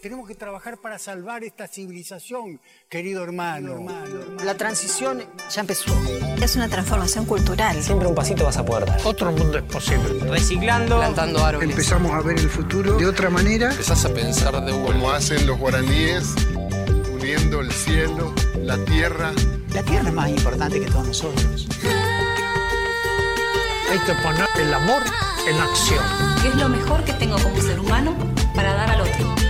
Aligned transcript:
Tenemos 0.00 0.26
que 0.26 0.34
trabajar 0.34 0.78
para 0.78 0.98
salvar 0.98 1.44
esta 1.44 1.68
civilización, 1.68 2.58
querido 2.88 3.22
hermano. 3.22 3.86
La 4.42 4.56
transición 4.56 5.22
ya 5.50 5.60
empezó. 5.60 5.92
Es 6.40 6.56
una 6.56 6.68
transformación 6.68 7.26
cultural. 7.26 7.82
Siempre 7.82 8.08
un 8.08 8.14
pasito 8.14 8.44
vas 8.44 8.56
a 8.56 8.64
poder 8.64 8.86
dar. 8.86 8.98
Otro 9.04 9.30
mundo 9.30 9.58
es 9.58 9.64
posible. 9.64 10.20
Reciclando, 10.30 10.96
plantando 10.96 11.44
árboles. 11.44 11.68
Empezamos 11.68 12.12
a 12.12 12.22
ver 12.22 12.38
el 12.38 12.48
futuro 12.48 12.96
de 12.96 13.04
otra 13.04 13.28
manera. 13.28 13.72
Empezás 13.72 14.06
a 14.06 14.14
pensar 14.14 14.64
de 14.64 14.72
Como 14.72 15.10
hacen 15.10 15.46
los 15.46 15.58
guaraníes, 15.58 16.34
uniendo 17.12 17.60
el 17.60 17.70
cielo, 17.70 18.34
la 18.56 18.82
tierra. 18.86 19.32
La 19.74 19.82
tierra 19.82 20.08
es 20.08 20.14
más 20.14 20.30
importante 20.30 20.80
que 20.80 20.86
todos 20.86 21.08
nosotros. 21.08 21.68
Hay 23.90 23.98
que 23.98 24.14
poner 24.22 24.48
el 24.60 24.72
amor 24.72 25.02
en 25.46 25.56
acción. 25.56 26.02
¿Qué 26.40 26.48
es 26.48 26.54
lo 26.54 26.70
mejor 26.70 27.04
que 27.04 27.12
tengo 27.12 27.36
como 27.42 27.60
ser 27.60 27.78
humano 27.78 28.16
para 28.54 28.72
dar 28.72 28.90
al 28.92 29.02
otro? 29.02 29.49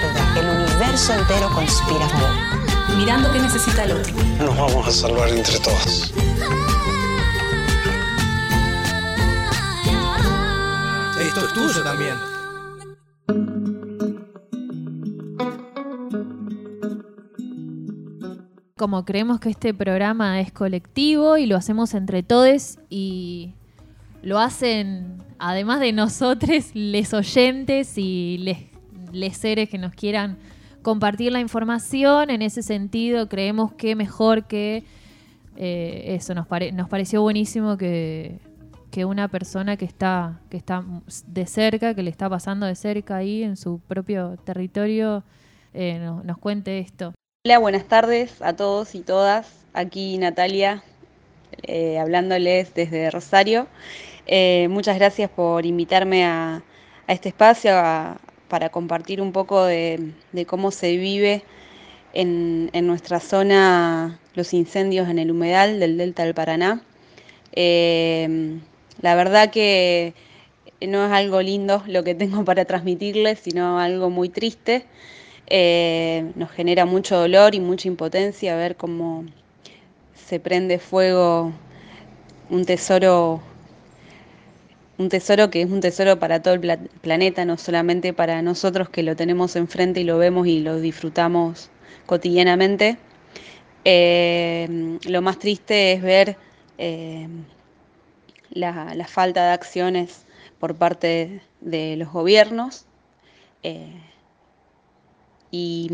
universo 0.91 1.13
entero 1.13 1.49
conspira 1.53 2.05
a 2.05 2.09
favor. 2.09 2.97
Mirando 2.97 3.31
qué 3.31 3.39
necesita 3.39 3.85
el 3.85 3.91
otro. 3.93 4.13
Nos 4.39 4.57
vamos 4.57 4.87
a 4.87 4.91
salvar 4.91 5.29
entre 5.29 5.57
todos. 5.59 6.13
Esto 11.17 11.45
es 11.45 11.53
tuyo 11.53 11.83
también. 11.83 12.15
Como 18.77 19.05
creemos 19.05 19.39
que 19.39 19.49
este 19.49 19.73
programa 19.73 20.41
es 20.41 20.51
colectivo 20.51 21.37
y 21.37 21.45
lo 21.45 21.55
hacemos 21.55 21.93
entre 21.93 22.21
todos 22.21 22.79
y 22.89 23.53
lo 24.23 24.39
hacen, 24.39 25.23
además 25.39 25.79
de 25.79 25.93
nosotros, 25.93 26.71
les 26.73 27.13
oyentes 27.13 27.97
y 27.97 28.39
les, 28.39 28.57
les 29.13 29.37
seres 29.37 29.69
que 29.69 29.77
nos 29.77 29.93
quieran 29.93 30.37
compartir 30.81 31.31
la 31.31 31.39
información. 31.39 32.29
En 32.29 32.41
ese 32.41 32.63
sentido, 32.63 33.27
creemos 33.29 33.73
que 33.73 33.95
mejor 33.95 34.45
que 34.45 34.83
eh, 35.57 36.15
eso, 36.15 36.33
nos, 36.33 36.47
pare, 36.47 36.71
nos 36.71 36.89
pareció 36.89 37.21
buenísimo 37.21 37.77
que, 37.77 38.39
que 38.89 39.05
una 39.05 39.27
persona 39.27 39.77
que 39.77 39.85
está, 39.85 40.39
que 40.49 40.57
está 40.57 40.83
de 41.27 41.45
cerca, 41.45 41.93
que 41.93 42.03
le 42.03 42.09
está 42.09 42.29
pasando 42.29 42.65
de 42.65 42.75
cerca 42.75 43.17
ahí 43.17 43.43
en 43.43 43.57
su 43.57 43.79
propio 43.79 44.37
territorio, 44.43 45.23
eh, 45.73 45.99
no, 45.99 46.23
nos 46.23 46.37
cuente 46.37 46.79
esto. 46.79 47.13
Hola, 47.45 47.59
buenas 47.59 47.85
tardes 47.85 48.41
a 48.41 48.55
todos 48.55 48.95
y 48.95 49.01
todas. 49.01 49.65
Aquí 49.73 50.17
Natalia, 50.17 50.83
eh, 51.63 51.97
hablándoles 51.99 52.73
desde 52.73 53.09
Rosario. 53.09 53.67
Muchas 54.69 54.97
gracias 54.97 55.29
por 55.29 55.65
invitarme 55.65 56.23
a, 56.23 56.63
a 57.07 57.13
este 57.13 57.29
espacio 57.29 57.71
a, 57.73 58.17
para 58.51 58.67
compartir 58.67 59.21
un 59.21 59.31
poco 59.31 59.63
de, 59.63 60.11
cómo 60.45 60.71
se 60.71 60.97
vive 60.97 61.41
en, 62.11 62.69
en, 62.73 62.85
nuestra 62.85 63.21
zona 63.21 64.19
los 64.35 64.53
incendios 64.53 65.07
en 65.07 65.19
el 65.19 65.31
humedal 65.31 65.79
del 65.79 65.97
Delta 65.97 66.25
del 66.25 66.33
Paraná. 66.33 66.81
Eh, 67.53 68.59
la 69.01 69.15
verdad 69.15 69.51
que 69.51 70.13
no 70.81 71.05
es 71.05 71.11
algo 71.13 71.41
lindo 71.41 71.81
lo 71.87 72.03
que 72.03 72.13
tengo 72.13 72.43
para 72.49 72.65
transmitirles, 72.65 73.39
sino 73.39 73.79
algo 73.79 74.09
muy 74.09 74.27
triste. 74.27 74.85
Eh, 75.47 76.33
nos 76.35 76.51
genera 76.51 76.85
mucho 76.85 77.17
dolor 77.17 77.55
y 77.55 77.61
mucha 77.61 77.87
impotencia 77.87 78.57
ver 78.57 78.75
cómo 78.75 79.23
se 80.13 80.41
prende 80.41 80.77
fuego 80.77 81.53
un 82.49 82.65
tesoro 82.65 83.41
un 84.97 85.09
tesoro 85.09 85.49
que 85.49 85.61
es 85.61 85.69
un 85.69 85.81
tesoro 85.81 86.19
para 86.19 86.41
todo 86.41 86.53
el 86.53 86.59
pla 86.59 86.77
planeta, 87.01 87.45
no 87.45 87.57
solamente 87.57 88.13
para 88.13 88.41
nosotros 88.41 88.89
que 88.89 89.03
lo 89.03 89.15
tenemos 89.15 89.55
enfrente 89.55 90.01
y 90.01 90.03
lo 90.03 90.17
vemos 90.17 90.47
y 90.47 90.59
lo 90.59 90.79
disfrutamos 90.79 91.69
cotidianamente. 92.05 92.97
Eh, 93.85 94.99
lo 95.07 95.21
más 95.21 95.39
triste 95.39 95.93
es 95.93 96.01
ver 96.01 96.37
eh, 96.77 97.27
la, 98.51 99.07
falta 99.07 99.45
de 99.45 99.51
acciones 99.53 100.25
por 100.59 100.75
parte 100.75 101.41
de, 101.61 101.95
los 101.97 102.11
gobiernos. 102.11 102.85
Eh, 103.63 103.95
y, 105.51 105.89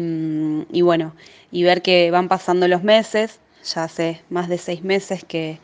y, 0.72 0.81
bueno, 0.81 1.16
y 1.52 1.63
ver 1.63 1.81
que 1.81 2.12
van 2.12 2.28
pasando 2.28 2.68
los 2.68 2.84
meses, 2.84 3.40
ya 3.63 3.86
hace 3.86 4.22
más 4.30 4.50
de 4.50 4.57
seis 4.57 4.84
meses 4.84 5.24
que, 5.24 5.59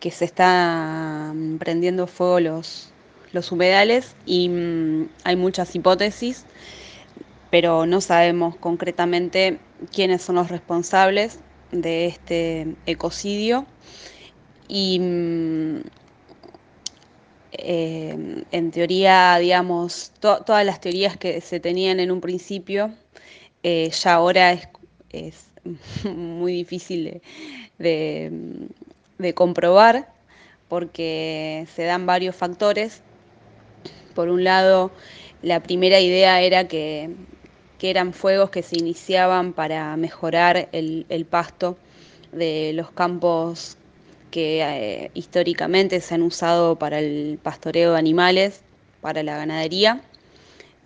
que 0.00 0.10
se 0.10 0.24
están 0.24 1.58
prendiendo 1.58 2.06
fuego 2.06 2.40
los, 2.40 2.92
los 3.32 3.50
humedales 3.52 4.14
y 4.26 4.48
mmm, 4.48 5.08
hay 5.24 5.36
muchas 5.36 5.74
hipótesis, 5.74 6.44
pero 7.50 7.86
no 7.86 8.00
sabemos 8.00 8.56
concretamente 8.56 9.58
quiénes 9.92 10.22
son 10.22 10.36
los 10.36 10.48
responsables 10.50 11.40
de 11.72 12.06
este 12.06 12.76
ecocidio. 12.86 13.66
Y 14.68 14.98
mmm, 15.00 15.80
eh, 17.52 18.44
en 18.50 18.70
teoría, 18.70 19.38
digamos, 19.38 20.12
to 20.20 20.42
todas 20.44 20.64
las 20.66 20.80
teorías 20.80 21.16
que 21.16 21.40
se 21.40 21.60
tenían 21.60 21.98
en 22.00 22.10
un 22.10 22.20
principio, 22.20 22.92
eh, 23.62 23.90
ya 23.90 24.14
ahora 24.14 24.52
es, 24.52 24.68
es 25.10 25.50
muy 26.14 26.52
difícil 26.52 27.20
de, 27.78 28.68
de, 29.18 29.34
comprobar 29.34 30.08
porque 30.68 31.66
se 31.74 31.84
dan 31.84 32.06
varios 32.06 32.36
factores. 32.36 33.02
Por 34.14 34.28
un 34.28 34.44
lado, 34.44 34.90
la 35.42 35.62
primera 35.62 36.00
idea 36.00 36.40
era 36.42 36.68
que, 36.68 37.10
que 37.78 37.90
eran 37.90 38.12
fuegos 38.12 38.50
que 38.50 38.62
se 38.62 38.76
iniciaban 38.76 39.52
para 39.52 39.96
mejorar 39.96 40.68
el, 40.72 41.26
pasto 41.30 41.78
de 42.32 42.72
los 42.74 42.90
campos 42.90 43.76
que 44.30 44.60
eh, 44.62 45.10
históricamente 45.14 46.00
se 46.00 46.14
han 46.14 46.22
usado 46.22 46.76
para 46.76 46.98
el 46.98 47.38
pastoreo 47.42 47.92
de 47.92 47.98
animales, 47.98 48.62
para 49.00 49.22
la 49.22 49.36
ganadería, 49.36 50.02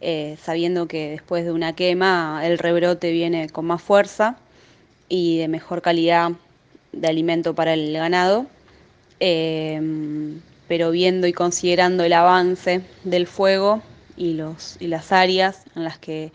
eh, 0.00 0.36
sabiendo 0.42 0.86
que 0.86 1.10
después 1.10 1.44
de 1.44 1.52
una 1.52 1.74
quema 1.74 2.42
el 2.44 2.58
rebrote 2.58 3.10
viene 3.10 3.48
con 3.48 3.66
más 3.66 3.82
fuerza 3.82 4.36
y 5.08 5.38
de 5.38 5.48
mejor 5.48 5.82
calidad 5.82 6.32
de 6.92 7.08
alimento 7.08 7.54
para 7.54 7.74
el 7.74 7.92
ganado, 7.92 8.46
eh, 9.20 9.80
pero 10.68 10.90
viendo 10.90 11.26
y 11.26 11.32
considerando 11.32 12.04
el 12.04 12.12
avance 12.12 12.82
del 13.04 13.26
fuego 13.26 13.82
y, 14.16 14.34
los, 14.34 14.76
y 14.80 14.86
las 14.86 15.12
áreas 15.12 15.64
en 15.74 15.84
las 15.84 15.98
que 15.98 16.32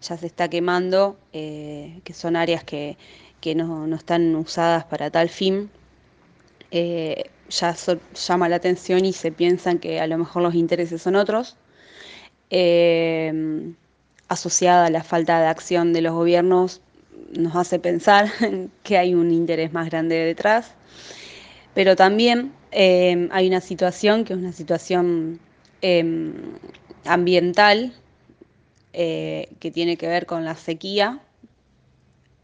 ya 0.00 0.16
se 0.16 0.26
está 0.26 0.48
quemando, 0.48 1.16
eh, 1.32 2.00
que 2.04 2.12
son 2.12 2.36
áreas 2.36 2.64
que, 2.64 2.96
que 3.40 3.54
no, 3.54 3.86
no, 3.86 3.96
están 3.96 4.34
usadas 4.36 4.84
para 4.84 5.10
tal 5.10 5.28
fin, 5.28 5.70
eh, 6.70 7.30
ya 7.50 7.74
llama 8.14 8.48
la 8.48 8.56
atención 8.56 9.04
y 9.04 9.12
se 9.12 9.32
piensan 9.32 9.78
que 9.78 10.00
a 10.00 10.06
lo 10.06 10.18
mejor 10.18 10.42
los 10.42 10.54
intereses 10.54 11.02
son 11.02 11.16
otros. 11.16 11.56
Eh, 12.50 13.72
asociada 14.28 14.86
a 14.86 14.90
la 14.90 15.02
falta 15.02 15.40
de 15.40 15.46
acción 15.46 15.92
de 15.92 16.02
los 16.02 16.14
gobiernos 16.14 16.82
nos 17.38 17.54
hace 17.56 17.78
pensar 17.78 18.28
que 18.82 18.98
hay 18.98 19.14
un 19.14 19.32
interés 19.32 19.72
más 19.72 19.90
grande 19.90 20.16
detrás, 20.16 20.72
pero 21.74 21.96
también 21.96 22.52
eh, 22.72 23.28
hay 23.30 23.48
una 23.48 23.60
situación 23.60 24.24
que 24.24 24.32
es 24.34 24.38
una 24.38 24.52
situación 24.52 25.40
eh, 25.82 26.32
ambiental 27.04 27.92
eh, 28.92 29.48
que 29.60 29.70
tiene 29.70 29.96
que 29.96 30.08
ver 30.08 30.26
con 30.26 30.44
la 30.44 30.56
sequía 30.56 31.20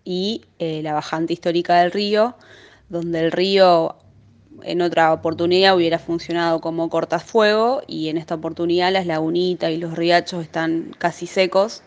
y 0.04 0.42
eh, 0.58 0.82
la 0.82 0.92
bajante 0.92 1.32
histórica 1.32 1.80
del 1.80 1.90
río, 1.90 2.36
donde 2.88 3.20
el 3.20 3.32
río 3.32 3.96
en 4.62 4.82
otra 4.82 5.12
oportunidad 5.12 5.74
hubiera 5.74 5.98
funcionado 5.98 6.60
como 6.60 6.88
cortafuego 6.90 7.82
y 7.86 8.08
en 8.08 8.18
esta 8.18 8.34
oportunidad 8.36 8.92
las 8.92 9.06
lagunitas 9.06 9.70
y 9.70 9.78
los 9.78 9.96
riachos 9.96 10.42
están 10.44 10.94
casi 10.98 11.26
secos, 11.26 11.82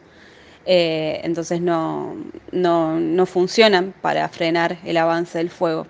eh, 0.69 1.21
entonces 1.23 1.61
no, 1.61 2.17
no, 2.51 2.99
no, 2.99 3.25
funcionan 3.25 3.93
para 4.01 4.27
frenar 4.27 4.77
el 4.83 4.97
avance 4.97 5.37
del 5.37 5.49
fuego, 5.49 5.87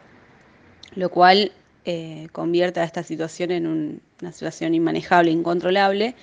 lo 0.94 1.10
cual 1.10 1.52
eh, 1.86 2.28
convierte 2.32 2.80
a 2.80 2.84
esta 2.84 3.02
situación 3.02 3.50
en 3.50 3.66
un, 3.66 4.02
una 4.22 4.32
situación 4.32 4.76
inmanejable, 4.76 5.32
incontrolable, 5.32 6.14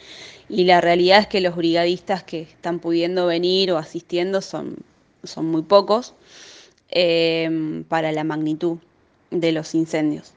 y 0.48 0.62
la 0.66 0.80
realidad 0.80 1.18
es 1.18 1.26
que 1.26 1.40
los 1.40 1.56
brigadistas 1.56 2.22
que 2.22 2.42
están 2.42 2.78
pudiendo 2.78 3.26
venir 3.26 3.72
o 3.72 3.76
asistiendo 3.76 4.40
son, 4.40 4.76
son 5.24 5.46
muy 5.46 5.62
pocos 5.62 6.14
eh, 6.90 7.82
para 7.88 8.12
la 8.12 8.22
magnitud 8.22 8.78
de 9.32 9.50
los 9.50 9.74
incendios. 9.74 10.32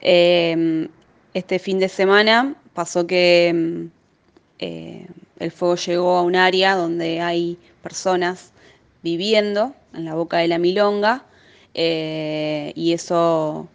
Este 0.00 1.58
fin 1.60 1.78
de 1.78 1.88
semana 1.88 2.56
pasó 2.74 3.06
que 3.06 3.88
el 5.40 5.50
fuego 5.50 5.74
llegó 5.76 6.16
a 6.16 6.22
un 6.22 6.36
área 6.36 6.76
donde 6.76 7.20
hay 7.20 7.58
personas 7.82 8.52
viviendo 9.02 9.74
en 9.94 10.04
la 10.04 10.14
boca 10.14 10.38
de 10.38 10.48
la 10.48 10.58
milonga 10.58 11.24
eh, 11.74 12.72
y 12.76 12.92
eso 12.92 13.68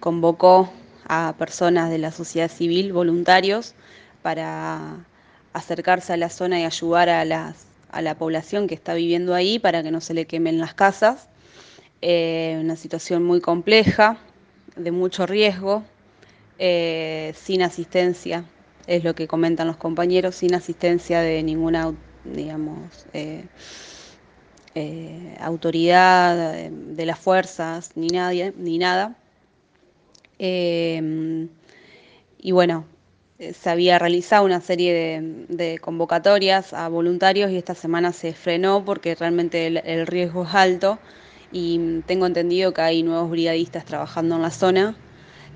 convocó 0.00 0.72
a 1.06 1.34
personas 1.38 1.90
de 1.90 1.98
la 1.98 2.12
sociedad 2.12 2.50
civil, 2.50 2.92
voluntarios, 2.92 3.74
para 4.22 5.04
acercarse 5.52 6.12
a 6.12 6.16
la 6.16 6.30
zona 6.30 6.60
y 6.60 6.64
ayudar 6.64 7.08
a, 7.10 7.24
la 7.24 8.14
población 8.18 8.66
que 8.66 8.74
está 8.74 8.94
viviendo 8.94 9.34
ahí 9.34 9.58
para 9.58 9.82
que 9.82 9.90
no 9.90 10.00
se 10.00 10.14
le 10.14 10.26
quemen 10.26 10.58
las 10.58 10.72
casas. 10.72 11.28
una 12.00 12.76
situación 12.76 13.22
muy 13.24 13.40
compleja, 13.40 14.18
de 14.76 14.90
mucho 14.90 15.26
riesgo, 15.26 15.84
eh, 16.58 17.34
sin 17.36 17.62
asistencia, 17.62 18.44
es 18.86 19.04
lo 19.04 19.14
que 19.14 19.28
comentan 19.28 19.66
los 19.66 19.76
compañeros, 19.76 20.36
sin 20.36 20.54
asistencia 20.54 21.20
de 21.20 21.42
ninguna, 21.42 21.94
digamos, 22.24 23.06
eh, 23.12 23.44
eh, 24.74 25.36
autoridad 25.40 26.54
de, 26.54 26.70
de, 26.70 27.06
las 27.06 27.18
fuerzas, 27.18 27.92
ni 27.96 28.08
nadie, 28.08 28.52
ni 28.56 28.78
nada. 28.78 29.16
y 30.38 31.48
bueno, 32.52 32.86
se 33.38 33.70
había 33.70 33.98
realizado 33.98 34.44
una 34.44 34.60
serie 34.60 35.20
de, 35.48 35.78
convocatorias 35.78 36.72
a 36.72 36.88
voluntarios 36.88 37.50
y 37.50 37.56
esta 37.56 37.74
semana 37.74 38.12
se 38.12 38.32
frenó 38.32 38.84
porque 38.84 39.14
realmente 39.14 39.66
el 39.66 40.06
riesgo 40.06 40.44
es 40.44 40.54
alto 40.54 40.98
y 41.52 42.00
tengo 42.06 42.26
entendido 42.26 42.74
que 42.74 42.82
hay 42.82 43.02
nuevos 43.02 43.30
brigadistas 43.30 43.84
trabajando 43.84 44.36
en 44.36 44.42
la 44.42 44.50
zona 44.50 44.96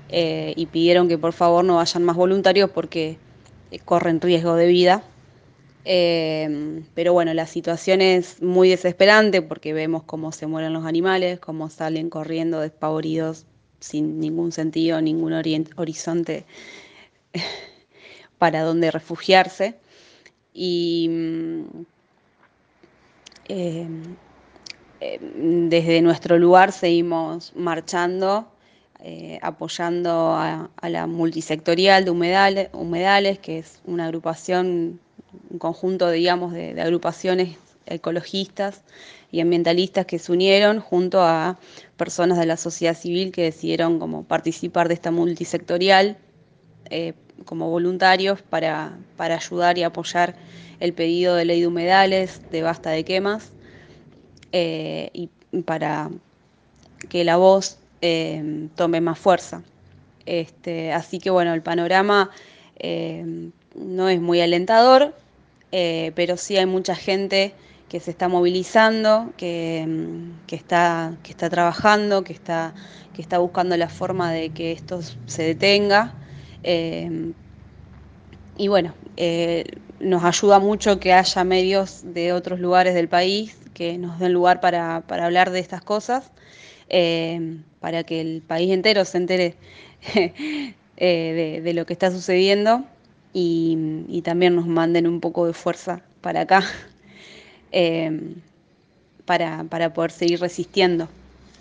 eh, 0.09 0.53
y 0.55 0.65
pidieron 0.65 1.07
que 1.07 1.17
por 1.17 1.33
favor 1.33 1.63
no 1.63 1.75
vayan 1.75 2.03
más 2.03 2.15
voluntarios 2.15 2.69
porque 2.71 3.17
eh, 3.71 3.79
corren 3.79 4.21
riesgo 4.21 4.55
de 4.55 4.67
vida. 4.67 5.03
Eh, 5.85 6.83
pero 6.93 7.13
bueno, 7.13 7.33
la 7.33 7.47
situación 7.47 8.01
es 8.01 8.41
muy 8.41 8.69
desesperante 8.69 9.41
porque 9.41 9.73
vemos 9.73 10.03
cómo 10.03 10.31
se 10.31 10.47
mueren 10.47 10.73
los 10.73 10.85
animales, 10.85 11.39
cómo 11.39 11.69
salen 11.69 12.09
corriendo 12.09 12.59
despavoridos 12.59 13.45
sin 13.79 14.19
ningún 14.19 14.51
sentido, 14.51 15.01
ningún 15.01 15.33
horizonte 15.33 16.45
para 18.37 18.63
donde 18.63 18.91
refugiarse. 18.91 19.75
Y 20.53 21.09
eh, 23.47 23.87
desde 25.69 26.01
nuestro 26.01 26.37
lugar 26.37 26.71
seguimos 26.71 27.53
marchando, 27.55 28.51
eh, 29.01 29.39
apoyando 29.41 30.33
a, 30.33 30.69
la 30.81 31.07
multisectorial 31.07 32.05
de 32.05 32.11
humedales, 32.11 32.69
humedales, 32.73 33.39
que 33.39 33.59
es 33.59 33.79
una 33.85 34.05
agrupación, 34.05 34.99
un 35.49 35.59
conjunto, 35.59 36.09
digamos, 36.09 36.53
de, 36.53 36.73
de 36.73 36.81
agrupaciones 36.81 37.57
ecologistas 37.85 38.83
y 39.31 39.41
ambientalistas 39.41 40.05
que 40.05 40.19
se 40.19 40.31
unieron 40.31 40.79
junto 40.79 41.21
a 41.21 41.59
personas 41.97 42.37
de 42.37 42.45
la 42.45 42.57
sociedad 42.57 42.95
civil 42.95 43.31
que 43.31 43.43
decidieron 43.43 43.99
como 43.99 44.23
participar 44.23 44.87
de 44.87 44.93
esta 44.95 45.11
multisectorial 45.11 46.17
eh, 46.89 47.13
como 47.45 47.69
voluntarios 47.69 48.41
para, 48.41 48.97
para 49.15 49.35
ayudar 49.35 49.77
y 49.77 49.83
apoyar 49.83 50.35
el 50.79 50.93
pedido 50.93 51.35
de 51.35 51.45
ley 51.45 51.61
de 51.61 51.67
humedales, 51.67 52.41
de 52.51 52.61
basta 52.61 52.89
de 52.89 53.05
quemas, 53.05 53.51
eh, 54.51 55.09
y 55.13 55.29
para 55.65 56.09
que 57.09 57.23
la 57.23 57.37
voz 57.37 57.78
eh, 58.01 58.69
tome 58.75 59.01
más 59.01 59.19
fuerza. 59.19 59.61
Este, 60.25 60.93
así 60.93 61.19
que 61.19 61.29
bueno, 61.29 61.53
el 61.53 61.61
panorama 61.61 62.29
eh, 62.77 63.51
no 63.75 64.09
es 64.09 64.21
muy 64.21 64.41
alentador, 64.41 65.13
eh, 65.71 66.11
pero 66.15 66.37
sí 66.37 66.55
hay 66.57 66.65
mucha 66.65 66.95
gente 66.95 67.53
que 67.89 67.99
se 67.99 68.11
está 68.11 68.27
movilizando, 68.27 69.33
que, 69.35 69.85
que, 70.45 70.55
está, 70.55 71.17
trabajando, 71.49 72.23
que 72.23 72.33
está, 72.33 72.73
buscando 73.39 73.75
la 73.75 73.89
forma 73.89 74.31
de 74.31 74.51
que 74.51 74.71
esto 74.71 75.01
se 75.25 75.43
detenga. 75.43 76.13
y 78.57 78.67
bueno, 78.67 78.93
nos 79.99 80.23
ayuda 80.23 80.59
mucho 80.59 80.99
que 80.99 81.13
haya 81.13 81.43
medios 81.43 82.01
de 82.13 82.31
otros 82.33 82.59
lugares 82.59 82.93
del 82.93 83.09
país 83.09 83.57
que 83.73 83.97
nos 83.97 84.19
den 84.19 84.33
lugar 84.33 84.61
para 84.61 85.03
hablar 85.09 85.49
de 85.49 85.59
estas 85.59 85.81
cosas, 85.81 86.31
eh, 86.89 87.57
para 87.79 88.03
que 88.03 88.21
el 88.21 88.41
país 88.41 88.71
entero 88.71 89.05
se 89.05 89.17
entere 89.17 89.55
eh, 90.97 91.61
de, 91.63 91.73
lo 91.73 91.85
que 91.85 91.93
está 91.93 92.11
sucediendo 92.11 92.83
y, 93.33 94.21
también 94.23 94.55
nos 94.55 94.67
manden 94.67 95.07
un 95.07 95.21
poco 95.21 95.47
de 95.47 95.53
fuerza 95.53 96.01
para 96.21 96.41
acá, 96.41 96.63
eh, 97.71 98.35
para, 99.25 99.63
para, 99.63 99.93
poder 99.93 100.11
seguir 100.11 100.39
resistiendo. 100.41 101.07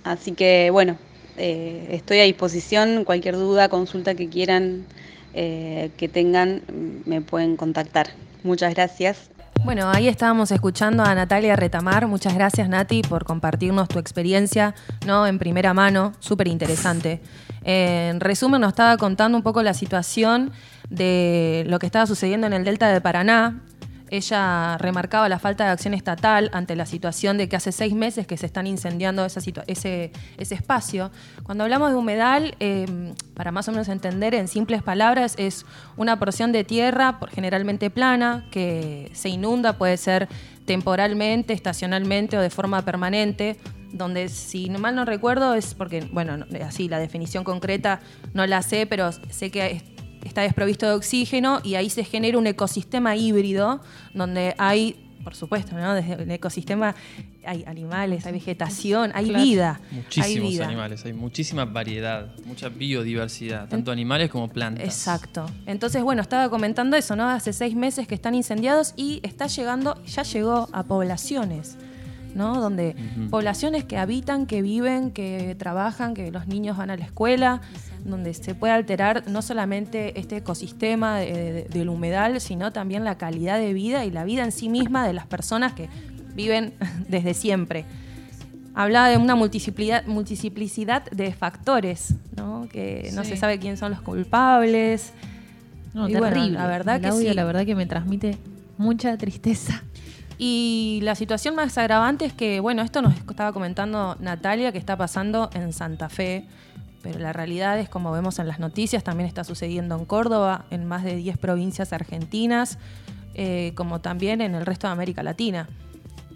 Así 0.05 0.33
que 0.33 0.71
bueno, 0.71 0.99
estoy 1.37 2.21
a 2.21 2.25
disposición, 2.25 3.05
cualquier 3.05 3.37
duda, 3.37 3.69
consulta 3.69 4.15
que 4.15 4.29
quieran 4.29 4.87
que 5.35 6.11
tengan, 6.13 6.63
me 7.05 7.21
pueden 7.21 7.57
contactar. 7.57 8.09
Muchas 8.43 8.75
gracias 8.75 9.31
bueno, 9.64 9.90
ahí 9.90 10.08
estábamos 10.08 10.50
escuchando 10.50 11.02
a 11.02 11.14
Natalia 11.14 11.56
Retamar. 11.56 12.06
Muchas 12.06 12.34
gracias, 12.34 12.69
Nati, 12.69 13.02
por 13.02 13.25
compartirnos 13.25 13.88
tu 13.88 13.99
experiencia 13.99 14.75
¿no? 15.06 15.26
en 15.26 15.38
primera 15.38 15.75
mano. 15.75 16.12
Súper 16.20 16.49
interesante. 16.49 17.20
Eh, 17.64 18.08
en 18.10 18.20
resumen, 18.20 18.60
nos 18.60 18.69
estaba 18.69 18.96
contando 18.96 19.37
un 19.37 19.43
poco 19.43 19.62
la 19.62 19.74
situación 19.74 20.53
de 20.88 21.65
lo 21.67 21.79
que 21.79 21.86
estaba 21.86 22.06
sucediendo 22.06 22.46
en 22.46 22.53
el 22.53 22.65
Delta 22.65 22.88
de 22.88 23.00
Paraná, 23.00 23.60
ella 24.10 24.79
remarcaba 24.79 25.29
la 25.29 25.38
falta 25.38 25.65
de 25.65 25.70
acción 25.70 25.94
estatal 25.94 26.50
ante 26.53 26.77
la 26.77 26.86
situación 26.86 27.38
de 27.38 27.48
que 27.48 27.56
hace 27.56 27.72
seis 27.72 27.94
meses 27.94 28.27
que 28.27 28.36
se 28.36 28.46
están 28.46 28.67
incendiando 28.67 29.24
esa 29.24 29.41
ese, 29.67 30.12
ese, 30.36 30.55
espacio. 30.55 31.10
Cuando 31.43 31.65
hablamos 31.65 31.91
de 31.91 31.96
humedal, 31.96 32.55
eh, 32.60 33.15
para 33.34 33.53
más 33.53 33.69
o 33.69 33.72
menos 33.72 33.88
entender 33.88 34.34
en 34.34 34.48
simples 34.48 34.82
palabras, 34.82 35.34
es 35.38 35.65
una 35.96 36.19
porción 36.19 36.53
de 36.53 36.65
tierra, 36.65 37.19
generalmente 37.32 37.91
plana, 37.91 38.46
que 38.50 39.10
se 39.15 39.29
inunda, 39.29 39.79
puede 39.79 39.96
ser 39.96 40.29
temporalmente, 40.65 41.53
estacionalmente 41.53 42.36
o 42.36 42.41
de 42.41 42.50
forma 42.50 42.82
permanente 42.82 43.56
donde 43.93 44.29
si 44.29 44.69
mal 44.70 44.94
no 44.94 45.05
recuerdo 45.05 45.55
es 45.55 45.74
porque, 45.74 46.06
bueno, 46.12 46.44
así 46.62 46.88
la 46.88 46.98
definición 46.98 47.44
concreta 47.44 48.00
no 48.34 48.46
la 48.46 48.60
sé, 48.62 48.86
pero 48.86 49.10
sé 49.12 49.50
que 49.50 49.82
está 50.25 50.43
desprovisto 50.43 50.87
de 50.87 50.93
oxígeno 50.93 51.60
y 51.65 51.75
ahí 51.75 51.91
se 51.91 52.05
genera 52.05 52.39
un 52.39 52.46
ecosistema 52.46 53.17
híbrido 53.17 53.81
donde 54.15 54.55
hay 54.58 54.96
por 55.29 55.34
supuesto, 55.34 55.77
¿no? 55.77 55.93
Desde 55.94 56.15
el 56.15 56.31
ecosistema 56.31 56.94
hay 57.44 57.63
animales, 57.67 58.25
hay 58.25 58.32
vegetación, 58.32 59.10
hay 59.15 59.27
claro. 59.27 59.44
vida. 59.44 59.81
Muchísimos 59.91 60.27
hay 60.27 60.41
vida. 60.41 60.67
animales, 60.67 61.05
hay 61.05 61.13
muchísima 61.13 61.67
variedad, 61.67 62.29
mucha 62.46 62.70
biodiversidad, 62.70 63.69
tanto 63.69 63.91
animales 63.93 64.31
como 64.31 64.48
plantas. 64.48 64.87
Exacto. 64.87 65.44
Entonces, 65.67 66.03
bueno, 66.03 66.22
estaba 66.22 66.48
comentando 66.48 66.96
eso, 66.96 67.15
¿no? 67.15 67.29
Hace 67.29 67.53
seis 67.53 67.75
meses 67.75 68.06
que 68.08 68.15
están 68.15 68.34
incendiados 68.34 68.94
y 68.96 69.20
está 69.22 69.48
llegando, 69.48 70.03
ya 70.05 70.22
llegó 70.22 70.69
a 70.72 70.84
poblaciones. 70.84 71.77
¿no? 72.34 72.60
Donde 72.60 72.94
uh 72.96 73.20
-huh. 73.20 73.31
poblaciones 73.31 73.84
que 73.84 73.96
habitan, 73.96 74.46
que 74.46 74.63
viven, 74.63 75.10
que 75.10 75.56
trabajan, 75.58 76.15
que 76.15 76.31
los 76.31 76.46
niños 76.46 76.77
van 76.77 76.91
a 76.91 76.96
la 76.96 77.05
escuela, 77.05 77.63
donde 78.05 78.34
se 78.34 78.55
puede 78.55 78.72
alterar 78.72 79.24
no 79.28 79.43
solamente 79.43 80.19
este 80.19 80.38
ecosistema 80.38 81.19
de, 81.19 81.52
de, 81.52 81.62
del 81.64 81.88
humedal, 81.88 82.40
sino 82.40 82.72
también 82.72 83.05
la 83.05 83.19
calidad 83.19 83.58
de 83.58 83.72
vida 83.72 84.05
y 84.05 84.10
la 84.10 84.24
vida 84.24 84.44
en 84.44 84.52
sí 84.52 84.69
misma 84.69 85.06
de 85.06 85.12
las 85.12 85.26
personas 85.26 85.72
que 85.72 85.88
viven 86.34 86.74
desde 87.08 87.34
siempre. 87.34 87.84
Hablaba 88.74 89.08
de 89.08 89.17
una 89.17 89.34
multiplicidad, 89.34 90.06
multiplicidad 90.06 91.05
de 91.10 91.32
factores, 91.32 92.14
¿no? 92.36 92.69
que 92.70 93.10
no 93.12 93.24
sí. 93.24 93.31
se 93.31 93.36
sabe 93.36 93.58
quién 93.58 93.76
son 93.76 93.90
los 93.90 94.00
culpables. 94.00 95.12
No, 95.94 96.08
y 96.08 96.12
terrible. 96.12 96.40
Bueno, 96.40 96.58
la 96.58 96.67
verdad 96.69 96.96
El 96.96 97.02
que 97.02 97.08
audio, 97.08 97.31
sí. 97.31 97.34
La 97.34 97.44
verdad 97.44 97.67
que 97.67 97.74
me 97.74 97.86
transmite 97.86 98.38
mucha 98.76 99.17
tristeza. 99.17 99.82
Y 100.38 101.00
la 101.02 101.17
situación 101.17 101.56
más 101.56 101.76
agravante 101.76 102.24
es 102.24 102.32
que, 102.32 102.60
bueno, 102.60 102.82
esto 102.82 103.02
nos 103.02 103.17
estaba 103.17 103.52
comentando 103.52 104.17
Natalia, 104.20 104.70
que 104.70 104.78
está 104.78 104.96
pasando 104.96 105.50
en 105.52 105.72
Santa 105.72 106.08
Fe, 106.08 106.46
pero 107.02 107.19
la 107.19 107.32
realidad 107.32 107.78
es, 107.78 107.88
como 107.88 108.12
vemos 108.12 108.38
en 108.38 108.48
las 108.48 108.58
noticias, 108.58 109.05
también 109.05 109.28
está 109.28 109.44
sucediendo 109.44 109.96
en 109.96 110.05
Córdoba, 110.05 110.64
en 110.70 110.84
más 110.84 111.05
de 111.05 111.17
10 111.17 111.38
provincias 111.38 111.93
argentinas, 111.93 112.78
eh, 113.34 113.72
como 113.74 114.00
también 114.00 114.40
en 114.40 114.55
el 114.55 114.67
resto 114.67 114.86
de 114.86 114.93
América 114.93 115.22
Latina. 115.22 115.69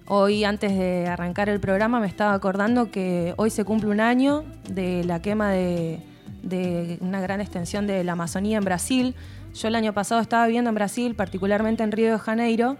Hoy, 0.07 0.45
antes 0.45 0.77
de 0.77 1.07
arrancar 1.07 1.49
el 1.49 1.61
programa, 1.61 2.01
me 2.01 2.07
estaba 2.07 2.35
acordando 2.35 2.91
que 2.91 3.35
hoy 3.37 3.51
se 3.51 3.65
cumple 3.65 3.91
un 3.91 4.01
año 4.01 4.45
de 4.69 5.05
la 5.05 5.23
quema 5.23 5.51
de, 5.51 6.01
de 6.43 6.99
una 7.01 7.21
gran 7.21 7.41
extensión 7.41 7.87
de 7.87 8.05
la 8.05 8.13
Amazonía 8.13 8.59
en 8.59 8.65
Brasil. 8.65 9.15
Yo 9.55 9.69
el 9.69 9.75
año 9.75 9.93
pasado 9.93 10.21
estaba 10.21 10.47
viviendo 10.47 10.69
en 10.71 10.75
Brasil, 10.75 11.15
particularmente 11.15 11.83
en 11.83 11.93
Río 11.93 12.13
de 12.13 12.19
Janeiro, 12.19 12.77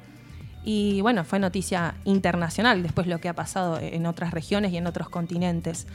y 0.65 1.01
bueno, 1.01 1.25
fue 1.25 1.39
noticia 1.39 1.95
internacional 2.05 2.83
después 2.83 3.07
lo 3.07 3.19
que 3.19 3.29
ha 3.29 3.35
pasado 3.35 3.79
en 3.81 4.07
otras 4.07 4.31
regiones 4.31 4.73
y 4.73 4.77
en 4.77 4.87
otros 4.87 5.09
continentes. 5.09 5.87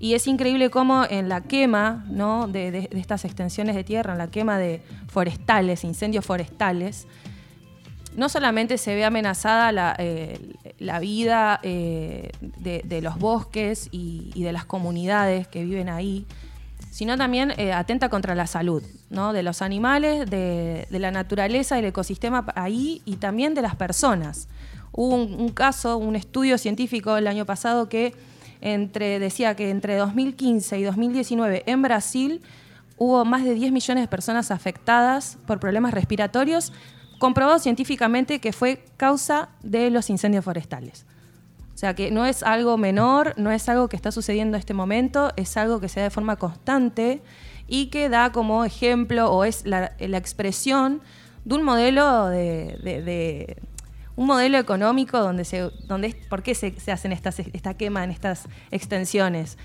Y 0.00 0.14
es 0.14 0.26
increíble 0.26 0.70
cómo 0.70 1.04
en 1.08 1.28
la 1.28 1.42
quema 1.42 2.04
¿no? 2.08 2.48
de, 2.48 2.70
de- 2.70 2.88
de 2.90 2.98
estas 2.98 3.24
extensiones 3.26 3.76
de 3.76 3.84
tierra, 3.84 4.12
en 4.12 4.18
la 4.18 4.30
quema 4.30 4.58
de 4.58 4.82
forestales, 5.08 5.84
incendios 5.84 6.24
forestales, 6.24 7.06
no 8.16 8.28
solamente 8.28 8.76
se 8.78 8.94
ve 8.94 9.04
amenazada 9.04 9.70
la, 9.72 9.94
eh, 9.98 10.54
la 10.78 10.98
vida 10.98 11.60
eh, 11.62 12.30
de, 12.58 12.82
de 12.84 13.02
los 13.02 13.18
bosques 13.18 13.88
y, 13.92 14.30
y 14.34 14.42
de 14.42 14.52
las 14.52 14.64
comunidades 14.64 15.46
que 15.46 15.64
viven 15.64 15.88
ahí, 15.88 16.26
sino 16.90 17.16
también 17.16 17.52
eh, 17.56 17.72
atenta 17.72 18.08
contra 18.08 18.34
la 18.34 18.46
salud 18.48 18.82
¿no? 19.10 19.32
de 19.32 19.42
los 19.44 19.62
animales, 19.62 20.28
de, 20.28 20.88
de 20.90 20.98
la 20.98 21.10
naturaleza, 21.12 21.76
del 21.76 21.84
ecosistema 21.84 22.46
ahí 22.56 23.00
y 23.04 23.16
también 23.16 23.54
de 23.54 23.62
las 23.62 23.76
personas. 23.76 24.48
Hubo 24.92 25.14
un, 25.14 25.34
un 25.40 25.50
caso, 25.50 25.98
un 25.98 26.16
estudio 26.16 26.58
científico 26.58 27.16
el 27.16 27.28
año 27.28 27.44
pasado 27.46 27.88
que 27.88 28.12
entre, 28.60 29.18
decía 29.18 29.54
que 29.56 29.70
entre 29.70 29.96
2015 29.96 30.78
y 30.78 30.82
2019 30.84 31.62
en 31.66 31.82
Brasil 31.82 32.42
hubo 32.96 33.24
más 33.24 33.44
de 33.44 33.54
10 33.54 33.72
millones 33.72 34.04
de 34.04 34.08
personas 34.08 34.50
afectadas 34.50 35.38
por 35.46 35.58
problemas 35.60 35.94
respiratorios, 35.94 36.72
comprobado 37.18 37.58
científicamente 37.58 38.38
que 38.40 38.52
fue 38.52 38.84
causa 38.96 39.48
de 39.62 39.90
los 39.90 40.10
incendios 40.10 40.44
forestales. 40.44 41.06
O 41.74 41.78
sea 41.80 41.94
que 41.94 42.10
no 42.10 42.26
es 42.26 42.42
algo 42.42 42.76
menor, 42.76 43.32
no 43.38 43.50
es 43.50 43.68
algo 43.70 43.88
que 43.88 43.96
está 43.96 44.12
sucediendo 44.12 44.56
en 44.56 44.60
este 44.60 44.74
momento, 44.74 45.32
es 45.36 45.56
algo 45.56 45.80
que 45.80 45.88
se 45.88 46.00
da 46.00 46.04
de 46.04 46.10
forma 46.10 46.36
constante 46.36 47.22
y 47.66 47.86
que 47.86 48.10
da 48.10 48.32
como 48.32 48.64
ejemplo 48.64 49.30
o 49.32 49.44
es 49.44 49.64
la, 49.64 49.92
expresión 49.98 51.00
de 51.46 51.54
un 51.54 51.62
modelo 51.62 52.26
de, 52.26 52.78
de- 52.82 53.02
de- 53.02 53.56
un 54.16 54.26
modelo 54.26 54.58
económico 54.58 55.18
donde 55.18 55.44
se 55.44 55.70
donde 55.86 56.16
por 56.28 56.42
qué 56.42 56.54
se, 56.54 56.78
se 56.78 56.92
hacen 56.92 57.12
estas 57.12 57.38
esta 57.38 57.74
quema 57.74 58.04
en 58.04 58.10
estas 58.10 58.46
extensiones 58.70 59.56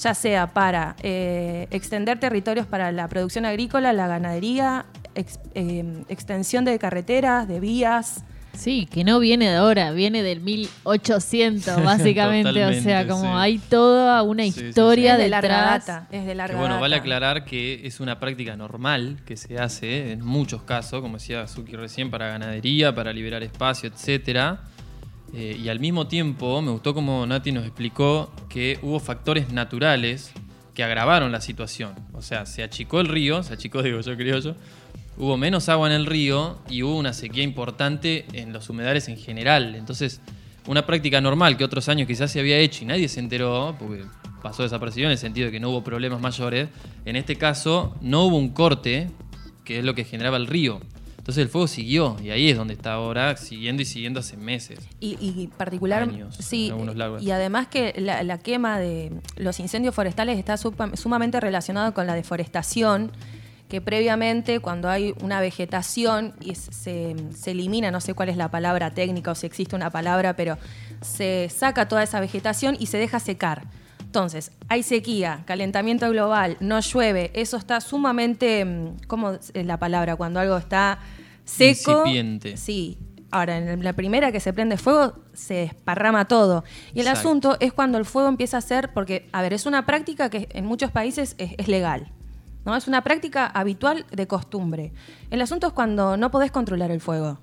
ya 0.00 0.14
sea 0.14 0.46
para 0.48 0.96
eh, 1.02 1.68
extender 1.70 2.18
territorios 2.18 2.66
para 2.66 2.90
la 2.92 3.06
producción 3.08 3.44
agrícola, 3.44 3.92
la 3.92 4.06
ganadería, 4.06 4.86
eh, 5.14 6.04
extensión 6.08 6.64
de 6.64 6.78
carreteras, 6.78 7.46
de 7.46 7.60
vías. 7.60 8.24
Sí, 8.54 8.86
que 8.90 9.04
no 9.04 9.18
viene 9.20 9.48
de 9.48 9.56
ahora, 9.56 9.92
viene 9.92 10.22
del 10.22 10.40
1800, 10.40 11.82
básicamente. 11.84 12.64
o 12.64 12.72
sea, 12.82 13.06
como 13.06 13.22
sí. 13.22 13.28
hay 13.32 13.58
toda 13.58 14.22
una 14.22 14.44
Sí, 14.44 14.52
sí, 14.52 14.60
sí. 14.60 14.66
historia 14.66 15.12
Es 15.14 15.18
de 15.18 15.28
larga 15.28 15.62
data, 15.62 16.08
es 16.10 16.22
de 16.22 16.28
Que 16.28 16.34
larga 16.34 16.58
bueno, 16.58 16.80
vale 16.80 16.96
aclarar 16.96 17.44
que 17.44 17.86
es 17.86 18.00
una 18.00 18.18
práctica 18.20 18.56
normal 18.56 19.18
que 19.24 19.36
se 19.36 19.58
hace 19.58 20.12
en 20.12 20.24
muchos 20.24 20.62
casos, 20.62 21.00
como 21.00 21.18
decía 21.18 21.46
Suki 21.46 21.76
recién, 21.76 22.10
para 22.10 22.28
ganadería, 22.28 22.94
para 22.94 23.12
liberar 23.12 23.42
espacio, 23.42 23.88
etcétera. 23.88 24.62
Eh, 25.32 25.56
y 25.62 25.68
al 25.68 25.78
mismo 25.78 26.08
tiempo, 26.08 26.60
me 26.60 26.72
gustó 26.72 26.92
como 26.92 27.24
Nati 27.26 27.52
nos 27.52 27.64
explicó 27.64 28.32
que 28.48 28.78
hubo 28.82 28.98
factores 28.98 29.52
naturales 29.52 30.32
que 30.74 30.82
agravaron 30.82 31.30
la 31.30 31.40
situación. 31.40 31.94
O 32.12 32.22
sea, 32.22 32.46
se 32.46 32.62
achicó 32.62 33.00
el 33.00 33.08
río, 33.08 33.42
se 33.42 33.54
achicó, 33.54 33.82
digo 33.84 34.00
yo, 34.00 34.16
creo 34.16 34.38
yo. 34.40 34.54
Hubo 35.20 35.36
menos 35.36 35.68
agua 35.68 35.86
en 35.86 35.92
el 35.92 36.06
río 36.06 36.56
y 36.70 36.82
hubo 36.82 36.96
una 36.96 37.12
sequía 37.12 37.42
importante 37.42 38.24
en 38.32 38.54
los 38.54 38.70
humedales 38.70 39.06
en 39.08 39.18
general. 39.18 39.74
Entonces, 39.74 40.22
una 40.66 40.86
práctica 40.86 41.20
normal 41.20 41.58
que 41.58 41.64
otros 41.64 41.90
años 41.90 42.08
quizás 42.08 42.30
se 42.30 42.40
había 42.40 42.56
hecho 42.56 42.84
y 42.84 42.86
nadie 42.86 43.06
se 43.06 43.20
enteró, 43.20 43.76
porque 43.78 44.04
pasó 44.42 44.62
desapercibido 44.62 45.08
en 45.08 45.12
el 45.12 45.18
sentido 45.18 45.46
de 45.46 45.52
que 45.52 45.60
no 45.60 45.68
hubo 45.68 45.84
problemas 45.84 46.22
mayores, 46.22 46.70
en 47.04 47.16
este 47.16 47.36
caso 47.36 47.94
no 48.00 48.24
hubo 48.24 48.38
un 48.38 48.48
corte, 48.48 49.10
que 49.62 49.80
es 49.80 49.84
lo 49.84 49.94
que 49.94 50.04
generaba 50.04 50.38
el 50.38 50.46
río. 50.46 50.80
Entonces 51.18 51.42
el 51.42 51.50
fuego 51.50 51.66
siguió 51.66 52.16
y 52.24 52.30
ahí 52.30 52.48
es 52.48 52.56
donde 52.56 52.72
está 52.72 52.94
ahora, 52.94 53.36
siguiendo 53.36 53.82
y 53.82 53.84
siguiendo 53.84 54.20
hace 54.20 54.38
meses. 54.38 54.78
Y, 55.00 55.18
y 55.20 55.48
particular, 55.48 56.04
Años, 56.04 56.34
sí, 56.36 56.72
y 57.20 57.30
además 57.30 57.66
que 57.66 57.92
la, 57.98 58.22
la 58.22 58.38
quema 58.38 58.78
de 58.78 59.12
los 59.36 59.60
incendios 59.60 59.94
forestales 59.94 60.38
está 60.38 60.56
sumamente 60.56 61.38
relacionado 61.40 61.92
con 61.92 62.06
la 62.06 62.14
deforestación, 62.14 63.12
que 63.70 63.80
previamente 63.80 64.60
cuando 64.60 64.90
hay 64.90 65.14
una 65.22 65.40
vegetación 65.40 66.34
y 66.40 66.56
se, 66.56 67.16
se 67.34 67.50
elimina, 67.52 67.90
no 67.90 68.00
sé 68.02 68.12
cuál 68.12 68.28
es 68.28 68.36
la 68.36 68.50
palabra 68.50 68.90
técnica 68.90 69.30
o 69.30 69.34
si 69.34 69.46
existe 69.46 69.74
una 69.74 69.88
palabra, 69.88 70.36
pero 70.36 70.58
se 71.00 71.48
saca 71.48 71.88
toda 71.88 72.02
esa 72.02 72.20
vegetación 72.20 72.76
y 72.78 72.86
se 72.86 72.98
deja 72.98 73.18
secar. 73.20 73.62
Entonces, 74.00 74.50
hay 74.68 74.82
sequía, 74.82 75.44
calentamiento 75.46 76.10
global, 76.10 76.56
no 76.58 76.80
llueve, 76.80 77.30
eso 77.32 77.56
está 77.56 77.80
sumamente, 77.80 78.64
mm, 78.64 79.06
¿cómo 79.06 79.30
es 79.34 79.64
la 79.64 79.78
palabra? 79.78 80.16
Cuando 80.16 80.40
algo 80.40 80.56
está 80.56 80.98
seco. 81.44 82.00
Incipiente. 82.00 82.56
Sí. 82.56 82.98
Ahora, 83.30 83.58
en 83.58 83.84
la 83.84 83.92
primera 83.92 84.32
que 84.32 84.40
se 84.40 84.52
prende 84.52 84.76
fuego, 84.76 85.14
se 85.32 85.54
desparrama 85.54 86.26
todo. 86.26 86.64
Y 86.92 87.00
el 87.00 87.06
Exacto. 87.06 87.20
asunto 87.20 87.56
es 87.60 87.72
cuando 87.72 87.98
el 87.98 88.04
fuego 88.04 88.28
empieza 88.28 88.56
a 88.56 88.60
ser, 88.60 88.92
porque, 88.92 89.28
a 89.30 89.42
ver, 89.42 89.52
es 89.52 89.66
una 89.66 89.86
práctica 89.86 90.28
que 90.28 90.48
en 90.50 90.66
muchos 90.66 90.90
países 90.90 91.36
es, 91.38 91.52
es 91.56 91.68
legal. 91.68 92.10
¿No? 92.64 92.76
Es 92.76 92.88
una 92.88 93.02
práctica 93.02 93.46
habitual 93.46 94.06
de 94.10 94.26
costumbre. 94.26 94.92
El 95.30 95.40
asunto 95.42 95.68
es 95.68 95.72
cuando 95.72 96.16
no 96.16 96.30
podés 96.30 96.50
controlar 96.50 96.90
el 96.90 97.00
fuego. 97.00 97.38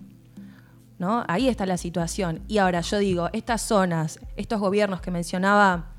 ¿no? 1.00 1.24
Ahí 1.28 1.48
está 1.48 1.66
la 1.66 1.78
situación. 1.78 2.42
Y 2.48 2.58
ahora 2.58 2.82
yo 2.82 2.98
digo, 2.98 3.30
estas 3.34 3.62
zonas, 3.62 4.20
estos 4.36 4.60
gobiernos 4.60 5.02
que 5.02 5.12
mencionaba 5.12 5.94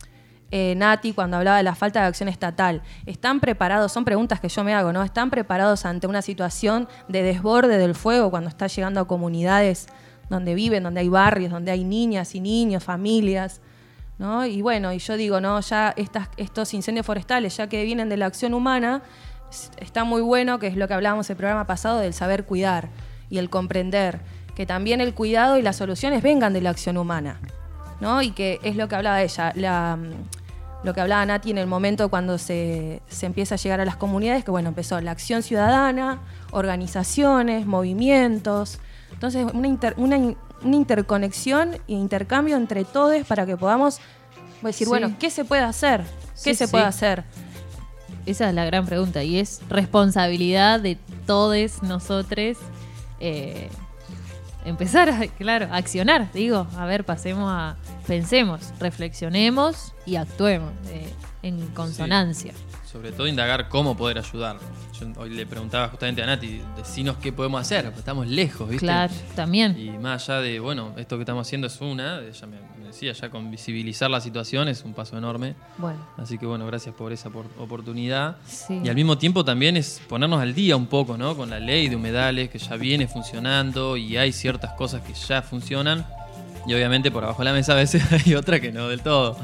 eh, 0.51 0.75
Nati 0.77 1.13
cuando 1.13 1.37
hablaba 1.37 1.59
de 1.59 1.63
la 1.63 1.75
falta 1.75 2.01
de 2.01 2.07
acción 2.07 2.29
estatal, 2.29 2.83
¿están 3.07 3.41
preparados? 3.41 3.93
Son 3.93 4.05
preguntas 4.05 4.41
que 4.41 4.49
yo 4.49 4.65
me 4.65 4.75
hago, 4.75 4.93
¿no? 4.93 5.03
¿Están 5.03 5.31
preparados 5.31 5.85
ante 5.85 6.07
una 6.07 6.23
situación 6.23 6.89
de 7.07 7.23
desborde 7.23 7.79
del 7.79 7.95
fuego 7.95 8.31
cuando 8.31 8.49
está 8.49 8.67
llegando 8.67 9.01
a 9.01 9.07
comunidades 9.07 9.89
donde 10.31 10.55
viven, 10.55 10.83
donde 10.83 11.01
hay 11.01 11.09
barrios, 11.09 11.53
donde 11.53 11.71
hay 11.71 11.85
niñas 11.85 12.35
y 12.35 12.41
niños, 12.41 12.83
familias? 12.83 13.61
¿No? 14.19 14.45
Y 14.47 14.63
bueno, 14.63 14.93
y 14.93 14.99
yo 14.99 15.17
digo, 15.17 15.41
no, 15.41 15.61
ya 15.61 15.95
estos 16.37 16.75
incendios 16.75 17.07
forestales, 17.07 17.57
ya 17.57 17.69
que 17.69 17.85
vienen 17.85 18.09
de 18.09 18.17
la 18.17 18.27
acción 18.27 18.55
humana, 18.55 19.03
está 19.79 20.05
muy 20.05 20.21
bueno, 20.21 20.59
que 20.59 20.67
es 20.67 20.77
lo 20.77 20.89
que 20.89 20.95
hablábamos 20.95 21.31
el 21.31 21.37
programa 21.37 21.67
pasado, 21.67 21.99
del 22.01 22.13
saber 22.15 22.45
cuidar 22.45 22.89
y 23.31 23.39
el 23.39 23.49
comprender, 23.49 24.21
que 24.55 24.67
también 24.67 25.01
el 25.01 25.15
cuidado 25.15 25.57
y 25.57 25.63
las 25.63 25.77
soluciones 25.77 26.23
vengan 26.23 26.53
de 26.53 26.61
la 26.61 26.71
acción 26.71 26.97
humana, 26.97 27.39
¿no? 28.01 28.21
Y 28.23 28.33
que 28.33 28.59
es 28.63 28.77
lo 28.77 28.89
que 28.89 28.97
hablaba 28.97 29.23
ella, 29.23 29.53
la, 29.55 29.97
mm, 29.97 30.85
lo 30.85 30.95
que 30.95 31.01
hablaba 31.01 31.25
Nati 31.27 31.51
en 31.51 31.59
el 31.59 31.67
momento 31.67 32.09
cuando 32.09 32.39
se, 32.39 33.03
se 33.09 33.27
empieza 33.27 33.55
a 33.55 33.59
llegar 33.59 33.81
a 33.81 33.85
las 33.85 33.97
comunidades, 33.97 34.45
que 34.45 34.51
bueno, 34.51 34.69
empezó 34.69 35.01
la 35.01 35.13
acción 35.13 35.43
ciudadana, 35.43 36.21
organizaciones, 36.51 37.67
movimientos, 37.67 38.79
entonces 39.13 39.47
una, 39.55 39.69
inter- 39.69 39.95
una 40.63 40.77
interconexión 40.77 41.75
e 41.89 41.93
intercambio 41.93 42.57
entre 42.57 42.85
todos 42.85 43.25
para 43.27 43.47
que 43.47 43.57
podamos 43.57 43.99
decir, 44.63 44.87
Sí. 44.87 44.89
bueno, 44.91 45.15
¿qué 45.19 45.31
se 45.31 45.45
puede 45.45 45.63
hacer? 45.63 46.03
¿Qué 46.43 46.53
Sí, 46.53 46.55
se 46.55 46.67
sí. 46.67 46.71
puede 46.71 46.85
hacer? 46.85 47.25
Esa 48.27 48.49
es 48.49 48.55
la 48.55 48.65
gran 48.65 48.85
pregunta 48.87 49.23
y 49.25 49.39
es 49.39 49.61
responsabilidad 49.69 50.81
de 50.81 50.99
todos 51.27 51.83
nosotros 51.83 52.59
eh, 53.21 53.69
empezar 54.65 55.09
a, 55.09 55.27
claro, 55.29 55.69
a 55.73 55.77
accionar. 55.77 56.31
Digo, 56.33 56.67
a 56.77 56.85
ver, 56.87 57.05
pasemos 57.05 57.49
a, 57.51 57.77
pensemos, 58.07 58.61
reflexionemos 58.81 59.95
y 60.05 60.17
actuemos 60.17 60.73
eh, 60.89 61.09
en 61.43 61.67
consonancia. 61.69 62.53
Sobre 62.91 63.13
todo 63.13 63.27
indagar 63.27 63.69
cómo 63.69 63.97
poder 63.97 64.19
ayudar. 64.19 64.57
Yo 64.99 65.07
hoy 65.21 65.29
le 65.31 65.45
preguntaba 65.45 65.89
justamente 65.89 66.23
a 66.23 66.27
Nati, 66.27 66.63
decinos 66.75 67.17
qué 67.19 67.33
podemos 67.33 67.61
hacer, 67.61 67.93
estamos 67.95 68.27
lejos, 68.27 68.67
¿viste? 68.67 68.87
Claro, 68.87 69.13
también. 69.37 69.79
Y 69.79 69.91
más 69.99 70.27
allá 70.29 70.41
de, 70.41 70.59
bueno, 70.59 70.95
esto 70.97 71.17
que 71.17 71.23
estamos 71.23 71.47
haciendo 71.47 71.67
es 71.67 71.79
una, 71.83 72.21
ella 72.21 72.47
me, 72.47 72.57
decía, 72.87 73.13
ya 73.13 73.29
con 73.29 73.51
visibilizar 73.51 74.11
la 74.11 74.23
situación 74.23 74.69
es 74.69 74.85
un 74.85 74.95
paso 74.95 75.19
enorme. 75.19 75.55
Bueno. 75.77 75.99
Así 76.17 76.39
que 76.39 76.47
bueno, 76.47 76.67
gracias 76.67 76.95
por 76.95 77.13
esa 77.13 77.29
por- 77.29 77.45
oportunidad. 77.59 78.39
Sí. 78.47 78.81
Y 78.83 78.89
al 78.89 78.95
mismo 78.95 79.19
tiempo 79.19 79.45
también 79.45 79.77
es 79.77 80.01
ponernos 80.09 80.41
al 80.41 80.55
día 80.55 80.75
un 80.75 80.87
poco, 80.87 81.19
¿no? 81.19 81.37
Con 81.37 81.51
la 81.51 81.61
ley 81.61 81.89
de 81.91 81.97
humedales 81.97 82.49
que 82.49 82.59
ya 82.59 82.77
viene 82.77 83.07
funcionando 83.07 83.99
y 83.99 84.17
hay 84.17 84.33
ciertas 84.33 84.73
cosas 84.73 85.03
que 85.03 85.13
ya 85.13 85.43
funcionan. 85.43 86.07
Y 86.67 86.73
obviamente 86.73 87.11
por 87.11 87.23
abajo 87.23 87.41
de 87.41 87.51
la 87.51 87.53
mesa 87.53 87.73
a 87.73 87.77
veces 87.77 88.03
hay 88.27 88.35
otras 88.35 88.61
que 88.61 88.73
no 88.73 88.89
del 88.89 89.03
todo. 89.03 89.37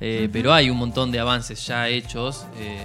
Eh, 0.00 0.28
Pero 0.32 0.52
hay 0.52 0.70
un 0.70 0.76
montón 0.76 1.10
de 1.12 1.20
avances 1.20 1.66
ya 1.66 1.88
hechos 1.88 2.44
eh, 2.58 2.84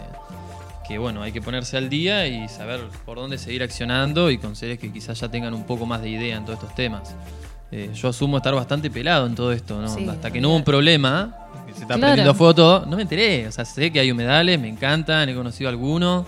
que 0.87 0.97
bueno, 0.97 1.21
hay 1.21 1.31
que 1.31 1.41
ponerse 1.41 1.75
al 1.77 1.89
día 1.89 2.25
y 2.27 2.47
saber 2.49 2.79
por 3.05 3.17
dónde 3.17 3.37
seguir 3.37 3.61
accionando 3.63 4.31
y 4.31 4.37
con 4.37 4.55
seres 4.55 4.79
que 4.79 4.91
quizás 4.91 5.19
ya 5.19 5.29
tengan 5.29 5.53
un 5.53 5.63
poco 5.65 5.85
más 5.85 6.01
de 6.01 6.09
idea 6.09 6.37
en 6.37 6.45
todos 6.45 6.59
estos 6.59 6.73
temas. 6.75 7.13
eh, 7.71 7.91
yo 7.93 8.09
asumo 8.09 8.37
estar 8.37 8.55
bastante 8.55 8.89
pelado 8.89 9.27
en 9.27 9.35
todo 9.35 9.51
esto, 9.51 9.79
¿no? 9.81 9.87
Sí, 9.95 10.07
Hasta 10.09 10.31
que 10.31 10.41
no 10.41 10.49
hubo 10.49 10.55
un 10.55 10.63
problema, 10.63 11.35
que 11.67 11.73
se 11.73 11.81
está 11.81 11.87
Claro. 11.95 12.01
prendiendo 12.01 12.33
fuego 12.33 12.55
todo, 12.55 12.85
no 12.87 12.95
me 12.95 13.03
enteré. 13.03 13.47
O 13.47 13.51
sea, 13.51 13.63
sé 13.65 13.91
que 13.91 13.99
hay 13.99 14.09
humedales, 14.11 14.59
me 14.59 14.67
encantan, 14.67 15.29
he 15.29 15.35
conocido 15.35 15.69
algunos, 15.69 16.25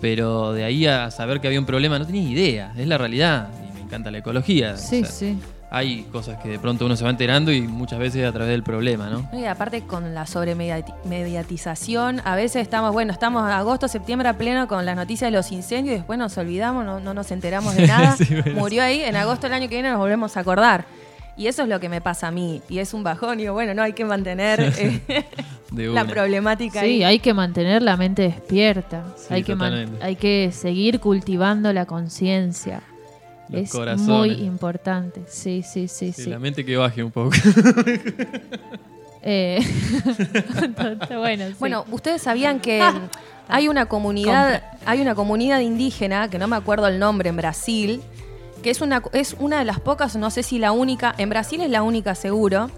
pero 0.00 0.52
de 0.52 0.64
ahí 0.64 0.86
a 0.86 1.10
saber 1.10 1.40
que 1.40 1.46
había 1.46 1.58
un 1.60 1.64
problema 1.66 1.98
no 1.98 2.04
tenía 2.06 2.22
ni 2.22 2.32
idea, 2.32 2.72
es 2.76 2.86
la 2.86 2.98
realidad. 2.98 3.48
Y 3.68 3.72
me 3.74 3.80
encanta 3.80 4.10
la 4.10 4.18
ecología. 4.18 4.74
o 4.74 4.76
Sí, 4.76 5.00
sea, 5.04 5.10
sí. 5.10 5.38
Hay 5.70 6.04
cosas 6.04 6.38
que 6.42 6.48
de 6.48 6.58
pronto 6.58 6.86
uno 6.86 6.96
se 6.96 7.04
va 7.04 7.10
enterando 7.10 7.52
y 7.52 7.60
muchas 7.60 7.98
veces 7.98 8.24
a 8.26 8.32
través 8.32 8.50
del 8.50 8.62
problema, 8.62 9.10
¿no? 9.10 9.28
Y 9.38 9.44
aparte 9.44 9.82
con 9.82 10.14
la 10.14 10.26
sobremediatización, 10.26 12.20
a 12.24 12.36
veces 12.36 12.62
estamos, 12.62 12.92
bueno, 12.92 13.12
estamos 13.12 13.42
agosto, 13.50 13.86
septiembre 13.88 14.28
a 14.28 14.38
pleno 14.38 14.66
con 14.68 14.84
las 14.86 14.96
noticias 14.96 15.30
de 15.30 15.36
los 15.36 15.52
incendios 15.52 15.94
y 15.94 15.96
después 15.98 16.18
nos 16.18 16.36
olvidamos, 16.38 16.84
no, 16.84 17.00
no 17.00 17.14
nos 17.14 17.30
enteramos 17.30 17.74
de 17.76 17.86
nada. 17.86 18.16
Sí, 18.16 18.26
bueno. 18.34 18.58
Murió 18.60 18.82
ahí, 18.82 19.02
en 19.02 19.16
agosto 19.16 19.46
del 19.46 19.54
año 19.54 19.68
que 19.68 19.74
viene 19.76 19.90
nos 19.90 19.98
volvemos 19.98 20.36
a 20.36 20.40
acordar. 20.40 20.86
Y 21.36 21.46
eso 21.46 21.62
es 21.62 21.68
lo 21.68 21.78
que 21.78 21.88
me 21.88 22.00
pasa 22.00 22.28
a 22.28 22.30
mí. 22.32 22.62
Y 22.68 22.80
es 22.80 22.94
un 22.94 23.04
bajón. 23.04 23.38
Y 23.38 23.42
digo, 23.42 23.54
bueno, 23.54 23.72
no 23.72 23.82
hay 23.82 23.92
que 23.92 24.04
mantener 24.04 24.60
eh, 24.78 25.24
la 25.72 26.04
problemática 26.04 26.80
Sí, 26.80 26.86
ahí. 26.86 27.04
hay 27.04 27.18
que 27.20 27.32
mantener 27.32 27.80
la 27.82 27.96
mente 27.96 28.22
despierta. 28.22 29.04
Sí, 29.16 29.26
hay, 29.34 29.44
que 29.44 29.54
man- 29.54 29.98
hay 30.02 30.16
que 30.16 30.50
seguir 30.52 30.98
cultivando 30.98 31.72
la 31.72 31.86
conciencia. 31.86 32.80
Los 33.48 33.62
Es 33.62 33.70
corazones. 33.70 34.36
muy 34.36 34.46
importante. 34.46 35.22
Sí, 35.28 35.62
sí, 35.62 35.88
sí, 35.88 36.12
Sí, 36.12 36.24
sí. 36.24 36.30
La 36.30 36.38
mente 36.38 36.64
que 36.64 36.76
baje 36.76 37.02
un 37.02 37.10
poco. 37.10 37.30
Eh, 39.20 39.58
bueno, 41.10 41.48
sí. 41.48 41.54
Bueno, 41.58 41.84
ustedes 41.90 42.22
sabían 42.22 42.60
que 42.60 42.80
mm, 42.80 43.08
hay 43.48 43.68
una 43.68 43.86
comunidad, 43.86 44.62
hay 44.86 45.00
una 45.00 45.14
comunidad 45.16 45.58
indígena, 45.60 46.30
que 46.30 46.38
no 46.38 46.46
me 46.46 46.54
acuerdo 46.56 46.86
el 46.86 46.98
nombre, 47.00 47.28
en 47.28 47.36
Brasil, 47.36 48.00
que 48.62 48.70
es 48.70 48.80
una, 48.80 49.02
es 49.12 49.34
una 49.38 49.58
de 49.58 49.64
las 49.64 49.80
pocas, 49.80 50.14
no 50.16 50.30
sé 50.30 50.44
si 50.44 50.58
la 50.58 50.70
única, 50.72 51.14
en 51.18 51.28
Brasil 51.30 51.60
es 51.60 51.68
la 51.68 51.82
única 51.82 52.14
seguro, 52.14 52.70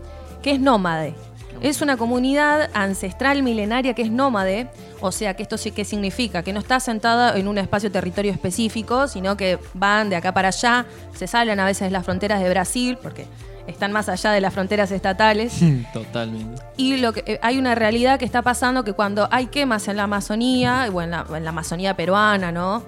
que 0.43 0.53
es 0.53 0.61
nómade. 0.61 1.15
Es 1.61 1.83
una 1.83 1.97
comunidad 1.99 2.71
ancestral 2.73 3.43
milenaria 3.43 3.93
que 3.93 4.03
es 4.03 4.11
nómade, 4.11 4.69
o 5.01 5.13
sea, 5.13 5.35
que 5.35 5.43
esto 5.43 5.59
sí 5.59 5.73
que 5.73 5.85
significa 5.85 6.43
que 6.43 6.53
no 6.53 6.61
está 6.61 6.81
sentada 6.81 7.37
en 7.37 7.49
un 7.49 7.59
espacio 7.59 7.93
territorio 7.93 8.33
específico, 8.33 9.09
sino 9.09 9.37
que 9.37 9.59
van 9.75 10.09
de 10.09 10.17
acá 10.17 10.33
para 10.33 10.49
allá, 10.49 10.87
se 11.15 11.27
salen 11.27 11.61
a 11.61 11.67
veces 11.67 11.93
las 11.93 12.05
fronteras 12.05 12.43
de 12.43 12.49
Brasil, 12.49 12.99
porque 13.03 13.27
están 13.67 13.93
más 13.93 14.09
allá 14.09 14.33
de 14.33 14.41
las 14.41 14.55
fronteras 14.55 14.91
estatales. 14.91 15.55
Totalmente. 15.93 16.63
Y 16.79 16.97
lo 16.97 17.13
que, 17.13 17.25
eh, 17.27 17.39
hay 17.43 17.59
una 17.59 17.75
realidad 17.75 18.19
que 18.19 18.25
está 18.25 18.41
pasando 18.41 18.83
que 18.83 18.95
cuando 18.95 19.29
hay 19.31 19.47
quemas 19.47 19.87
en 19.89 19.97
la 19.97 20.05
Amazonía, 20.05 20.89
o 20.93 21.03
en 21.03 21.11
la, 21.11 21.27
en 21.35 21.45
la 21.45 21.51
Amazonía 21.51 21.95
peruana, 21.95 22.53
¿no? 22.53 22.83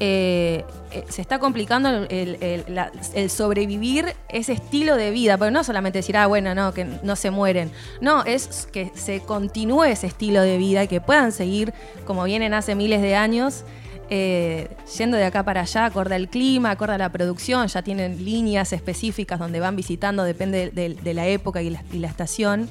Eh, 0.00 0.64
eh, 0.90 1.04
se 1.08 1.22
está 1.22 1.38
complicando 1.38 1.88
el, 2.08 3.30
sobrevivir 3.30 4.14
ese 4.28 4.52
estilo 4.52 4.96
de 4.96 5.10
vida, 5.10 5.38
pero 5.38 5.50
no 5.50 5.62
solamente 5.62 5.98
decir, 5.98 6.16
ah, 6.16 6.26
bueno, 6.26 6.54
no, 6.54 6.74
que 6.74 6.84
no 6.84 7.16
se 7.16 7.30
mueren. 7.30 7.70
No, 8.00 8.24
es 8.24 8.68
que 8.72 8.90
se 8.94 9.20
continúe 9.20 9.84
ese 9.84 10.08
estilo 10.08 10.42
de 10.42 10.58
vida 10.58 10.84
y 10.84 10.88
que 10.88 11.00
puedan 11.00 11.32
seguir 11.32 11.72
como 12.06 12.24
vienen 12.24 12.54
hace 12.54 12.74
miles 12.74 13.02
de 13.02 13.14
años, 13.14 13.64
eh, 14.10 14.68
yendo 14.98 15.16
de 15.16 15.24
acá 15.24 15.44
para 15.44 15.62
allá, 15.62 15.86
acorde 15.86 16.16
al 16.16 16.28
clima, 16.28 16.72
acorde 16.72 16.94
a 16.94 16.98
la 16.98 17.10
producción, 17.10 17.66
ya 17.68 17.82
tienen 17.82 18.24
líneas 18.24 18.72
específicas 18.72 19.38
donde 19.38 19.60
van 19.60 19.76
visitando, 19.76 20.24
depende 20.24 20.70
de, 20.70 20.94
de 20.94 21.14
la 21.14 21.26
época 21.26 21.62
y 21.62 21.70
la, 21.70 21.82
y 21.92 21.98
la 21.98 22.08
estación. 22.08 22.68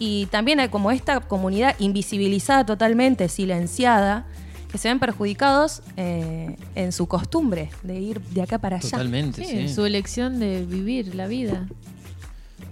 Y 0.00 0.26
también 0.26 0.60
hay 0.60 0.68
como 0.68 0.90
esta 0.90 1.20
comunidad 1.20 1.74
invisibilizada 1.78 2.64
totalmente, 2.66 3.28
silenciada, 3.28 4.26
que 4.70 4.78
se 4.78 4.88
ven 4.88 4.98
perjudicados 4.98 5.82
eh, 5.96 6.56
en 6.74 6.92
su 6.92 7.06
costumbre 7.06 7.70
de 7.82 7.98
ir 8.00 8.20
de 8.20 8.42
acá 8.42 8.58
para 8.58 8.76
allá. 8.76 8.90
Totalmente, 8.90 9.42
Sí, 9.44 9.50
sí. 9.50 9.58
en 9.58 9.74
su 9.74 9.84
elección 9.86 10.38
de 10.38 10.64
vivir 10.64 11.14
la 11.14 11.26
vida. 11.26 11.66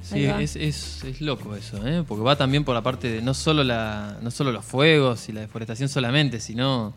Sí, 0.02 0.24
es, 0.24 0.54
es, 0.56 1.02
es 1.04 1.20
loco 1.20 1.56
eso, 1.56 1.84
¿eh? 1.86 2.04
porque 2.06 2.22
va 2.22 2.36
también 2.36 2.64
por 2.64 2.74
la 2.74 2.82
parte 2.82 3.10
de 3.10 3.22
no 3.22 3.34
solo, 3.34 3.64
la, 3.64 4.18
no 4.22 4.30
solo 4.30 4.52
los 4.52 4.64
fuegos 4.64 5.28
y 5.28 5.32
la 5.32 5.40
deforestación 5.40 5.88
solamente, 5.88 6.38
sino 6.38 6.94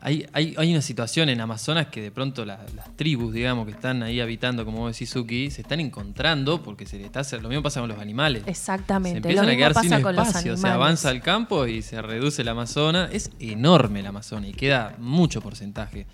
hay, 0.00 0.26
hay, 0.32 0.54
hay 0.58 0.72
una 0.72 0.82
situación 0.82 1.28
en 1.28 1.40
Amazonas 1.40 1.86
que 1.88 2.00
de 2.02 2.10
pronto 2.10 2.44
la- 2.44 2.64
las 2.74 2.94
tribus, 2.96 3.32
digamos, 3.32 3.66
que 3.66 3.72
están 3.72 4.02
ahí 4.02 4.20
habitando, 4.20 4.64
como 4.64 4.78
vos 4.78 4.92
decís, 4.92 5.10
Suki, 5.10 5.50
se 5.50 5.62
están 5.62 5.80
encontrando 5.80 6.62
porque 6.62 6.86
se 6.86 6.98
le 6.98 7.06
está 7.06 7.22
lo 7.40 7.48
mismo 7.48 7.62
pasa 7.62 7.80
con 7.80 7.88
los 7.88 7.98
animales. 7.98 8.42
Se 8.44 8.50
Exactamente. 8.50 9.20
Lo 9.20 9.26
empiezan 9.28 9.48
a 9.48 9.56
quedar 9.56 9.74
pasa 9.74 9.88
sin 9.88 10.02
con 10.02 10.16
los 10.16 10.26
espacio, 10.28 10.56
se 10.56 10.68
avanza 10.68 11.10
el 11.10 11.22
campo 11.22 11.66
y 11.66 11.82
se 11.82 12.00
reduce 12.02 12.44
la 12.44 12.50
Amazona. 12.52 13.08
Es 13.12 13.30
enorme 13.40 14.02
la 14.02 14.10
Amazona 14.10 14.46
y 14.48 14.52
queda 14.52 14.94
mucho 14.98 15.40
porcentaje. 15.40 16.06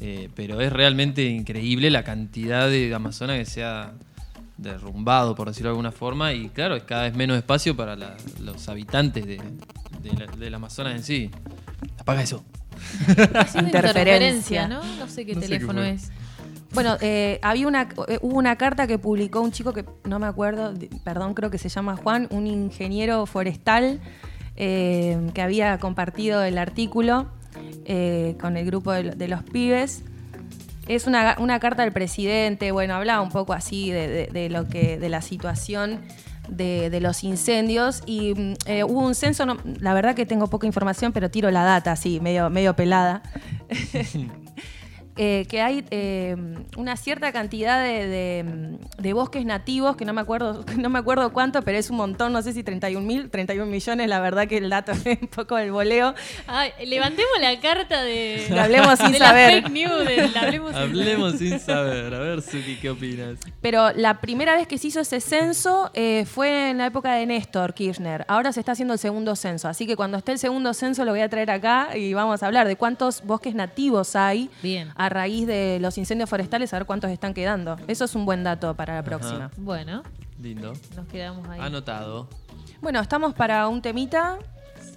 Eh, 0.00 0.28
pero 0.34 0.60
es 0.60 0.72
realmente 0.72 1.22
increíble 1.24 1.90
la 1.90 2.02
cantidad 2.02 2.68
de 2.68 2.92
Amazona 2.94 3.36
que 3.36 3.44
se 3.44 3.62
ha 3.64 3.92
derrumbado, 4.58 5.34
por 5.34 5.48
decirlo 5.48 5.70
de 5.70 5.72
alguna 5.72 5.92
forma, 5.92 6.32
y 6.32 6.48
claro, 6.48 6.76
es 6.76 6.82
cada 6.84 7.04
vez 7.04 7.14
menos 7.14 7.36
espacio 7.36 7.76
para 7.76 7.96
la- 7.96 8.16
los 8.40 8.68
habitantes 8.68 9.26
de, 9.26 9.40
de 10.02 10.12
la- 10.18 10.26
del 10.36 10.54
Amazonas 10.54 10.94
en 10.96 11.02
sí. 11.02 11.30
Apaga 11.98 12.22
eso. 12.22 12.44
Interferencia, 13.54 14.68
¿no? 14.68 14.82
No 14.98 15.08
sé 15.08 15.24
qué 15.26 15.34
No 15.34 15.40
sé 15.40 15.46
qué 15.48 15.54
teléfono 15.54 15.82
es. 15.82 16.10
Bueno, 16.74 16.96
eh, 17.02 17.38
había 17.42 17.68
una, 17.68 17.88
eh, 18.08 18.18
hubo 18.22 18.38
una 18.38 18.56
carta 18.56 18.86
que 18.86 18.98
publicó 18.98 19.40
un 19.42 19.52
chico 19.52 19.72
que 19.74 19.84
no 20.04 20.18
me 20.18 20.26
acuerdo, 20.26 20.72
de- 20.72 20.88
perdón, 21.04 21.34
creo 21.34 21.50
que 21.50 21.58
se 21.58 21.68
llama 21.68 21.96
Juan, 21.96 22.28
un 22.30 22.46
ingeniero 22.46 23.26
forestal 23.26 24.00
eh, 24.56 25.18
que 25.34 25.42
había 25.42 25.78
compartido 25.78 26.42
el 26.42 26.56
artículo 26.58 27.28
eh, 27.84 28.36
con 28.40 28.56
el 28.56 28.64
grupo 28.64 28.92
de, 28.92 29.02
lo- 29.04 29.14
de 29.14 29.28
los 29.28 29.42
pibes. 29.42 30.02
Es 30.88 31.06
una, 31.06 31.36
una 31.38 31.60
carta 31.60 31.82
del 31.82 31.92
presidente, 31.92 32.72
bueno, 32.72 32.94
hablaba 32.94 33.20
un 33.22 33.30
poco 33.30 33.52
así 33.52 33.90
de, 33.90 34.08
de- 34.08 34.26
de 34.28 34.48
lo 34.48 34.66
que, 34.68 34.98
de 34.98 35.08
la 35.10 35.20
situación 35.22 36.00
de, 36.56 37.00
los 37.00 37.24
incendios 37.24 38.02
y 38.06 38.34
mm, 38.34 38.54
eh, 38.66 38.84
hubo 38.84 39.00
un 39.06 39.14
censo, 39.14 39.46
no- 39.46 39.56
la 39.80 39.94
verdad 39.94 40.14
que 40.14 40.26
tengo 40.26 40.48
poca 40.48 40.66
información, 40.66 41.12
pero 41.12 41.30
tiro 41.30 41.50
la 41.50 41.64
data 41.64 41.92
así, 41.92 42.20
medio, 42.20 42.50
medio 42.50 42.74
pelada. 42.76 43.22
eh, 45.16 45.46
que 45.48 45.60
hay 45.60 45.84
eh, 45.90 46.36
una 46.76 46.96
cierta 46.96 47.32
cantidad 47.32 47.82
de, 47.82 48.06
de- 48.08 48.78
de 48.98 49.12
bosques 49.12 49.44
nativos, 49.44 49.96
que 49.96 50.04
no 50.04 50.12
me 50.12 50.20
acuerdo 50.20 50.64
no 50.78 50.88
me 50.88 50.98
acuerdo 50.98 51.32
cuánto, 51.32 51.62
pero 51.62 51.76
es 51.78 51.90
un 51.90 51.96
montón, 51.96 52.32
no 52.32 52.40
sé 52.42 52.52
si 52.52 52.62
31 52.62 53.06
mil, 53.06 53.30
31 53.30 53.66
millones, 53.70 54.08
la 54.08 54.20
verdad 54.20 54.46
que 54.48 54.56
el 54.58 54.70
dato 54.70 54.92
es 55.04 55.18
un 55.20 55.28
poco 55.28 55.56
del 55.56 55.72
voleo. 55.72 56.14
Ay, 56.46 56.70
levantemos 56.86 57.32
la 57.40 57.58
carta 57.60 58.02
de. 58.02 58.46
Hablemos 58.58 58.98
sin 58.98 59.12
de 59.12 59.18
la 59.18 59.26
saber. 59.28 59.62
fake 59.62 59.72
news, 59.72 60.06
del 60.06 60.36
hablemos 60.36 60.70
sin 60.72 60.78
Hablemos 60.82 61.32
sin 61.38 61.58
saber. 61.58 62.14
A 62.14 62.18
ver, 62.18 62.42
Suki, 62.42 62.76
¿qué 62.76 62.90
opinas? 62.90 63.38
Pero 63.60 63.92
la 63.92 64.20
primera 64.20 64.56
vez 64.56 64.66
que 64.66 64.78
se 64.78 64.88
hizo 64.88 65.00
ese 65.00 65.20
censo 65.20 65.90
eh, 65.94 66.24
fue 66.26 66.70
en 66.70 66.78
la 66.78 66.86
época 66.86 67.14
de 67.14 67.26
Néstor 67.26 67.74
Kirchner. 67.74 68.24
Ahora 68.28 68.52
se 68.52 68.60
está 68.60 68.72
haciendo 68.72 68.94
el 68.94 68.98
segundo 69.00 69.36
censo. 69.36 69.68
Así 69.68 69.86
que 69.86 69.96
cuando 69.96 70.16
esté 70.18 70.32
el 70.32 70.38
segundo 70.38 70.72
censo 70.74 71.04
lo 71.04 71.10
voy 71.12 71.20
a 71.20 71.28
traer 71.28 71.50
acá 71.50 71.96
y 71.96 72.14
vamos 72.14 72.42
a 72.42 72.46
hablar 72.46 72.66
de 72.66 72.76
cuántos 72.76 73.22
bosques 73.24 73.54
nativos 73.54 74.16
hay 74.16 74.50
Bien. 74.62 74.90
A 75.04 75.08
raíz 75.08 75.46
de 75.46 75.78
los 75.80 75.98
incendios 75.98 76.28
forestales, 76.30 76.72
a 76.72 76.78
ver 76.78 76.86
cuántos 76.86 77.10
están 77.10 77.34
quedando. 77.34 77.76
Eso 77.88 78.04
es 78.04 78.14
un 78.14 78.24
buen 78.24 78.44
dato 78.44 78.74
para 78.74 78.94
la 78.94 79.02
próxima. 79.02 79.50
Bueno, 79.56 80.02
Lindo. 80.40 80.72
nos 80.96 81.06
quedamos 81.08 81.48
ahí. 81.48 81.60
Anotado. 81.60 82.28
Bueno, 82.80 83.00
estamos 83.00 83.34
para 83.34 83.68
un 83.68 83.80
temita. 83.82 84.38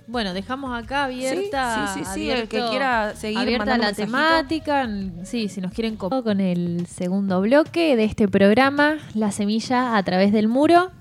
Bueno, 0.07 0.33
dejamos 0.35 0.71
acá 0.77 1.05
abierta. 1.05 1.87
Sí, 1.93 1.99
sí, 1.99 2.05
sí, 2.05 2.11
sí, 2.13 2.29
el 2.29 2.47
que 2.47 2.63
quiera 2.69 3.15
seguir 3.15 3.39
Abierta 3.39 3.65
mandando 3.65 3.83
la 3.85 3.89
mensajito. 3.89 4.17
temática. 4.17 5.25
Sí, 5.25 5.49
si 5.49 5.61
nos 5.61 5.71
quieren 5.71 5.95
copiar 5.95 6.21
con 6.23 6.39
el 6.39 6.85
segundo 6.85 7.41
bloque 7.41 7.95
de 7.95 8.03
este 8.03 8.27
programa, 8.27 8.97
La 9.15 9.31
Semilla 9.31 9.97
a 9.97 10.03
través 10.03 10.31
del 10.31 10.47
muro. 10.47 10.91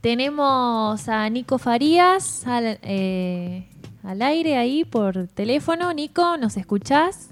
Tenemos 0.00 1.08
a 1.08 1.28
Nico 1.28 1.58
Farías 1.58 2.46
al, 2.46 2.78
eh, 2.82 3.68
al 4.04 4.22
aire 4.22 4.56
ahí 4.56 4.84
por 4.84 5.26
teléfono. 5.28 5.92
Nico, 5.92 6.36
¿nos 6.36 6.56
escuchás? 6.56 7.29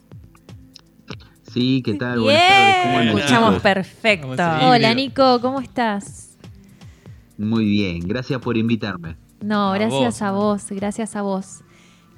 Sí, 1.59 1.83
¿qué 1.85 1.95
tal? 1.95 2.21
Buenas 2.21 2.41
tardes. 2.47 2.77
¿Cómo 2.85 2.99
andan, 2.99 3.19
Escuchamos 3.19 3.49
chicos? 3.51 3.63
perfecto. 3.63 4.43
Hola 4.63 4.95
Nico, 4.95 5.41
¿cómo 5.41 5.59
estás? 5.59 6.39
Muy 7.37 7.65
bien, 7.65 7.99
gracias 8.07 8.41
por 8.41 8.57
invitarme. 8.57 9.17
No, 9.41 9.73
A 9.73 9.75
gracias 9.75 10.21
vos. 10.21 10.23
a 10.23 10.31
vos, 10.31 10.67
gracias 10.71 11.17
a 11.17 11.23
vos. 11.23 11.65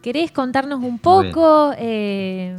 ¿Querés 0.02 0.30
contarnos 0.30 0.84
un 0.84 0.98
poco 0.98 1.72
eh, 1.78 2.54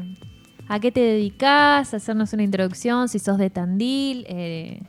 a 0.67 0.79
qué 0.79 0.91
te 0.91 1.01
dedicas, 1.01 1.93
hacernos 1.93 2.33
una 2.33 2.41
introducción, 2.41 3.09
si 3.09 3.19
sos 3.19 3.37
de 3.37 3.51
Tandil, 3.51 4.25
eh, 4.27 4.81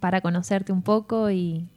para 0.00 0.22
conocerte 0.22 0.72
un 0.72 0.80
poco 0.80 1.30
y... 1.30 1.68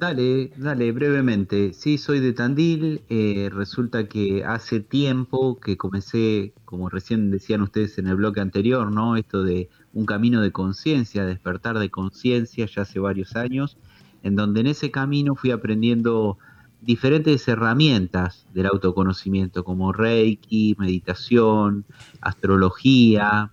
Dale, 0.00 0.52
dale, 0.56 0.92
brevemente. 0.92 1.72
Sí, 1.72 1.98
soy 1.98 2.20
de 2.20 2.32
Tandil. 2.32 3.02
eh, 3.08 3.50
resulta 3.52 4.06
que 4.08 4.44
hace 4.44 4.78
tiempo 4.80 5.58
que 5.58 5.76
comencé, 5.76 6.52
como 6.64 6.88
recién 6.88 7.32
decían 7.32 7.62
ustedes 7.62 7.98
en 7.98 8.06
el 8.06 8.14
bloque 8.14 8.40
anterior, 8.40 8.92
¿no? 8.92 9.16
Esto 9.16 9.42
de 9.42 9.68
un 9.92 10.06
camino 10.06 10.40
de 10.40 10.52
conciencia, 10.52 11.26
despertar 11.26 11.78
de 11.80 11.90
conciencia, 11.90 12.66
ya 12.66 12.82
hace 12.82 13.00
varios 13.00 13.34
años, 13.34 13.76
en 14.22 14.36
donde 14.36 14.60
en 14.60 14.68
ese 14.68 14.92
camino 14.92 15.34
fui 15.34 15.50
aprendiendo 15.50 16.38
diferentes 16.80 17.48
herramientas 17.48 18.46
del 18.54 18.66
autoconocimiento, 18.66 19.64
como 19.64 19.92
Reiki, 19.92 20.76
meditación, 20.78 21.84
astrología, 22.20 23.50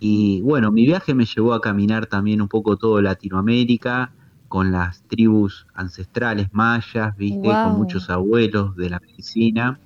Y 0.00 0.40
bueno, 0.42 0.70
mi 0.72 0.84
viaje 0.86 1.14
me 1.14 1.26
llevó 1.26 1.54
a 1.54 1.60
caminar 1.60 2.06
también 2.06 2.42
un 2.42 2.48
poco 2.48 2.76
todo 2.76 3.00
Latinoamérica 3.00 4.12
con 4.52 4.70
las 4.70 5.02
tribus 5.04 5.66
ancestrales 5.72 6.48
mayas, 6.52 7.16
viste, 7.16 7.48
Wow. 7.48 7.62
con 7.62 7.74
muchos 7.78 8.10
abuelos 8.10 8.76
de 8.76 8.90
la 8.90 9.00
medicina. 9.00 9.80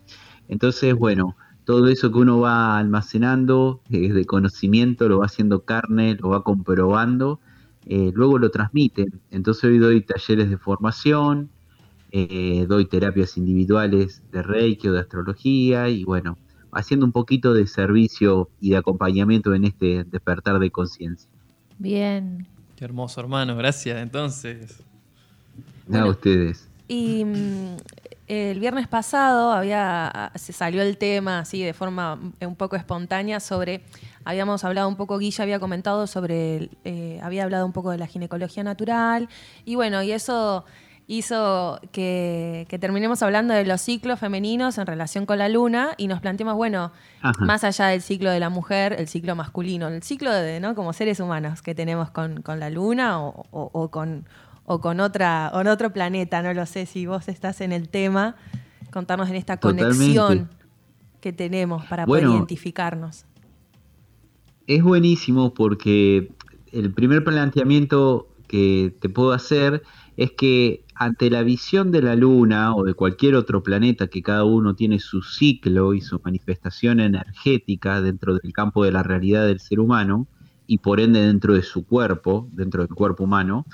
Entonces, 0.49 0.93
bueno, 0.97 1.37
todo 1.65 1.87
eso 1.87 2.11
que 2.11 2.19
uno 2.19 2.41
va 2.41 2.77
almacenando 2.77 3.81
eh, 3.91 4.13
de 4.13 4.25
conocimiento, 4.25 5.09
lo 5.09 5.21
va 5.21 5.27
haciendo 5.27 5.65
carne, 5.65 6.17
lo 6.21 6.31
va 6.31 6.43
comprobando, 6.43 7.39
eh, 7.85 8.11
luego 8.13 8.39
lo 8.41 8.51
transmite. 8.51 9.07
Entonces 9.31 9.63
hoy 9.63 9.79
doy 9.79 10.01
talleres 10.01 10.51
de 10.51 10.59
formación, 10.59 11.49
eh, 12.11 12.67
doy 12.69 12.87
terapias 12.87 13.37
individuales 13.37 14.25
de 14.33 14.43
Reiki 14.43 14.89
o 14.89 14.93
de 14.95 14.99
astrología 15.01 15.89
y 15.91 16.03
bueno, 16.03 16.39
haciendo 16.73 17.07
un 17.07 17.13
poquito 17.13 17.55
de 17.55 17.69
servicio 17.69 18.51
y 18.61 18.71
de 18.71 18.79
acompañamiento 18.79 19.55
en 19.55 19.63
este 19.63 20.03
despertar 20.03 20.59
de 20.59 20.73
conciencia. 20.73 21.31
Bien. 21.79 22.56
Qué 22.77 22.85
hermoso, 22.85 23.21
hermano. 23.21 23.57
Gracias, 23.57 23.97
entonces. 23.99 24.79
A 25.93 26.07
ustedes. 26.07 26.69
Y 26.89 27.25
mm, 27.25 27.77
el 28.29 28.61
viernes 28.61 28.89
pasado 28.89 29.53
había 29.53 30.33
se 30.35 30.53
salió 30.53 30.83
el 30.83 30.99
tema 30.99 31.41
así 31.41 31.63
de 31.63 31.73
forma 31.73 32.19
un 32.41 32.57
poco 32.57 32.77
espontánea 32.77 33.39
sobre 33.41 33.83
habíamos 34.25 34.65
hablado 34.65 34.89
un 34.89 34.97
poco 34.97 35.19
Guilla 35.19 35.45
había 35.45 35.61
comentado 35.61 36.09
sobre 36.09 36.71
eh, 36.85 37.21
había 37.23 37.45
hablado 37.45 37.67
un 37.67 37.73
poco 37.73 37.93
de 37.93 37.99
la 37.99 38.07
ginecología 38.09 38.65
natural 38.65 39.29
y 39.65 39.77
bueno 39.77 40.03
y 40.03 40.11
eso 40.11 40.65
hizo 41.09 41.79
que, 41.93 42.67
que 42.69 42.79
terminemos 42.81 43.23
hablando 43.23 43.55
de 43.55 43.65
los 43.65 43.81
ciclos 43.81 44.19
femeninos 44.19 44.77
en 44.79 44.87
relación 44.87 45.25
con 45.25 45.39
la 45.39 45.49
luna 45.49 45.91
y 45.97 46.09
nos 46.09 46.21
planteamos 46.21 46.57
bueno 46.57 46.91
Ajá. 47.23 47.45
más 47.45 47.63
allá 47.63 47.87
del 47.87 48.03
ciclo 48.03 48.31
de 48.31 48.41
la 48.41 48.51
mujer 48.51 48.95
el 48.99 49.07
ciclo 49.07 49.37
masculino 49.37 49.87
el 49.87 50.03
ciclo 50.03 50.33
de 50.33 50.59
no 50.59 50.75
como 50.75 50.93
seres 50.93 51.21
humanos 51.21 51.63
que 51.63 51.77
tenemos 51.77 52.11
con, 52.11 52.43
con 52.43 52.59
la 52.59 52.71
luna 52.71 53.21
o, 53.21 53.47
o- 53.53 53.71
o 53.73 53.91
con 53.91 54.27
o 54.65 54.81
con 54.81 54.99
otra 54.99 55.53
o 55.55 55.61
en 55.61 55.69
otro 55.69 55.93
planeta, 55.93 56.43
no 56.43 56.53
lo 56.53 56.67
sé 56.67 56.87
si 56.87 57.07
vos 57.07 57.29
estás 57.29 57.61
en 57.61 57.71
el 57.71 57.89
tema, 57.89 58.35
contarnos 58.91 59.29
en 59.31 59.37
esta 59.37 59.59
Totalmente. 59.59 59.97
conexión 59.97 60.51
que 61.21 61.33
tenemos 61.33 61.85
para 61.87 62.05
Bueno. 62.05 62.27
poder 62.27 62.37
identificarnos. 62.39 63.27
Es 64.67 64.83
buenísimo 64.83 65.55
porque 65.55 66.33
el 66.73 66.93
primer 66.93 67.23
planteamiento 67.23 68.27
que 68.49 68.93
te 69.01 69.09
puedo 69.09 69.33
hacer 69.33 69.85
es 70.17 70.33
que 70.33 70.83
ante 70.99 71.31
la 71.31 71.43
visión 71.43 71.93
de 71.93 72.03
la 72.03 72.17
Luna 72.17 72.75
o 72.75 72.85
de 72.85 72.95
cualquier 72.95 73.35
otro 73.35 73.63
planeta 73.63 74.07
que 74.09 74.23
cada 74.23 74.45
uno 74.45 74.75
tiene 74.75 74.99
su 74.99 75.23
ciclo 75.23 75.93
y 75.93 76.01
su 76.01 76.21
manifestación 76.25 77.01
energética 77.01 78.01
dentro 78.01 78.39
del 78.39 78.53
campo 78.53 78.85
de 78.85 78.93
la 78.93 79.03
realidad 79.03 79.47
del 79.47 79.61
ser 79.61 79.79
humano 79.79 80.27
y 80.67 80.79
por 80.79 80.99
ende 80.99 81.21
dentro 81.21 81.55
de 81.55 81.63
su 81.63 81.85
cuerpo, 81.85 82.49
dentro 82.53 82.85
del 82.87 82.95
cuerpo 82.95 83.25
humano, 83.25 83.67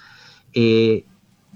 eh, 0.52 1.04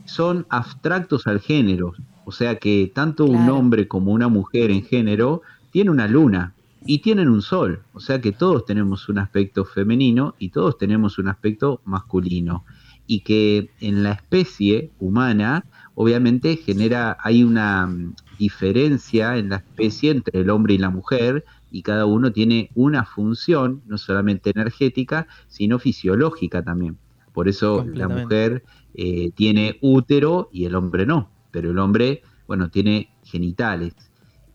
son 0.05 0.47
abstractos 0.49 1.27
al 1.27 1.41
género. 1.41 1.93
O 2.25 2.33
sea 2.33 2.57
que 2.57 2.91
tanto 2.95 3.25
un 3.25 3.49
hombre 3.51 3.89
como 3.89 4.13
una 4.13 4.29
mujer 4.29 4.71
en 4.71 4.83
género 4.83 5.43
tiene 5.71 5.91
una 5.91 6.07
luna 6.07 6.55
y 6.85 6.99
tienen 6.99 7.29
un 7.29 7.43
sol. 7.43 7.83
O 7.93 8.01
sea 8.01 8.21
que 8.21 8.33
todos 8.33 8.65
tenemos 8.65 9.09
un 9.09 9.19
aspecto 9.19 9.65
femenino 9.65 10.35
y 10.39 10.51
todos 10.51 10.79
tenemos 10.79 11.19
un 11.19 11.29
aspecto 11.29 11.81
masculino. 11.85 12.65
Y 13.07 13.21
que 13.21 13.71
en 13.81 14.03
la 14.03 14.13
especie 14.13 14.91
humana, 14.99 15.65
obviamente, 15.95 16.57
genera, 16.57 17.17
hay 17.21 17.45
una 17.45 17.87
mm, 17.87 18.15
diferencia 18.39 19.37
en 19.37 19.51
la 19.51 19.57
especie 19.57 20.11
entre 20.11 20.41
el 20.41 20.51
hombre 20.51 20.75
y 20.75 20.79
la 20.79 20.91
mujer, 20.91 21.45
y 21.71 21.83
cada 21.83 22.07
uno 22.07 22.33
tiene 22.33 22.71
una 22.75 23.05
función, 23.05 23.83
no 23.87 23.99
solamente 23.99 24.51
energética, 24.51 25.27
sino 25.49 25.79
fisiológica 25.79 26.63
también. 26.63 26.97
Por 27.33 27.49
eso 27.49 27.85
la 27.93 28.09
mujer 28.09 28.65
eh, 28.95 29.31
tiene 29.35 29.77
útero 29.83 30.49
y 30.53 30.65
el 30.65 30.75
hombre 30.75 31.05
no, 31.05 31.29
pero 31.51 31.71
el 31.71 31.79
hombre, 31.79 32.23
bueno, 32.47 32.71
tiene 32.71 33.11
genitales, 33.25 33.95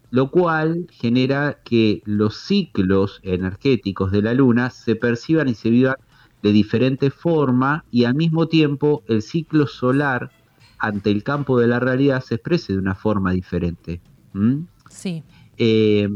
lo 0.09 0.31
cual 0.31 0.87
genera 0.89 1.59
que 1.63 2.01
los 2.05 2.37
ciclos 2.37 3.19
energéticos 3.21 4.11
de 4.11 4.23
la 4.23 4.33
luna 4.33 4.71
se 4.71 4.95
perciban 4.95 5.47
y 5.47 5.53
se 5.53 5.69
vivan 5.69 5.95
de 6.43 6.51
diferente 6.51 7.11
forma 7.11 7.85
y 7.91 8.05
al 8.05 8.15
mismo 8.15 8.47
tiempo 8.47 9.03
el 9.07 9.21
ciclo 9.21 9.67
solar 9.67 10.31
ante 10.79 11.11
el 11.11 11.23
campo 11.23 11.59
de 11.59 11.67
la 11.67 11.79
realidad 11.79 12.21
se 12.23 12.35
exprese 12.35 12.73
de 12.73 12.79
una 12.79 12.95
forma 12.95 13.31
diferente. 13.31 14.01
¿Mm? 14.33 14.63
Sí. 14.89 15.23
Eh, 15.57 16.09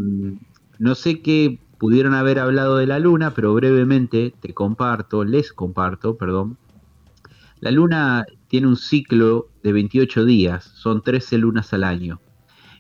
no 0.80 0.96
sé 0.96 1.22
qué 1.22 1.60
pudieron 1.78 2.14
haber 2.14 2.40
hablado 2.40 2.78
de 2.78 2.88
la 2.88 3.00
luna, 3.00 3.34
pero 3.34 3.54
brevemente 3.54 4.34
te 4.40 4.54
comparto, 4.54 5.24
les 5.24 5.54
comparto, 5.54 6.18
perdón. 6.18 6.58
La 7.60 7.72
luna 7.72 8.26
tiene 8.48 8.68
un 8.68 8.76
ciclo 8.78 9.50
de 9.64 9.74
28 9.74 10.26
días, 10.26 10.64
son 10.76 11.02
13 11.04 11.38
lunas 11.38 11.74
al 11.74 11.84
año. 11.84 12.20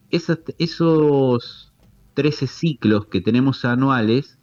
Esas- 0.10 0.40
esos 0.58 1.74
13 2.14 2.48
ciclos 2.48 3.08
que 3.08 3.22
tenemos 3.22 3.66
anuales 3.66 4.40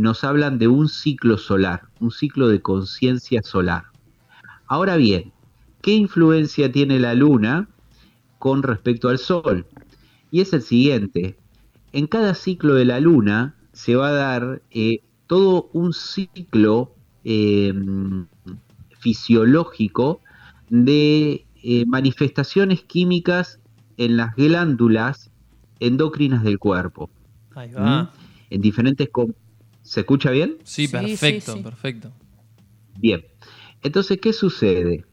nos 0.00 0.24
hablan 0.24 0.58
de 0.58 0.66
un 0.66 0.88
ciclo 0.88 1.36
solar, 1.36 1.82
un 2.00 2.10
ciclo 2.10 2.48
de 2.48 2.62
conciencia 2.62 3.42
solar. 3.42 3.84
Ahora 4.66 4.96
bien, 4.96 5.30
¿qué 5.82 5.92
influencia 5.92 6.72
tiene 6.72 6.98
la 6.98 7.12
luna 7.12 7.68
con 8.38 8.62
respecto 8.62 9.10
al 9.10 9.18
sol? 9.18 9.66
Y 10.30 10.40
es 10.40 10.54
el 10.54 10.62
siguiente, 10.62 11.36
en 11.92 12.06
cada 12.06 12.32
ciclo 12.34 12.76
de 12.76 12.86
la 12.86 12.98
luna 12.98 13.54
se 13.74 13.94
va 13.94 14.08
a 14.08 14.12
dar 14.12 14.62
eh, 14.70 15.02
todo 15.26 15.68
un 15.74 15.92
ciclo 15.92 16.94
eh, 17.24 17.74
fisiológico 19.00 20.22
de 20.70 21.44
eh, 21.62 21.84
manifestaciones 21.86 22.84
químicas 22.84 23.60
en 23.98 24.16
las 24.16 24.34
glándulas 24.34 25.30
endocrinas 25.78 26.42
del 26.42 26.58
cuerpo. 26.58 27.10
Ahí 27.54 27.70
va. 27.72 28.04
¿Mm? 28.04 28.08
En 28.48 28.60
diferentes... 28.62 29.10
¿Se 29.90 29.98
escucha 30.02 30.30
bien? 30.30 30.58
Sí, 30.62 30.86
Sí, 30.86 30.92
perfecto, 30.92 31.50
sí, 31.50 31.58
sí. 31.58 31.64
perfecto. 31.64 32.12
Bien. 33.00 33.24
Entonces, 33.82 34.20
¿qué 34.20 34.32
sucede? 34.32 35.04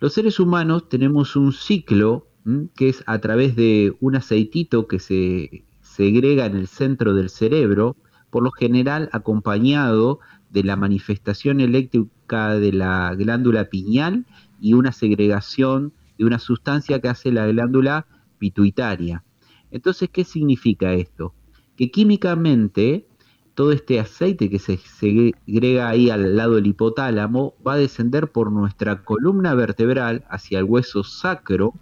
Los 0.00 0.12
seres 0.12 0.38
humanos 0.38 0.90
tenemos 0.90 1.34
un 1.34 1.54
ciclo 1.54 2.28
¿m? 2.44 2.68
que 2.76 2.90
es 2.90 3.02
a 3.06 3.20
través 3.20 3.56
de 3.56 3.96
un 4.00 4.14
aceitito 4.14 4.86
que 4.86 4.98
se 4.98 5.64
segrega 5.80 6.44
en 6.44 6.58
el 6.58 6.66
centro 6.66 7.14
del 7.14 7.30
cerebro, 7.30 7.96
por 8.28 8.42
lo 8.42 8.50
general 8.50 9.08
acompañado 9.12 10.20
de 10.50 10.62
la 10.62 10.76
manifestación 10.76 11.60
eléctrica 11.60 12.56
de 12.56 12.70
la 12.70 13.14
glándula 13.14 13.70
pineal 13.70 14.26
y 14.60 14.74
una 14.74 14.92
segregación 14.92 15.94
de 16.18 16.26
una 16.26 16.38
sustancia 16.38 17.00
que 17.00 17.08
hace 17.08 17.32
la 17.32 17.46
glándula 17.46 18.06
pituitaria. 18.36 19.24
Entonces, 19.70 20.10
¿qué 20.12 20.24
significa 20.24 20.92
esto? 20.92 21.32
Que 21.78 21.90
químicamente 21.90 23.06
todo 23.54 23.72
este 23.72 24.00
aceite 24.00 24.48
que 24.48 24.58
se 24.58 24.76
segrega 24.78 25.88
ahí 25.88 26.10
al 26.10 26.36
lado 26.36 26.54
del 26.54 26.66
hipotálamo 26.66 27.54
va 27.66 27.74
a 27.74 27.78
descender 27.78 28.30
por 28.30 28.50
nuestra 28.50 29.02
columna 29.02 29.54
vertebral 29.54 30.24
hacia 30.30 30.58
el 30.58 30.64
hueso 30.64 31.04
sacro, 31.04 31.74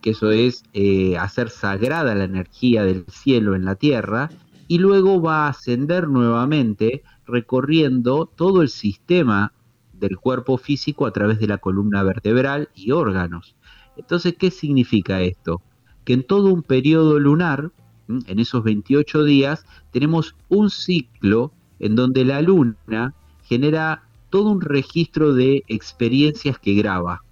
que 0.00 0.10
eso 0.10 0.30
es 0.30 0.64
eh, 0.72 1.16
hacer 1.16 1.50
sagrada 1.50 2.14
la 2.14 2.24
energía 2.24 2.84
del 2.84 3.04
cielo 3.08 3.54
en 3.54 3.64
la 3.64 3.76
tierra, 3.76 4.30
y 4.68 4.78
luego 4.78 5.20
va 5.20 5.46
a 5.46 5.50
ascender 5.50 6.08
nuevamente 6.08 7.02
recorriendo 7.26 8.26
todo 8.26 8.62
el 8.62 8.68
sistema 8.68 9.52
del 9.92 10.18
cuerpo 10.18 10.58
físico 10.58 11.06
a 11.06 11.12
través 11.12 11.38
de 11.38 11.46
la 11.46 11.58
columna 11.58 12.02
vertebral 12.02 12.68
y 12.74 12.90
órganos. 12.90 13.56
Entonces, 13.96 14.34
¿qué 14.38 14.50
significa 14.50 15.20
esto? 15.20 15.62
Que 16.04 16.14
en 16.14 16.26
todo 16.26 16.52
un 16.52 16.62
periodo 16.62 17.18
lunar. 17.18 17.70
En 18.08 18.38
esos 18.38 18.64
28 18.64 19.24
días, 19.24 19.64
tenemos 19.90 20.34
un 20.48 20.70
ciclo 20.70 21.52
en 21.78 21.96
donde 21.96 22.24
la 22.24 22.42
luna 22.42 23.14
genera 23.44 24.04
todo 24.30 24.50
un 24.50 24.60
registro 24.60 25.34
de 25.34 25.62
experiencias 25.68 26.58
que 26.58 26.74
graba. 26.74 27.22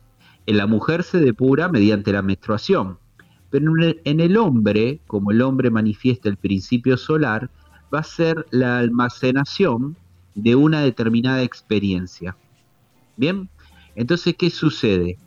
En 0.46 0.56
la 0.56 0.66
mujer 0.66 1.02
se 1.02 1.20
depura 1.20 1.68
mediante 1.68 2.12
la 2.12 2.22
menstruación, 2.22 2.98
pero 3.50 3.72
en 4.04 4.20
el, 4.20 4.37
hombre, 4.37 5.00
como 5.06 5.33
el 5.33 5.42
hombre 5.42 5.70
manifiesta 5.70 6.28
el 6.28 6.37
principio 6.37 6.96
solar, 6.96 7.50
va 7.92 8.00
a 8.00 8.04
ser 8.04 8.46
la 8.50 8.78
almacenación 8.78 9.96
de 10.35 10.54
una 10.54 10.80
determinada 10.80 11.42
experiencia. 11.42 12.37
Bien, 13.16 13.48
entonces, 13.96 14.35
¿qué 14.37 14.50
sucede? 14.50 15.18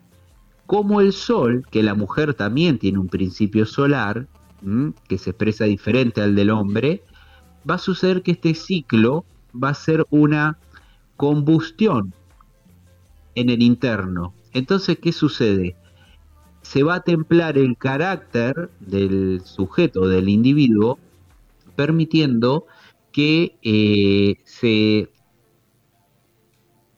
Como 0.65 1.01
el 1.01 1.11
sol, 1.11 1.65
que 1.69 1.83
la 1.83 1.93
mujer 1.93 2.33
también 2.33 2.79
tiene 2.79 2.99
un 2.99 3.09
principio 3.09 3.65
solar, 3.65 4.27
¿m? 4.63 4.93
que 5.07 5.17
se 5.17 5.31
expresa 5.31 5.65
diferente 5.65 6.21
al 6.21 6.35
del 6.35 6.49
hombre, 6.49 7.03
va 7.69 7.75
a 7.75 7.79
suceder 7.79 8.23
que 8.23 8.31
este 8.31 8.53
ciclo 8.53 9.25
va 9.61 9.69
a 9.69 9.73
ser 9.73 10.05
una 10.09 10.57
combustión 11.17 12.13
en 13.35 13.49
el 13.49 13.61
interno. 13.61 14.33
Entonces, 14.51 14.97
¿qué 14.99 15.11
sucede? 15.11 15.75
Se 16.61 16.83
va 16.83 16.95
a 16.95 16.99
templar 17.01 17.57
el 17.57 17.77
carácter 17.77 18.69
del 18.79 19.41
sujeto, 19.43 20.07
del 20.07 20.29
individuo, 20.29 20.99
permitiendo 21.75 22.65
que 23.11 23.57
eh, 23.61 24.35
se 24.43 25.09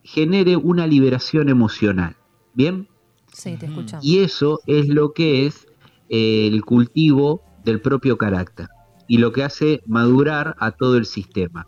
genere 0.03 0.55
una 0.55 0.87
liberación 0.87 1.49
emocional. 1.49 2.15
¿Bien? 2.53 2.87
Sí, 3.33 3.57
te 3.57 3.65
escuchamos. 3.65 4.05
Y 4.05 4.19
eso 4.19 4.59
es 4.65 4.87
lo 4.87 5.13
que 5.13 5.45
es 5.45 5.67
eh, 6.09 6.47
el 6.47 6.63
cultivo 6.63 7.41
del 7.65 7.81
propio 7.81 8.17
carácter 8.17 8.67
y 9.07 9.17
lo 9.17 9.31
que 9.31 9.43
hace 9.43 9.81
madurar 9.85 10.55
a 10.59 10.71
todo 10.71 10.97
el 10.97 11.05
sistema. 11.05 11.67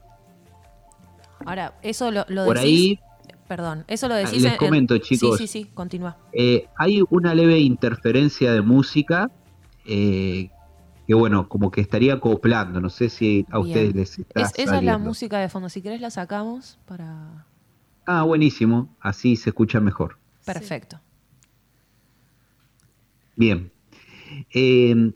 Ahora, 1.46 1.74
eso 1.82 2.12
lo, 2.12 2.26
lo 2.30 2.46
Por 2.46 2.58
decís- 2.58 2.64
ahí 2.64 3.00
Perdón, 3.48 3.86
eso 3.88 4.10
lo 4.10 4.16
Ah, 4.16 4.18
decís 4.18 4.42
les 4.44 4.52
en- 4.54 4.58
comento, 4.58 4.98
chicos. 4.98 5.38
Sí, 5.38 5.48
sí, 5.48 5.64
sí, 5.64 5.72
continúa. 5.74 6.18
Eh, 6.34 6.68
hay 6.76 7.02
una 7.10 7.34
leve 7.34 7.60
interferencia 7.60 8.52
de 8.54 8.62
música 8.62 9.32
eh, 9.86 10.50
que, 11.08 11.14
bueno, 11.14 11.48
como 11.48 11.72
que 11.72 11.80
estaría 11.80 12.16
acoplando. 12.16 12.82
No 12.82 12.90
sé 12.90 13.08
si 13.08 13.46
a 13.50 13.60
Bien. 13.60 13.68
ustedes 13.68 13.96
les 13.96 14.20
está 14.20 14.42
Es- 14.42 14.52
esa 14.60 14.78
es 14.80 14.84
la 14.84 14.98
música 14.98 15.40
de 15.40 15.48
fondo. 15.48 15.70
Si 15.70 15.82
querés 15.82 16.02
la 16.02 16.10
sacamos 16.10 16.78
para... 16.86 17.46
Ah, 18.06 18.24
buenísimo. 18.24 18.94
Así 19.00 19.38
se 19.38 19.52
escucha 19.52 19.80
mejor. 19.80 20.18
Perfecto. 20.44 21.00
Bien. 23.38 23.72
Eh, 24.54 25.14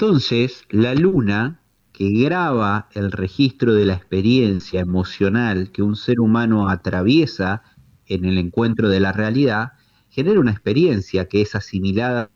entonces, 0.00 0.64
la 0.70 0.94
luna, 0.94 1.60
que 1.92 2.08
graba 2.24 2.88
el 2.94 3.12
registro 3.12 3.74
de 3.74 3.84
la 3.84 3.92
experiencia 3.92 4.80
emocional 4.80 5.72
que 5.72 5.82
un 5.82 5.94
ser 5.94 6.20
humano 6.20 6.70
atraviesa 6.70 7.62
en 8.06 8.24
el 8.24 8.38
encuentro 8.38 8.88
de 8.88 8.98
la 8.98 9.12
realidad, 9.12 9.72
genera 10.08 10.40
una 10.40 10.52
experiencia 10.52 11.28
que 11.28 11.42
es 11.42 11.54
asimilada 11.54 12.30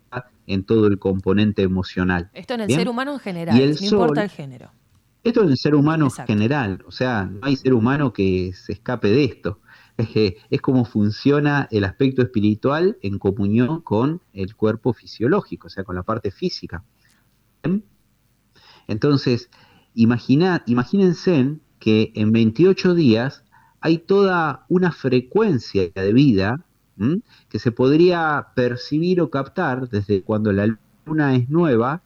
en 0.47 0.65
todo 0.65 0.89
el 0.89 0.99
componente 0.99 1.63
emocional. 1.63 2.29
Esto 2.35 2.53
en 2.53 2.61
el 2.61 2.67
Bien. 2.67 2.81
ser 2.81 2.89
humano 2.91 3.15
en 3.15 3.21
general, 3.21 3.59
Y 3.59 3.63
el 3.63 3.77
no 3.81 3.87
importa 3.87 4.23
el 4.25 4.29
género. 4.29 4.71
Esto 5.23 5.43
en 5.43 5.49
el 5.49 5.57
ser 5.57 5.75
humano 5.75 6.09
Exacto. 6.09 6.35
general, 6.35 6.85
o 6.87 6.91
sea, 6.91 7.25
no 7.25 7.39
hay 7.47 7.57
ser 7.57 7.73
humano 7.73 8.13
que 8.13 8.53
se 8.53 8.75
escape 8.75 9.09
de 9.09 9.25
esto. 9.25 9.61
Es, 9.97 10.09
que 10.09 10.39
es 10.51 10.61
como 10.61 10.85
funciona 10.85 11.69
el 11.71 11.85
aspecto 11.85 12.21
espiritual 12.21 12.99
en 13.01 13.21
comunión 13.21 13.81
con 13.81 14.21
el 14.33 14.55
cuerpo 14.55 14.93
fisiológico, 14.93 15.69
o 15.69 15.71
sea, 15.71 15.85
con 15.85 15.95
la 15.95 16.03
parte 16.03 16.33
física. 16.33 16.83
Entonces, 18.87 19.51
imagina, 19.95 20.63
imagínense 20.67 21.59
que 21.79 22.13
en 22.15 22.33
28 22.33 22.95
días 22.95 23.45
hay 23.81 23.99
toda 23.99 24.65
una 24.69 24.93
frecuencia 24.93 25.91
de 25.95 26.13
vida 26.13 26.65
que 27.49 27.59
se 27.59 27.73
podría 27.73 28.49
percibir 28.55 29.21
o 29.21 29.29
captar 29.31 29.89
desde 29.89 30.23
cuando 30.23 30.53
la 30.53 30.79
luna 31.05 31.37
es 31.37 31.51
nueva, 31.51 32.03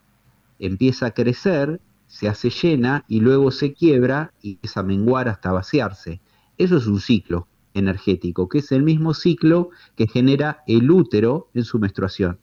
empieza 0.57 1.07
a 1.07 1.11
crecer, 1.11 1.79
se 2.07 2.27
hace 2.27 2.49
llena 2.49 3.05
y 3.07 3.21
luego 3.21 3.51
se 3.51 3.73
quiebra 3.73 4.33
y 4.41 4.53
empieza 4.53 4.79
a 4.79 4.83
menguar 4.83 5.29
hasta 5.29 5.51
vaciarse. 5.51 6.21
Eso 6.57 6.77
es 6.77 6.87
un 6.87 6.99
ciclo 6.99 7.47
energético, 7.73 8.49
que 8.49 8.57
es 8.57 8.71
el 8.71 8.83
mismo 8.83 9.13
ciclo 9.13 9.69
que 9.95 10.07
genera 10.07 10.63
el 10.67 10.89
útero 10.89 11.49
en 11.53 11.63
su 11.63 11.79
menstruación, 11.79 12.39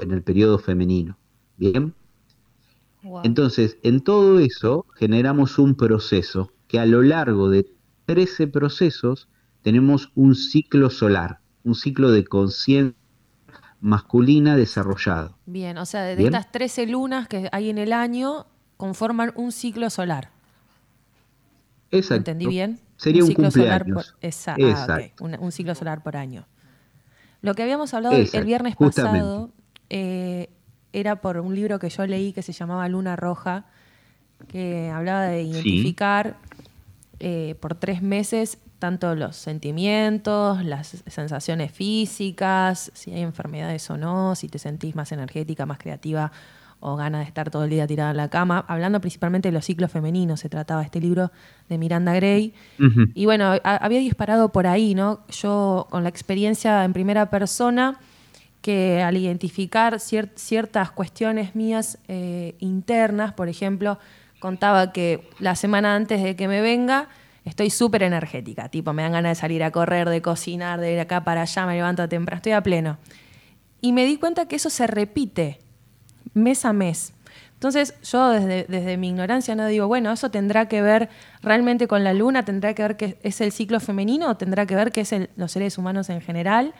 en 0.00 0.10
el 0.10 0.22
periodo 0.22 0.58
femenino. 0.58 1.19
Bien. 1.60 1.94
Entonces, 3.22 3.76
en 3.82 4.00
todo 4.00 4.40
eso 4.40 4.86
generamos 4.96 5.58
un 5.58 5.74
proceso 5.74 6.52
que 6.68 6.78
a 6.78 6.86
lo 6.86 7.02
largo 7.02 7.50
de 7.50 7.66
13 8.06 8.46
procesos 8.48 9.28
tenemos 9.62 10.10
un 10.14 10.34
ciclo 10.34 10.88
solar, 10.90 11.40
un 11.64 11.74
ciclo 11.74 12.10
de 12.10 12.24
conciencia 12.24 12.96
masculina 13.80 14.56
desarrollado. 14.56 15.36
Bien, 15.46 15.76
o 15.78 15.86
sea, 15.86 16.02
de 16.02 16.24
estas 16.24 16.50
13 16.50 16.86
lunas 16.86 17.28
que 17.28 17.48
hay 17.52 17.70
en 17.70 17.78
el 17.78 17.92
año 17.92 18.46
conforman 18.76 19.32
un 19.36 19.52
ciclo 19.52 19.88
solar. 19.90 20.30
Exacto. 21.90 22.30
¿Entendí 22.30 22.46
bien? 22.46 22.80
Sería 22.96 23.22
un, 23.22 23.28
ciclo 23.28 23.50
solar 23.50 23.84
cumpleaños. 23.84 24.12
por, 24.12 24.28
esa- 24.28 24.52
ah, 24.52 24.56
ok, 24.56 24.60
Exacto. 24.70 25.24
un, 25.24 25.36
un 25.40 25.52
ciclo 25.52 25.74
solar 25.74 26.02
por 26.02 26.16
año. 26.16 26.46
Lo 27.42 27.54
que 27.54 27.62
habíamos 27.62 27.94
hablado 27.94 28.16
el- 28.16 28.44
viernes 28.44 28.76
pasado 28.76 29.50
eh, 29.88 30.50
era 30.92 31.16
por 31.16 31.38
un 31.38 31.54
libro 31.54 31.78
que 31.78 31.88
yo 31.90 32.06
leí 32.06 32.32
que 32.32 32.42
se 32.42 32.52
llamaba 32.52 32.88
Luna 32.88 33.16
Roja, 33.16 33.64
que 34.48 34.90
hablaba 34.90 35.24
de 35.26 35.42
identificar 35.42 36.36
eh, 37.18 37.54
por 37.60 37.74
tres 37.74 38.02
meses 38.02 38.58
tanto 38.78 39.14
los 39.14 39.36
sentimientos, 39.36 40.64
las 40.64 41.02
sensaciones 41.06 41.70
físicas, 41.70 42.90
si 42.94 43.12
hay 43.12 43.20
enfermedades 43.20 43.88
o 43.90 43.96
no, 43.98 44.34
si 44.34 44.48
te 44.48 44.58
sentís 44.58 44.94
más 44.96 45.12
energética, 45.12 45.66
más 45.66 45.76
creativa 45.78 46.32
o 46.82 46.96
ganas 46.96 47.20
de 47.20 47.26
estar 47.26 47.50
todo 47.50 47.64
el 47.64 47.70
día 47.70 47.86
tirada 47.86 48.10
en 48.12 48.16
la 48.16 48.30
cama. 48.30 48.64
Hablando 48.66 49.00
principalmente 49.02 49.48
de 49.48 49.52
los 49.52 49.66
ciclos 49.66 49.90
femeninos, 49.92 50.40
se 50.40 50.48
trataba 50.48 50.82
este 50.82 50.98
libro 50.98 51.30
de 51.68 51.76
Miranda 51.76 52.14
Gray. 52.14 52.54
Y 53.14 53.26
bueno, 53.26 53.52
a- 53.62 53.76
había 53.76 53.98
disparado 53.98 54.48
por 54.50 54.66
ahí, 54.66 54.94
¿no? 54.94 55.20
Yo 55.28 55.86
con 55.90 56.02
la 56.02 56.08
experiencia 56.08 56.82
en 56.84 56.94
primera 56.94 57.28
persona, 57.28 58.00
que 58.60 59.02
al 59.02 59.16
identificar 59.16 59.94
cier- 59.94 60.30
ciertas 60.36 60.90
cuestiones 60.90 61.54
mías 61.54 61.98
eh, 62.08 62.54
internas, 62.58 63.32
por 63.32 63.48
ejemplo, 63.48 63.98
contaba 64.38 64.92
que 64.92 65.28
la 65.38 65.54
semana 65.54 65.94
antes 65.94 66.22
de 66.22 66.36
que 66.36 66.48
me 66.48 66.60
venga 66.60 67.08
estoy 67.44 67.70
súper 67.70 68.02
energética, 68.02 68.68
tipo 68.68 68.92
me 68.92 69.02
dan 69.02 69.12
ganas 69.12 69.36
de 69.36 69.40
salir 69.40 69.62
a 69.64 69.70
correr, 69.70 70.08
de 70.08 70.22
cocinar, 70.22 70.80
de 70.80 70.92
ir 70.92 71.00
acá 71.00 71.24
para 71.24 71.42
allá, 71.42 71.66
me 71.66 71.74
levanto 71.74 72.08
temprano, 72.08 72.36
estoy 72.36 72.52
a 72.52 72.62
pleno. 72.62 72.98
Y 73.80 73.92
me 73.92 74.04
di 74.04 74.18
cuenta 74.18 74.46
que 74.46 74.56
eso 74.56 74.68
se 74.68 74.86
repite 74.86 75.58
mes 76.34 76.64
a 76.64 76.72
mes. 76.72 77.14
Entonces 77.54 77.94
yo 78.02 78.30
desde, 78.30 78.96
mi 78.96 79.08
ignorancia 79.08 79.54
no 79.54 79.66
digo, 79.66 79.86
bueno, 79.86 80.12
eso 80.12 80.30
tendrá 80.30 80.66
que 80.68 80.80
ver 80.80 81.08
realmente 81.42 81.88
con 81.88 82.04
la 82.04 82.14
luna, 82.14 82.44
tendrá 82.44 82.74
que 82.74 82.82
ver 82.82 82.96
que 82.96 83.18
es 83.22 83.40
el 83.40 83.52
ciclo 83.52 83.80
femenino 83.80 84.36
tendrá 84.36 84.64
que 84.66 84.76
ver 84.76 84.92
que 84.92 85.02
es 85.02 85.14
los 85.36 85.52
seres 85.52 85.76
humanos 85.76 86.08
en 86.08 86.20
general. 86.20 86.74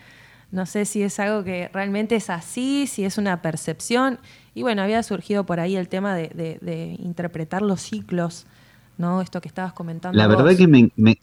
No 0.52 0.66
sé 0.66 0.84
si 0.84 1.02
es 1.02 1.20
algo 1.20 1.44
que 1.44 1.68
realmente 1.72 2.16
es 2.16 2.30
así, 2.30 2.86
si 2.86 3.04
es 3.04 3.18
una 3.18 3.42
percepción. 3.42 4.18
Y 4.54 4.62
bueno, 4.62 4.82
había 4.82 5.02
surgido 5.02 5.46
por 5.46 5.60
ahí 5.60 5.76
el 5.76 5.88
tema 5.88 6.14
de, 6.14 6.28
de- 6.30 6.58
de 6.60 6.96
interpretar 7.00 7.62
los 7.62 7.80
ciclos, 7.80 8.46
¿no? 8.98 9.20
Esto 9.22 9.40
que 9.40 9.48
estabas 9.48 9.72
comentando. 9.72 10.18
La 10.18 10.26
vos. 10.26 10.36
verdad 10.36 10.56
que 10.56 10.66
me, 10.68 10.92
me, 10.96 11.20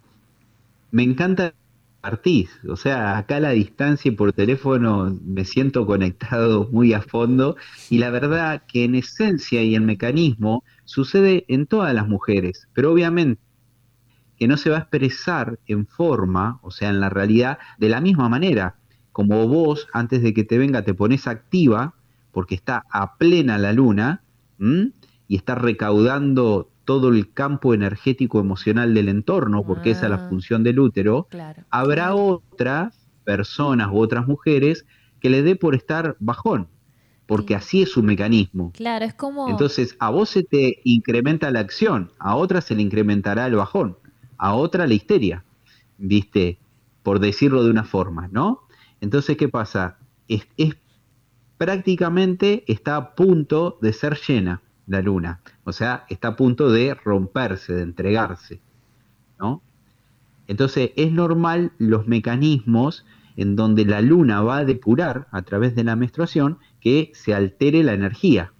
me 0.91 1.03
encanta 1.03 1.53
partís. 2.01 2.49
O 2.69 2.75
sea, 2.77 3.17
acá 3.17 3.37
a 3.37 3.39
la 3.41 3.51
distancia 3.51 4.09
y 4.11 4.15
por 4.15 4.33
teléfono 4.33 5.17
me 5.23 5.45
siento 5.45 5.85
conectado 5.85 6.69
muy 6.71 6.93
a 6.93 7.01
fondo. 7.01 7.57
Y 7.89 7.99
la 7.99 8.09
verdad 8.11 8.63
que 8.67 8.85
en 8.85 8.95
esencia 8.95 9.63
y 9.63 9.75
en 9.75 9.85
mecanismo 9.85 10.63
sucede 10.85 11.45
en 11.49 11.67
todas 11.67 11.93
las 11.93 12.07
mujeres. 12.07 12.67
Pero 12.73 12.93
obviamente 12.93 13.41
que 14.37 14.47
no 14.47 14.57
se 14.57 14.69
va 14.69 14.77
a 14.77 14.79
expresar 14.81 15.59
en 15.67 15.87
forma, 15.87 16.59
o 16.61 16.71
sea, 16.71 16.89
en 16.89 16.99
la 16.99 17.09
realidad, 17.09 17.57
de 17.77 17.89
la 17.89 18.01
misma 18.01 18.29
manera. 18.29 18.75
Como 19.17 19.47
vos, 19.47 19.87
antes 19.93 20.21
de 20.21 20.31
que 20.31 20.43
te 20.43 20.59
venga, 20.59 20.83
te 20.83 20.93
pones 20.93 21.25
activa, 21.25 21.95
porque 22.31 22.53
está 22.53 22.83
a 22.91 23.17
plena 23.17 23.57
la 23.57 23.73
luna, 23.73 24.21
¿m? 24.59 24.91
y 25.27 25.37
está 25.37 25.55
recaudando 25.55 26.69
todo 26.85 27.09
el 27.09 27.33
campo 27.33 27.73
energético 27.73 28.39
emocional 28.39 28.93
del 28.93 29.09
entorno, 29.09 29.65
porque 29.65 29.89
esa 29.89 30.05
es 30.05 30.11
la 30.11 30.29
función 30.29 30.61
del 30.61 30.79
útero, 30.79 31.25
Claro. 31.31 31.63
habrá 31.71 32.13
otras 32.13 33.07
personas 33.23 33.89
u 33.91 33.97
otras 33.97 34.27
mujeres 34.27 34.85
que 35.19 35.31
le 35.31 35.41
dé 35.41 35.55
por 35.55 35.73
estar 35.73 36.15
bajón, 36.19 36.67
porque 37.25 37.55
así 37.55 37.81
es 37.81 37.91
su 37.91 38.03
mecanismo. 38.03 38.71
Claro, 38.75 39.03
es 39.03 39.15
como... 39.15 39.49
Entonces, 39.49 39.95
a 39.97 40.11
vos 40.11 40.29
se 40.29 40.43
te 40.43 40.79
incrementa 40.83 41.49
la 41.49 41.61
acción, 41.61 42.11
a 42.19 42.35
otra 42.35 42.61
se 42.61 42.75
le 42.75 42.83
incrementará 42.83 43.47
el 43.47 43.55
bajón, 43.55 43.97
a 44.37 44.53
otra 44.53 44.85
la 44.85 44.93
histeria, 44.93 45.43
¿viste? 45.97 46.59
Por 47.01 47.17
decirlo 47.19 47.63
de 47.63 47.71
una 47.71 47.83
forma, 47.83 48.27
¿no? 48.27 48.66
Entonces, 49.01 49.37
¿qué 49.37 49.49
pasa? 49.49 49.97
Es, 50.27 50.47
prácticamente 51.57 52.63
está 52.67 52.95
a 52.95 53.15
punto 53.15 53.77
de 53.81 53.93
ser 53.93 54.17
llena 54.27 54.61
la 54.85 55.01
luna, 55.01 55.41
o 55.63 55.71
sea, 55.71 56.05
está 56.09 56.29
a 56.29 56.35
punto 56.35 56.71
de 56.71 56.93
romperse, 56.93 57.73
de 57.73 57.83
entregarse, 57.83 58.61
¿no? 59.39 59.61
Entonces, 60.47 60.91
es 60.95 61.11
normal 61.11 61.73
los 61.77 62.07
mecanismos 62.07 63.05
en 63.37 63.55
donde 63.55 63.85
la 63.85 64.01
luna 64.01 64.41
va 64.41 64.57
a 64.57 64.65
depurar 64.65 65.27
a 65.31 65.43
través 65.43 65.75
de 65.75 65.83
la 65.83 65.95
menstruación 65.95 66.57
que 66.81 67.11
se 67.13 67.33
altere 67.33 67.83
la 67.83 67.93
energía. 67.93 68.53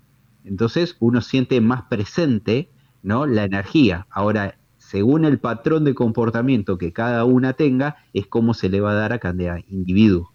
Entonces 0.46 0.96
uno 1.00 1.22
siente 1.22 1.60
más 1.62 1.84
presente 1.84 2.70
¿no? 3.02 3.26
la 3.26 3.44
energía. 3.44 4.08
Ahora, 4.10 4.58
según 4.90 5.26
el 5.26 5.38
patrón 5.38 5.84
de 5.84 5.94
comportamiento 5.94 6.78
que 6.78 6.94
cada 6.94 7.26
una 7.26 7.54
tenga, 7.54 7.98
es 8.14 8.26
como 8.26 8.54
se 8.54 8.70
le 8.70 8.80
va 8.80 8.92
a 8.92 8.96
dar 8.96 9.12
a 9.12 9.20
cada 9.20 9.60
individuo. 9.70 10.32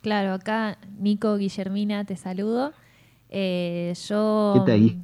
Claro, 0.00 0.32
acá 0.32 0.78
Nico 0.98 1.36
Guillermina, 1.36 2.04
te 2.04 2.16
saludo. 2.16 2.72
Eh, 3.28 3.92
yo. 4.08 4.64
¿Qué 4.64 4.72
tal? 4.72 4.96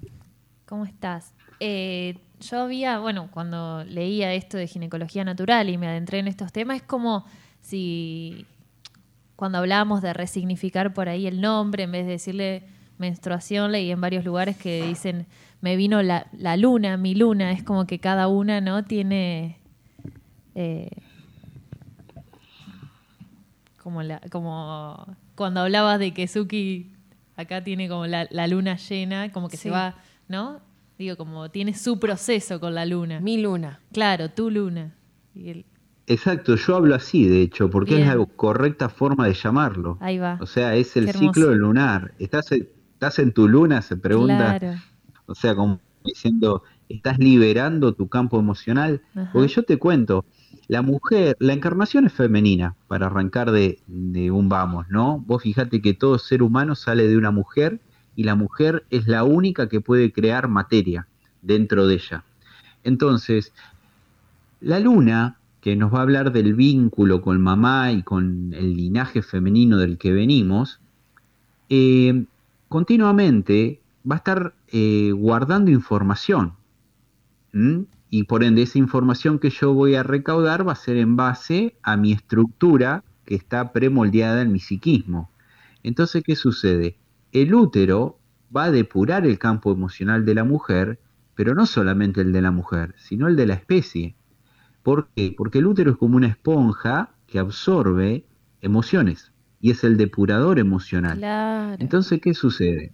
¿Cómo 0.65 0.87
estás? 0.87 1.35
Eh, 1.61 2.17
yo 2.41 2.61
había, 2.61 2.99
bueno, 2.99 3.29
cuando 3.31 3.85
leía 3.85 4.33
esto 4.33 4.57
de 4.57 4.67
ginecología 4.67 5.23
natural 5.23 5.69
y 5.69 5.77
me 5.77 5.87
adentré 5.87 6.21
en 6.21 6.29
estos 6.29 6.51
temas, 6.51 6.79
es 6.79 6.83
como 6.83 7.27
si 7.61 8.47
cuando 9.37 9.59
hablábamos 9.59 10.01
de 10.01 10.15
resignificar 10.15 10.95
por 10.95 11.11
ahí 11.11 11.27
el 11.27 11.43
nombre, 11.43 11.83
en 11.83 11.93
vez 11.93 12.07
de 12.07 12.13
decirle 12.13 12.63
menstruación, 12.97 13.71
leí 13.71 13.91
en 13.91 14.01
varios 14.01 14.25
lugares 14.25 14.57
que 14.57 14.87
dicen, 14.87 15.27
me 15.62 15.77
vino 15.77 16.03
la, 16.03 16.27
la 16.37 16.57
luna, 16.59 16.96
mi 16.98 17.14
luna, 17.14 17.53
es 17.53 17.62
como 17.62 17.87
que 17.87 17.98
cada 17.98 18.29
una, 18.29 18.61
¿no? 18.61 18.85
Tiene... 18.85 19.59
eh, 20.55 20.90
como, 23.83 24.03
la, 24.03 24.20
como 24.31 25.16
cuando 25.35 25.61
hablabas 25.61 25.98
de 25.98 26.12
que 26.14 26.29
Suki 26.29 26.92
acá 27.37 27.64
tiene 27.64 27.88
como 27.88 28.07
la, 28.07 28.29
la 28.31 28.46
luna 28.46 28.77
llena, 28.77 29.33
como 29.33 29.48
que 29.48 29.57
Sí. 29.57 29.64
se 29.64 29.70
va, 29.70 29.96
¿no? 30.29 30.61
Digo, 30.98 31.16
como 31.16 31.51
tiene 31.51 31.75
su 31.75 31.98
proceso 31.98 32.61
con 32.61 32.75
la 32.75 32.87
luna. 32.87 33.18
Mi 33.20 33.40
luna. 33.40 33.81
Claro, 33.92 34.31
tu 34.31 34.51
luna. 34.51 34.94
Y 35.35 35.48
el- 35.51 35.64
Exacto, 36.07 36.57
yo 36.57 36.77
hablo 36.77 36.94
así, 36.94 37.27
de 37.27 37.42
hecho, 37.42 37.70
porque 37.70 37.96
Bien. 37.96 38.09
es 38.09 38.14
la 38.16 38.25
correcta 38.27 38.88
forma 38.88 39.27
de 39.27 39.35
llamarlo. 39.35 39.96
ahí 40.01 40.18
va. 40.18 40.38
O 40.40 40.46
sea, 40.46 40.75
es 40.75 40.96
el 40.96 41.11
ciclo 41.12 41.55
lunar. 41.55 42.12
¿Estás, 42.18 42.53
en- 42.53 42.68
¿Estás 42.94 43.18
en 43.18 43.33
tu 43.33 43.48
luna? 43.48 43.83
Se 43.83 43.96
pregunta. 43.96 44.59
Claro. 44.59 44.79
O 45.33 45.35
sea, 45.35 45.57
como 45.57 45.81
diciendo, 46.05 46.62
¿estás 46.90 47.18
liberando 47.18 47.95
tu 47.95 48.09
campo 48.09 48.38
emocional? 48.38 49.01
Ajá. 49.14 49.31
Porque 49.33 49.49
yo 49.49 49.62
te 49.62 49.79
cuento, 49.79 50.27
la 50.68 50.83
mujer, 50.83 51.37
la 51.40 51.55
encarnación 51.55 52.05
es 52.05 52.12
femenina, 52.12 52.77
para 52.87 53.07
arrancar 53.07 53.51
de, 53.51 53.79
de 53.87 54.31
un 54.31 54.51
vamos, 54.51 54.87
¿no? 54.90 55.25
Vos 55.27 55.42
fijate 55.42 55.81
que 55.81 55.95
todo 55.95 56.18
ser 56.18 56.42
humano 56.42 56.75
sale 56.75 57.09
de 57.09 57.16
una 57.16 57.31
mujer 57.31 57.81
y 58.14 58.25
la 58.25 58.35
mujer 58.35 58.85
es 58.90 59.09
la 59.09 59.25
única 59.25 59.71
que 59.71 59.81
puede 59.81 60.12
crear 60.12 60.49
materia 60.49 61.09
dentro 61.40 61.87
de 61.87 61.95
ella. 61.95 62.25
Entonces, 62.85 63.55
la 64.61 64.81
luna, 64.81 65.38
que 65.62 65.77
nos 65.77 65.95
va 65.95 66.01
a 66.01 66.03
hablar 66.03 66.33
del 66.33 66.53
vínculo 66.53 67.23
con 67.23 67.40
mamá 67.40 67.90
y 67.90 68.03
con 68.03 68.53
el 68.53 68.77
linaje 68.77 69.23
femenino 69.23 69.79
del 69.79 69.97
que 69.97 70.12
venimos, 70.12 70.81
eh, 71.71 72.27
continuamente 72.68 73.82
va 74.11 74.17
a 74.17 74.19
estar 74.19 74.55
eh, 74.69 75.12
guardando 75.12 75.71
información. 75.71 76.55
Y 78.09 78.25
por 78.25 78.45
ende 78.45 78.62
esa 78.62 78.79
información 78.79 79.38
que 79.38 79.51
yo 79.51 79.75
voy 79.75 79.95
a 79.95 80.03
recaudar 80.03 80.67
va 80.67 80.73
a 80.73 80.77
ser 80.77 80.97
en 80.97 81.17
base 81.17 81.77
a 81.83 81.97
mi 81.97 82.12
estructura 82.12 83.05
que 83.25 83.35
está 83.35 83.73
premoldeada 83.73 84.43
en 84.43 84.53
mi 84.53 84.59
psiquismo. 84.59 85.31
Entonces, 85.83 86.23
¿qué 86.25 86.37
sucede? 86.37 86.97
El 87.33 87.55
útero 87.55 88.19
va 88.55 88.65
a 88.65 88.71
depurar 88.71 89.27
el 89.27 89.38
campo 89.38 89.73
emocional 89.73 90.25
de 90.25 90.35
la 90.35 90.45
mujer, 90.45 91.01
pero 91.35 91.55
no 91.55 91.67
solamente 91.67 92.21
el 92.21 92.33
de 92.33 92.43
la 92.43 92.51
mujer, 92.51 92.95
sino 92.99 93.29
el 93.29 93.37
de 93.37 93.47
la 93.47 93.55
especie. 93.55 94.15
¿Por 94.83 95.09
qué? 95.15 95.35
Porque 95.37 95.59
el 95.59 95.67
útero 95.67 95.93
es 95.93 95.97
como 95.97 96.17
una 96.17 96.29
esponja 96.29 97.11
que 97.27 97.38
absorbe 97.38 98.27
emociones 98.61 99.33
y 99.61 99.71
es 99.71 99.85
el 99.85 99.97
depurador 99.97 100.59
emocional. 100.59 101.19
Claro. 101.19 101.77
Entonces, 101.79 102.21
¿qué 102.21 102.35
sucede? 102.35 102.93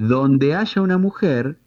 Donde 0.00 0.54
haya 0.54 0.80
una 0.80 0.96
mujer 0.96 1.58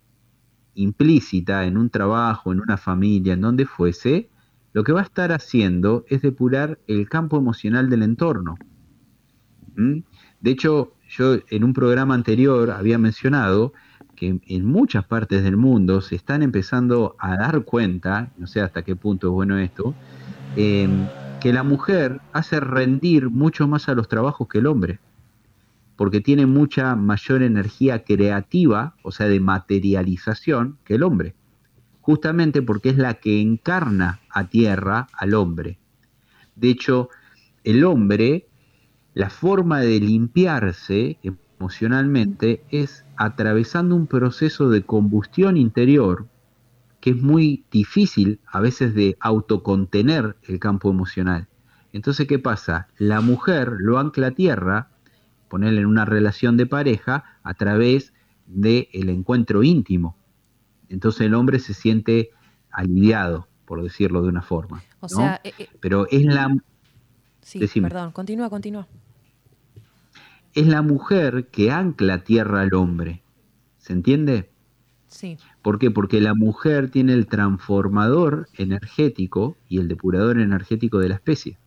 implícita 0.73 1.65
en 1.65 1.77
un 1.77 1.91
trabajo, 1.91 2.51
en 2.51 2.61
una 2.61 2.77
familia, 2.77 3.33
en 3.33 3.41
donde 3.41 3.67
fuese, 3.67 4.31
lo 4.71 4.83
que 4.83 4.91
va 4.91 5.01
a 5.01 5.03
estar 5.03 5.31
haciendo 5.31 6.03
es 6.07 6.23
depurar 6.23 6.79
el 6.87 7.07
campo 7.07 7.37
emocional 7.37 7.91
del 7.91 8.01
entorno. 8.01 8.55
¿Mm? 9.75 9.99
De 10.41 10.49
hecho, 10.49 10.93
yo 11.07 11.35
en 11.47 11.63
un 11.63 11.73
programa 11.73 12.15
anterior 12.15 12.71
había 12.71 12.97
mencionado 12.97 13.73
que 14.15 14.39
en 14.47 14.65
muchas 14.65 15.05
partes 15.05 15.43
del 15.43 15.55
mundo 15.55 16.01
se 16.01 16.15
están 16.15 16.41
empezando 16.41 17.15
a 17.19 17.37
dar 17.37 17.63
cuenta, 17.65 18.31
no 18.39 18.47
sé 18.47 18.61
hasta 18.61 18.81
qué 18.81 18.95
punto 18.95 19.27
es 19.27 19.33
bueno 19.33 19.59
esto, 19.59 19.93
eh, 20.55 20.89
que 21.39 21.53
la 21.53 21.61
mujer 21.61 22.19
hace 22.31 22.59
rendir 22.59 23.29
mucho 23.29 23.67
más 23.67 23.89
a 23.89 23.93
los 23.93 24.07
trabajos 24.07 24.47
que 24.47 24.57
el 24.57 24.65
hombre 24.65 24.99
porque 25.95 26.21
tiene 26.21 26.45
mucha 26.45 26.95
mayor 26.95 27.43
energía 27.43 28.03
creativa, 28.03 28.95
o 29.03 29.11
sea, 29.11 29.27
de 29.27 29.39
materialización, 29.39 30.77
que 30.83 30.95
el 30.95 31.03
hombre. 31.03 31.35
Justamente 32.01 32.61
porque 32.61 32.89
es 32.89 32.97
la 32.97 33.15
que 33.15 33.41
encarna 33.41 34.19
a 34.29 34.49
tierra 34.49 35.07
al 35.13 35.33
hombre. 35.33 35.79
De 36.55 36.69
hecho, 36.69 37.09
el 37.63 37.85
hombre, 37.85 38.47
la 39.13 39.29
forma 39.29 39.79
de 39.79 39.99
limpiarse 39.99 41.17
emocionalmente 41.23 42.63
es 42.69 43.05
atravesando 43.15 43.95
un 43.95 44.07
proceso 44.07 44.69
de 44.69 44.83
combustión 44.83 45.55
interior 45.55 46.27
que 46.99 47.09
es 47.09 47.21
muy 47.21 47.65
difícil 47.69 48.39
a 48.47 48.61
veces 48.61 48.95
de 48.95 49.17
autocontener 49.19 50.37
el 50.43 50.59
campo 50.59 50.89
emocional. 50.89 51.47
Entonces, 51.91 52.27
¿qué 52.27 52.39
pasa? 52.39 52.87
La 52.97 53.19
mujer 53.19 53.73
lo 53.77 53.99
ancla 53.99 54.27
a 54.27 54.31
tierra 54.31 54.89
ponerle 55.53 55.81
en 55.81 55.85
una 55.85 56.03
relación 56.03 56.57
de 56.57 56.65
pareja 56.65 57.25
a 57.43 57.53
través 57.53 58.11
del 58.47 58.87
encuentro 59.07 59.61
íntimo. 59.61 60.17
Entonces 60.89 61.21
el 61.21 61.35
hombre 61.35 61.59
se 61.59 61.75
siente 61.75 62.31
aliviado, 62.71 63.47
por 63.65 63.83
decirlo 63.83 64.23
de 64.23 64.29
una 64.29 64.41
forma. 64.41 64.81
O 64.99 65.03
¿no? 65.03 65.09
sea, 65.09 65.41
eh, 65.43 65.53
eh, 65.59 65.69
Pero 65.79 66.07
es 66.09 66.25
la, 66.25 66.57
sí, 67.43 67.59
Decime. 67.59 67.89
perdón, 67.89 68.13
continúa, 68.13 68.49
continúa. 68.49 68.87
es 70.55 70.65
la 70.65 70.81
mujer 70.81 71.49
que 71.51 71.69
ancla 71.69 72.23
tierra 72.23 72.61
al 72.61 72.73
hombre. 72.73 73.21
¿Se 73.77 73.93
entiende? 73.93 74.49
Sí. 75.05 75.37
¿Por 75.61 75.77
qué? 75.77 75.91
Porque 75.91 76.19
la 76.19 76.33
mujer 76.33 76.89
tiene 76.89 77.13
el 77.13 77.27
transformador 77.27 78.49
energético 78.57 79.55
y 79.69 79.77
el 79.77 79.87
depurador 79.87 80.39
energético 80.39 80.97
de 80.97 81.09
la 81.09 81.15
especie. 81.15 81.59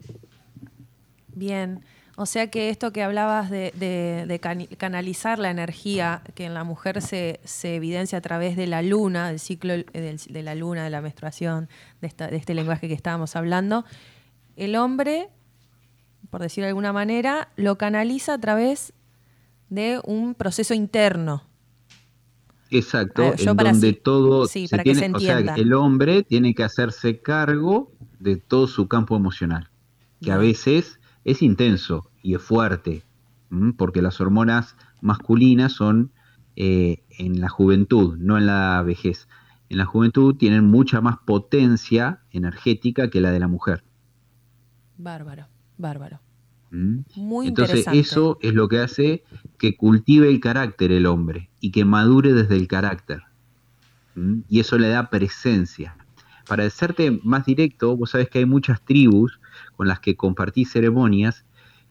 Bien. 1.37 1.85
O 2.19 2.25
sea 2.25 2.51
que 2.51 2.71
esto 2.71 2.93
que 2.93 3.03
hablabas 3.03 3.51
de, 3.51 3.73
de- 3.77 4.25
de 4.27 4.41
cani- 4.41 4.69
canalizar 4.79 5.39
la 5.39 5.51
energía 5.51 6.23
que 6.35 6.47
en 6.47 6.55
la 6.55 6.65
mujer 6.65 7.03
se, 7.03 7.41
se 7.45 7.77
evidencia 7.77 8.17
a 8.19 8.21
través 8.23 8.57
de 8.57 8.67
la 8.67 8.81
luna, 8.81 9.29
del 9.29 9.39
ciclo 9.39 9.75
eh, 9.75 9.85
del- 9.93 10.19
de 10.29 10.43
la 10.43 10.55
luna, 10.55 10.85
de 10.85 10.91
la 10.91 11.03
menstruación, 11.03 11.69
de, 12.01 12.07
esta- 12.07 12.29
de 12.29 12.37
este 12.37 12.55
lenguaje 12.55 12.89
que 12.89 12.95
estábamos 12.95 13.37
hablando, 13.37 13.85
el 14.57 14.77
hombre, 14.77 15.29
por 16.31 16.41
decirlo 16.41 16.65
de 16.65 16.71
alguna 16.71 16.95
manera, 16.95 17.49
lo 17.57 17.77
canaliza 17.77 18.33
a 18.35 18.39
través 18.39 18.95
de 19.69 20.01
un 20.05 20.35
proceso 20.35 20.73
interno. 20.73 21.43
Exacto, 22.71 23.23
Ah, 23.23 23.35
en 23.39 23.57
donde 23.57 23.91
sí- 23.91 24.01
todo 24.03 24.47
sí, 24.47 24.67
se 24.67 24.71
para 24.73 24.85
que 24.85 24.95
tiene, 24.95 25.15
o 25.15 25.21
sea, 25.21 25.39
el 25.39 25.73
hombre 25.75 26.23
tiene 26.23 26.55
que 26.55 26.65
hacerse 26.65 27.21
cargo 27.21 27.93
de 28.19 28.37
todo 28.37 28.67
su 28.69 28.89
campo 28.89 29.15
emocional, 29.17 29.69
que 30.23 30.33
a 30.33 30.39
veces 30.39 30.99
es 31.27 31.43
intenso 31.43 32.09
y 32.23 32.37
es 32.37 32.43
fuerte, 32.43 33.03
¿m? 33.51 33.75
porque 33.77 34.01
las 34.01 34.21
hormonas 34.21 34.77
masculinas 35.01 35.73
son 35.73 36.13
eh, 36.55 37.03
en 37.19 37.41
la 37.41 37.49
juventud, 37.49 38.17
no 38.17 38.39
en 38.39 38.47
la 38.47 38.81
vejez. 38.83 39.29
En 39.69 39.79
la 39.79 39.87
juventud 39.87 40.37
tienen 40.37 40.65
mucha 40.65 41.01
más 41.01 41.17
potencia 41.19 42.21
energética 42.31 43.11
que 43.11 43.21
la 43.21 43.33
de 43.33 43.41
la 43.41 43.49
mujer. 43.49 43.83
Bárbaro, 44.97 45.49
bárbaro. 45.77 46.21
Muy 46.71 47.49
Entonces 47.49 47.79
interesante. 47.79 47.99
eso 47.99 48.39
es 48.41 48.55
lo 48.55 48.69
que 48.69 48.79
hace 48.79 49.25
que 49.59 49.77
cultive 49.77 50.29
el 50.29 50.41
carácter 50.41 50.93
el 50.93 51.07
hombre 51.07 51.51
y 51.61 51.73
que 51.73 51.85
madure 51.85 52.35
desde 52.35 52.55
el 52.55 52.69
carácter. 52.69 53.23
¿Mm? 54.15 54.41
Y 54.49 54.61
eso 54.61 54.79
le 54.79 54.89
da 54.89 55.11
presencia. 55.11 55.97
Para 56.47 56.69
serte 56.71 57.21
más 57.25 57.47
directo, 57.47 57.97
vos 57.97 58.11
sabés 58.11 58.29
que 58.29 58.39
hay 58.39 58.47
muchas 58.47 58.81
tribus 58.83 59.41
con 59.77 59.89
las 59.89 60.01
que 60.01 60.17
compartí 60.17 60.65
ceremonias 60.65 61.45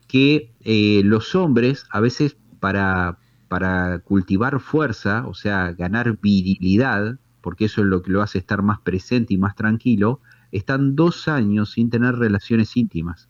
que 0.07 0.51
eh, 0.61 1.01
los 1.03 1.35
hombres 1.35 1.85
a 1.91 1.99
veces 1.99 2.37
para, 2.59 3.17
para 3.47 3.99
cultivar 3.99 4.59
fuerza, 4.59 5.25
o 5.27 5.33
sea, 5.33 5.71
ganar 5.73 6.17
virilidad, 6.21 7.17
porque 7.41 7.65
eso 7.65 7.81
es 7.81 7.87
lo 7.87 8.01
que 8.01 8.11
lo 8.11 8.21
hace 8.21 8.37
estar 8.37 8.61
más 8.61 8.79
presente 8.79 9.33
y 9.33 9.37
más 9.37 9.55
tranquilo, 9.55 10.19
están 10.51 10.95
dos 10.95 11.27
años 11.27 11.71
sin 11.71 11.89
tener 11.89 12.15
relaciones 12.15 12.75
íntimas. 12.77 13.27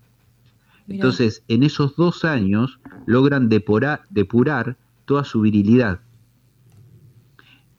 Mirá. 0.88 0.98
Entonces, 0.98 1.44
en 1.48 1.63
esos 1.63 1.96
dos 1.96 2.24
años 2.26 2.80
logran 3.06 3.50
depurar, 3.50 4.04
depurar 4.10 4.78
toda 5.06 5.24
su 5.24 5.41
virilidad. 5.41 6.00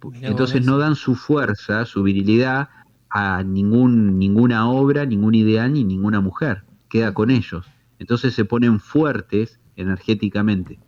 Mirá 0.03 0.29
Entonces 0.29 0.65
no 0.65 0.79
dan 0.79 0.95
su 0.95 1.15
fuerza, 1.15 1.85
su 1.85 2.03
virilidad 2.03 2.69
a 3.09 3.43
ningún, 3.43 4.19
ninguna 4.19 4.69
obra, 4.69 5.07
ningún 5.07 5.35
ideal 5.35 5.73
ni 5.73 5.85
ninguna 5.85 6.21
mujer. 6.21 6.66
Queda 6.89 7.13
con 7.15 7.31
ellos. 7.31 7.67
Entonces 7.99 8.35
se 8.35 8.45
ponen 8.45 8.79
fuertes 8.81 9.59
energéticamente. 9.77 10.79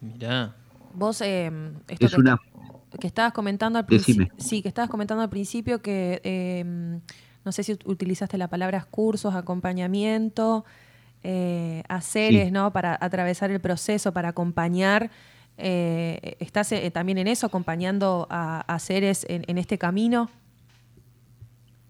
Mirá. 0.00 0.54
Vos, 0.94 1.20
eh, 1.22 1.50
esto 1.88 2.06
Es 2.06 2.14
que, 2.14 2.20
una... 2.20 2.38
que 3.00 3.06
estabas 3.06 3.32
comentando 3.32 3.78
al 3.78 3.86
Decime. 3.86 4.26
principio. 4.26 4.44
Sí, 4.48 4.62
que 4.62 4.68
estabas 4.68 4.90
comentando 4.90 5.22
al 5.22 5.30
principio 5.30 5.80
que 5.80 6.20
eh, 6.24 7.00
no 7.44 7.52
sé 7.52 7.62
si 7.62 7.72
ut- 7.72 7.86
utilizaste 7.86 8.36
la 8.38 8.48
palabra 8.48 8.84
cursos, 8.90 9.34
acompañamiento, 9.34 10.64
eh, 11.22 11.82
haceres, 11.88 12.46
Sí. 12.46 12.50
¿no? 12.50 12.72
Para 12.72 12.98
atravesar 13.00 13.50
el 13.50 13.60
proceso, 13.60 14.12
para 14.12 14.30
acompañar. 14.30 15.10
Eh, 15.56 16.36
¿Estás 16.40 16.72
eh, 16.72 16.90
también 16.90 17.18
en 17.18 17.28
eso, 17.28 17.46
acompañando 17.46 18.26
a, 18.30 18.60
a 18.60 18.78
seres 18.78 19.24
en, 19.28 19.44
en 19.46 19.58
este 19.58 19.78
camino 19.78 20.30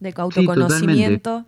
de 0.01 0.13
autoconocimiento? 0.17 1.41
Sí, 1.41 1.47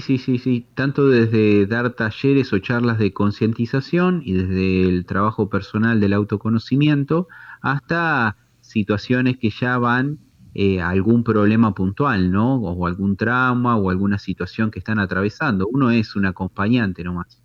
sí, 0.00 0.18
sí, 0.18 0.38
sí. 0.38 0.66
Tanto 0.74 1.08
desde 1.08 1.66
dar 1.66 1.90
talleres 1.90 2.52
o 2.52 2.58
charlas 2.58 2.98
de 2.98 3.12
concientización 3.12 4.22
y 4.24 4.32
desde 4.32 4.88
el 4.88 5.04
trabajo 5.04 5.50
personal 5.50 6.00
del 6.00 6.12
autoconocimiento 6.12 7.28
hasta 7.60 8.36
situaciones 8.60 9.36
que 9.36 9.50
ya 9.50 9.76
van 9.78 10.18
eh, 10.54 10.80
a 10.80 10.88
algún 10.88 11.24
problema 11.24 11.74
puntual, 11.74 12.30
¿no? 12.30 12.54
O 12.56 12.86
algún 12.86 13.16
trauma 13.16 13.76
o 13.76 13.90
alguna 13.90 14.18
situación 14.18 14.70
que 14.70 14.78
están 14.78 14.98
atravesando. 14.98 15.66
Uno 15.70 15.90
es 15.90 16.16
un 16.16 16.26
acompañante 16.26 17.04
nomás. 17.04 17.42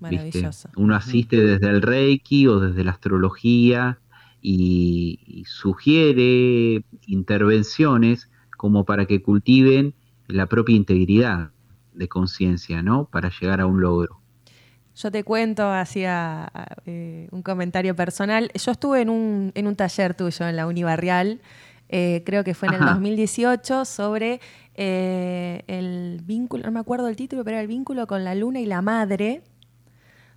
¿viste? 0.00 0.16
Maravilloso. 0.16 0.70
Uno 0.76 0.96
asiste 0.96 1.36
desde 1.36 1.68
el 1.68 1.82
Reiki 1.82 2.48
o 2.48 2.58
desde 2.58 2.82
la 2.82 2.92
astrología 2.92 3.98
y, 4.42 5.20
y 5.26 5.44
sugiere 5.44 6.84
intervenciones 7.06 8.30
como 8.56 8.84
para 8.84 9.06
que 9.06 9.22
cultiven 9.22 9.94
la 10.28 10.46
propia 10.46 10.76
integridad 10.76 11.50
de 11.92 12.08
conciencia, 12.08 12.82
¿no? 12.82 13.06
Para 13.06 13.30
llegar 13.40 13.60
a 13.60 13.66
un 13.66 13.80
logro. 13.80 14.20
Yo 14.94 15.10
te 15.10 15.24
cuento, 15.24 15.70
hacía 15.70 16.50
eh, 16.86 17.28
un 17.30 17.42
comentario 17.42 17.94
personal. 17.94 18.50
Yo 18.54 18.72
estuve 18.72 19.02
en 19.02 19.10
un, 19.10 19.52
en 19.54 19.66
un 19.66 19.76
taller 19.76 20.14
tuyo 20.14 20.48
en 20.48 20.56
la 20.56 20.66
Unibarrial, 20.66 21.40
eh, 21.88 22.22
creo 22.24 22.44
que 22.44 22.54
fue 22.54 22.68
en 22.68 22.74
el 22.74 22.82
Ajá. 22.82 22.94
2018, 22.94 23.84
sobre 23.84 24.40
eh, 24.74 25.62
el 25.66 26.20
vínculo, 26.24 26.64
no 26.64 26.72
me 26.72 26.80
acuerdo 26.80 27.08
el 27.08 27.16
título, 27.16 27.44
pero 27.44 27.56
era 27.56 27.62
el 27.62 27.68
vínculo 27.68 28.06
con 28.06 28.24
la 28.24 28.34
luna 28.34 28.58
y 28.60 28.66
la 28.66 28.80
madre, 28.82 29.42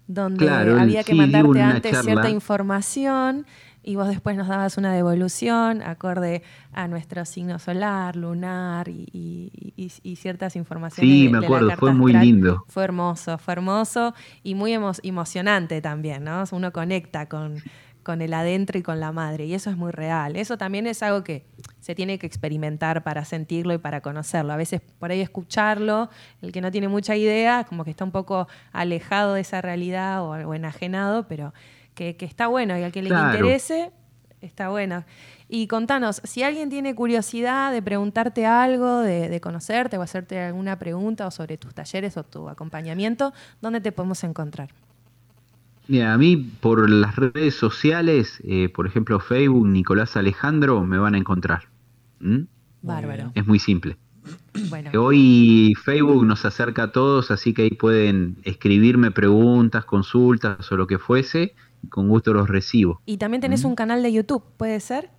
donde 0.07 0.45
Claro, 0.45 0.79
había 0.79 1.03
que 1.03 1.13
sí, 1.13 1.17
mandarte 1.17 1.61
antes 1.61 1.91
charla. 1.91 2.03
cierta 2.03 2.29
información 2.29 3.45
y 3.89 3.95
vos 3.95 4.07
después 4.07 4.37
nos 4.37 4.47
dabas 4.47 4.77
una 4.77 4.93
devolución 4.93 5.81
acorde 5.81 6.43
a 6.73 6.87
nuestro 6.87 7.25
signo 7.25 7.57
solar, 7.59 8.15
lunar 8.15 8.87
y, 8.87 9.07
y- 9.11 9.73
y- 9.75 9.91
y 10.03 10.15
ciertas 10.15 10.55
informaciones. 10.55 11.11
Sí, 11.11 11.23
de- 11.25 11.29
me 11.29 11.37
de 11.37 11.41
la 11.41 11.47
acuerdo, 11.47 11.67
carta 11.69 11.79
fue 11.79 11.93
muy 11.93 12.11
astral. 12.11 12.25
lindo. 12.25 12.63
Fue 12.67 12.83
hermoso, 12.83 13.37
fue 13.37 13.53
hermoso 13.53 14.13
y 14.43 14.55
muy 14.55 14.73
emo- 14.73 14.99
emocionante 15.03 15.81
también, 15.81 16.23
¿no? 16.23 16.43
Uno 16.51 16.71
conecta 16.71 17.27
con, 17.27 17.55
con 18.03 18.21
el 18.21 18.33
adentro 18.33 18.77
y 18.79 18.81
con 18.83 18.99
la 18.99 19.11
madre 19.11 19.45
y 19.45 19.53
eso 19.53 19.69
es 19.69 19.77
muy 19.77 19.91
real. 19.91 20.35
Eso 20.35 20.57
también 20.57 20.87
es 20.87 21.01
algo 21.03 21.23
que 21.23 21.45
se 21.79 21.95
tiene 21.95 22.17
que 22.19 22.27
experimentar 22.27 23.03
para 23.03 23.25
sentirlo 23.25 23.73
y 23.73 23.77
para 23.77 24.01
conocerlo. 24.01 24.53
A 24.53 24.57
veces 24.57 24.81
por 24.99 25.11
ahí 25.11 25.21
escucharlo, 25.21 26.09
el 26.41 26.51
que 26.51 26.61
no 26.61 26.71
tiene 26.71 26.87
mucha 26.87 27.15
idea, 27.15 27.65
como 27.67 27.83
que 27.83 27.91
está 27.91 28.03
un 28.05 28.11
poco 28.11 28.47
alejado 28.71 29.33
de 29.33 29.41
esa 29.41 29.61
realidad 29.61 30.21
o, 30.23 30.29
o 30.31 30.53
enajenado, 30.53 31.27
pero 31.27 31.53
que, 31.99 32.15
que 32.15 32.25
está 32.25 32.47
bueno 32.47 32.77
y 32.79 32.83
al 32.83 32.91
que 32.93 33.01
le 33.03 33.09
Claro. 33.09 33.37
interese, 33.37 33.91
está 34.41 34.69
bueno. 34.69 35.03
Y 35.49 35.67
contanos, 35.67 36.21
si 36.23 36.43
alguien 36.43 36.69
tiene 36.69 36.95
curiosidad 36.95 37.71
de 37.73 37.81
preguntarte 37.81 38.45
algo, 38.45 38.99
de, 39.01 39.27
de 39.29 39.41
conocerte 39.41 39.97
o 39.97 40.01
hacerte 40.01 40.39
alguna 40.39 40.77
pregunta 40.79 41.27
o 41.27 41.31
sobre 41.31 41.57
tus 41.57 41.73
talleres 41.73 42.15
o 42.17 42.23
tu 42.23 42.47
acompañamiento, 42.49 43.33
¿dónde 43.61 43.81
te 43.81 43.91
podemos 43.91 44.23
encontrar? 44.23 44.69
Mira, 45.87 46.13
a 46.13 46.17
mí 46.17 46.37
por 46.37 46.87
las 46.89 47.15
redes 47.15 47.55
sociales, 47.55 48.39
eh, 48.43 48.69
por 48.69 48.85
ejemplo 48.87 49.19
Facebook, 49.19 49.67
Nicolás 49.67 50.15
Alejandro, 50.15 50.85
me 50.85 50.99
van 50.99 51.15
a 51.15 51.17
encontrar. 51.17 51.63
¿Mm? 52.19 52.41
Bárbaro. 52.81 53.31
Es 53.35 53.45
muy 53.47 53.59
simple. 53.59 53.97
Bueno, 54.69 54.91
Hoy 55.01 55.73
Facebook 55.83 56.25
nos 56.25 56.45
acerca 56.45 56.83
a 56.83 56.91
todos, 56.91 57.31
así 57.31 57.53
que 57.53 57.63
ahí 57.63 57.71
pueden 57.71 58.37
escribirme 58.43 59.09
preguntas, 59.11 59.83
consultas 59.85 60.71
o 60.71 60.77
lo 60.77 60.85
que 60.85 60.99
fuese, 60.99 61.55
con 61.89 62.09
gusto 62.09 62.33
los 62.33 62.49
recibo. 62.49 63.01
y 63.05 63.17
también 63.17 63.41
tenés 63.41 63.63
un 63.63 63.75
canal 63.75 64.03
de 64.03 64.11
YouTube, 64.11 64.43
¿puede 64.57 64.79
ser? 64.79 65.09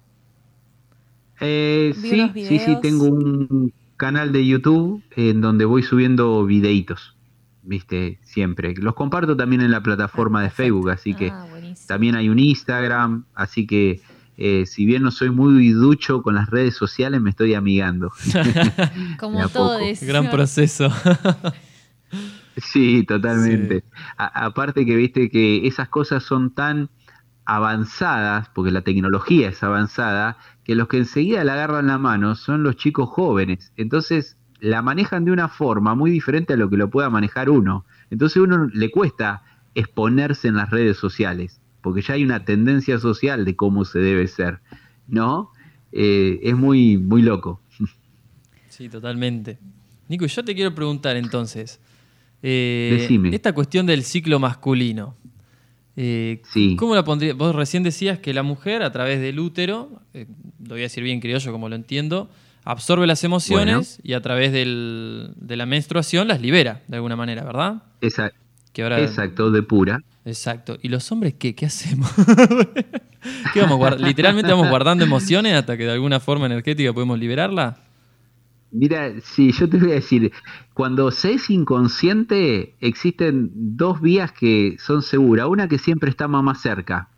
Eh, 1.41 1.95
sí, 2.01 2.31
sí, 2.35 2.59
sí, 2.59 2.77
tengo 2.83 3.05
un 3.07 3.73
canal 3.97 4.33
de 4.33 4.47
YouTube 4.47 5.03
en 5.17 5.41
donde 5.41 5.65
voy 5.65 5.83
subiendo 5.83 6.45
videitos, 6.45 7.17
viste, 7.63 8.19
siempre. 8.23 8.75
Los 8.77 8.95
comparto 8.95 9.37
también 9.37 9.63
en 9.63 9.71
la 9.71 9.83
plataforma 9.83 10.43
de 10.43 10.51
Facebook, 10.51 10.91
así 10.91 11.15
que 11.15 11.31
Ah, 11.31 11.47
buenísimo. 11.51 11.87
también 11.87 12.15
hay 12.15 12.29
un 12.29 12.39
Instagram, 12.39 13.25
así 13.35 13.67
que 13.67 14.03
eh, 14.37 14.65
si 14.67 14.85
bien 14.87 15.03
no 15.03 15.11
soy 15.11 15.31
muy 15.31 15.69
ducho 15.71 16.23
con 16.23 16.35
las 16.35 16.49
redes 16.51 16.75
sociales, 16.75 17.21
me 17.23 17.31
estoy 17.31 17.55
amigando. 17.55 18.11
Como 19.19 19.49
todo. 19.49 19.79
Gran 20.03 20.31
proceso. 20.31 20.91
Sí, 22.63 23.05
totalmente. 23.05 23.85
A- 24.17 24.45
aparte 24.47 24.85
que 24.87 24.97
viste 24.97 25.31
que 25.31 25.67
esas 25.67 25.89
cosas 25.89 26.23
son 26.23 26.55
tan 26.55 26.91
avanzadas, 27.45 28.49
porque 28.55 28.71
la 28.71 28.83
tecnología 28.83 29.49
es 29.49 29.63
avanzada, 29.63 30.37
que 30.65 30.75
los 30.75 30.89
que 30.89 30.99
enseguida 30.99 31.43
la 31.45 31.55
agarran 31.55 31.89
la 31.89 31.99
mano 31.99 32.35
son 32.37 32.63
los 32.63 32.77
chicos 32.77 33.09
jóvenes. 33.09 33.73
Entonces 33.77 34.37
la 34.61 34.83
manejan 34.83 35.25
de 35.25 35.33
una 35.33 35.49
forma 35.49 35.95
muy 35.95 36.11
diferente 36.11 36.53
a 36.53 36.57
lo 36.57 36.69
que 36.71 36.77
lo 36.77 36.91
pueda 36.91 37.11
manejar 37.11 37.51
uno. 37.51 37.85
Entonces 38.11 38.37
a 38.37 38.43
uno 38.43 38.69
le 38.73 38.91
cuesta 38.91 39.43
exponerse 39.75 40.49
en 40.49 40.57
las 40.57 40.71
redes 40.71 40.97
sociales, 40.99 41.61
porque 41.81 42.03
ya 42.03 42.15
hay 42.15 42.25
una 42.25 42.45
tendencia 42.45 42.99
social 42.99 43.45
de 43.45 43.57
cómo 43.57 43.85
se 43.85 43.99
debe 44.01 44.27
ser, 44.27 44.61
¿no? 45.09 45.51
Eh, 45.93 46.39
es 46.43 46.57
muy, 46.57 46.99
muy 46.99 47.23
loco. 47.23 47.61
Sí, 48.69 48.89
totalmente. 48.89 49.59
Nico, 50.09 50.27
yo 50.27 50.45
te 50.45 50.55
quiero 50.55 50.75
preguntar 50.75 51.17
entonces. 51.17 51.81
Eh. 52.43 53.07
Esta 53.33 53.53
cuestión 53.53 53.87
del 53.87 54.03
ciclo 54.05 54.39
masculino. 54.39 55.15
eh, 55.97 56.41
Sí. 56.53 56.77
¿Cómo 56.77 56.95
la 56.95 57.05
pondrías? 57.05 57.37
Vos 57.37 57.55
recién 57.55 57.83
decías 57.83 58.19
que 58.19 58.33
la 58.33 58.43
mujer, 58.43 58.83
a 58.83 58.91
través 58.93 59.21
del 59.21 59.39
útero, 59.39 59.91
eh, 60.15 60.27
lo 60.63 60.71
voy 60.71 60.81
a 60.81 60.83
decir 60.85 61.03
bien 61.03 61.21
criollo 61.21 61.53
como 61.53 61.69
lo 61.69 61.75
entiendo, 61.77 62.31
absorbe 62.65 63.07
las 63.07 63.25
emociones 63.25 63.99
y 64.03 64.13
a 64.15 64.21
través 64.23 64.53
del- 64.53 65.33
de 65.37 65.57
la 65.57 65.67
menstruación 65.67 66.29
las 66.29 66.41
libera, 66.41 66.83
de 66.89 66.97
alguna 66.97 67.17
manera, 67.17 67.45
¿verdad? 67.45 67.83
Esa, 68.01 68.31
Que 68.73 68.83
ahora- 68.85 69.01
Exacto, 69.01 69.51
de 69.51 69.63
pura. 69.63 70.01
Exacto. 70.25 70.79
¿Y 70.81 70.89
los 70.89 71.11
hombres 71.11 71.35
qué? 71.39 71.55
¿Qué 71.57 71.67
hacemos? 71.67 72.09
¿Qué 73.53 73.61
vamos 73.61 74.01
Literalmente 74.01 74.51
vamos 74.51 74.69
guardando 74.69 75.05
emociones 75.05 75.55
hasta 75.55 75.77
que 75.77 75.85
de 75.85 75.93
alguna 75.93 76.21
forma 76.21 76.47
energética 76.47 76.93
podemos 76.93 77.19
liberarla. 77.19 77.79
Mira, 78.73 79.21
sí, 79.23 79.53
yo 79.53 79.69
te 79.69 79.79
voy 79.79 79.91
a 79.91 79.95
decir, 79.95 80.33
cuando 80.75 81.11
se 81.11 81.33
es 81.35 81.51
inconsciente, 81.51 82.77
existen 82.81 83.51
dos 83.55 84.01
vías 84.01 84.33
que 84.33 84.77
son 84.79 85.03
seguras. 85.03 85.47
Una 85.49 85.69
que 85.69 85.79
siempre 85.79 86.11
está 86.11 86.29
más 86.29 86.61
cerca, 86.61 87.09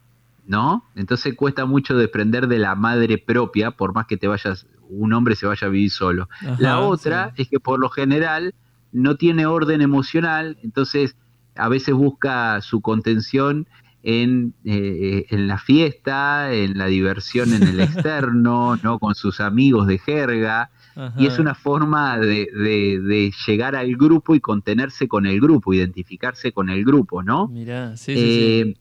¿no? 0.46 0.84
Entonces 0.94 1.34
cuesta 1.34 1.66
mucho 1.66 1.96
desprender 1.96 2.48
de 2.48 2.59
la 2.59 2.74
madre 2.74 3.18
propia, 3.18 3.72
por 3.72 3.94
más 3.94 4.07
que 4.07 4.16
te 4.16 4.28
vayas, 4.28 4.66
un 4.88 5.12
hombre 5.12 5.36
se 5.36 5.46
vaya 5.46 5.66
a 5.66 5.70
vivir 5.70 5.90
solo. 5.90 6.28
Ajá, 6.40 6.57
la 6.59 6.80
otra 6.80 7.32
es 7.36 7.48
que 7.48 7.61
por 7.61 7.78
lo 7.78 7.90
general 7.90 8.55
no 8.92 9.16
tiene 9.16 9.46
orden 9.46 9.82
emocional, 9.82 10.59
entonces 10.62 11.16
a 11.55 11.68
veces 11.68 11.94
busca 11.94 12.61
su 12.62 12.80
contención 12.80 13.66
en, 14.03 14.55
eh, 14.64 15.26
en 15.30 15.48
la 15.48 15.59
fiesta, 15.59 16.53
en 16.53 16.76
la 16.76 16.86
diversión 16.86 17.53
en 17.53 17.62
el 17.62 17.80
externo, 17.80 18.76
¿no? 18.82 18.98
Con 18.98 19.14
sus 19.14 19.40
amigos 19.40 19.86
de 19.86 19.98
jerga. 19.98 20.70
Y 21.18 21.26
es 21.26 21.38
una 21.38 21.55
forma 21.55 22.18
de, 22.18 22.49
de- 22.55 23.01
de 23.01 23.32
llegar 23.47 23.76
al 23.76 23.95
grupo 23.97 24.34
y 24.34 24.40
contenerse 24.40 25.09
con 25.09 25.26
el 25.26 25.40
grupo, 25.40 25.72
identificarse 25.74 26.53
con 26.53 26.68
el 26.70 26.84
grupo, 26.84 27.22
¿no? 27.22 27.49
Mirá, 27.49 27.97
sí, 27.97 28.16
sí, 28.16 28.30
sí. 28.30 28.74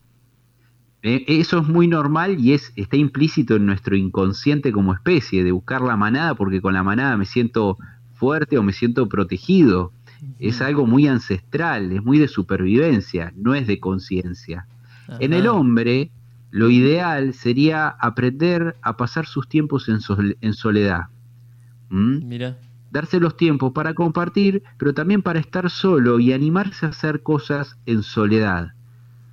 Eh, 1.03 1.16
eh, 1.28 1.39
eso 1.39 1.59
es 1.59 1.68
muy 1.68 1.88
normal 1.88 2.39
y 2.39 2.53
es 2.53 2.72
está 2.76 2.95
implícito 2.97 3.55
en 3.55 3.66
nuestro 3.66 3.95
inconsciente 3.95 4.72
como 4.72 4.93
especie, 4.93 5.43
de 5.43 5.51
buscar 5.51 5.82
la 5.82 5.97
manada 5.97 6.36
porque 6.36 6.62
con 6.62 6.74
la 6.74 6.84
manada 6.84 7.18
me 7.18 7.26
siento 7.26 7.78
fuerte 8.14 8.57
o 8.57 8.64
me 8.64 8.74
siento 8.74 9.07
protegido. 9.09 9.91
Es 10.39 10.62
algo 10.62 10.88
muy 10.88 11.07
ancestral, 11.07 11.91
es 11.91 12.03
muy 12.03 12.18
de 12.20 12.28
supervivencia, 12.28 13.32
no 13.36 13.53
es 13.55 13.68
de 13.68 13.80
conciencia. 13.80 14.68
En 15.20 15.34
el 15.34 15.47
hombre, 15.47 16.12
lo 16.51 16.70
ideal 16.70 17.34
sería 17.34 17.88
aprender 17.88 18.76
a 18.82 18.97
pasar 18.97 19.26
sus 19.28 19.47
tiempos 19.47 19.88
en, 19.89 20.01
sol- 20.01 20.38
en 20.41 20.53
soledad. 20.53 21.03
¿Mm? 21.91 22.27
Mira. 22.27 22.57
darse 22.89 23.19
los 23.19 23.37
tiempos 23.37 23.73
para 23.73 23.93
compartir, 23.93 24.63
pero 24.77 24.93
también 24.93 25.21
para 25.21 25.39
estar 25.39 25.69
solo 25.69 26.19
y 26.19 26.33
animarse 26.33 26.85
a 26.85 26.89
hacer 26.89 27.21
cosas 27.21 27.77
en 27.85 28.01
soledad. 28.01 28.73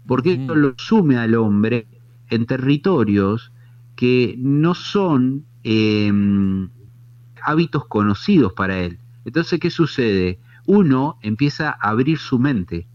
Porque 0.06 0.34
esto 0.34 0.54
lo 0.54 0.74
sume 0.76 1.16
al 1.16 1.34
hombre 1.34 1.86
en 2.30 2.46
territorios 2.46 3.52
que 3.96 4.36
no 4.38 4.74
son 4.74 5.44
eh, 5.64 6.12
hábitos 7.42 7.86
conocidos 7.86 8.52
para 8.52 8.78
él. 8.78 8.98
Entonces, 9.24 9.58
¿qué 9.60 9.70
sucede? 9.70 10.38
Uno 10.66 11.18
empieza 11.22 11.70
a 11.70 11.90
abrir 11.90 12.18
su 12.18 12.38
mente. 12.38 12.86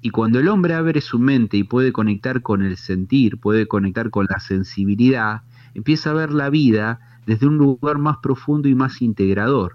Y 0.00 0.10
cuando 0.10 0.38
el 0.38 0.48
hombre 0.48 0.74
abre 0.74 1.00
su 1.00 1.18
mente 1.18 1.56
y 1.56 1.64
puede 1.64 1.92
conectar 1.92 2.42
con 2.42 2.62
el 2.62 2.76
sentir, 2.76 3.38
puede 3.38 3.66
conectar 3.66 4.10
con 4.10 4.26
la 4.30 4.38
sensibilidad, 4.38 5.42
empieza 5.74 6.10
a 6.10 6.14
ver 6.14 6.32
la 6.32 6.50
vida 6.50 7.17
desde 7.28 7.46
un 7.46 7.58
lugar 7.58 7.98
más 7.98 8.16
profundo 8.22 8.68
y 8.68 8.74
más 8.74 9.02
integrador. 9.02 9.74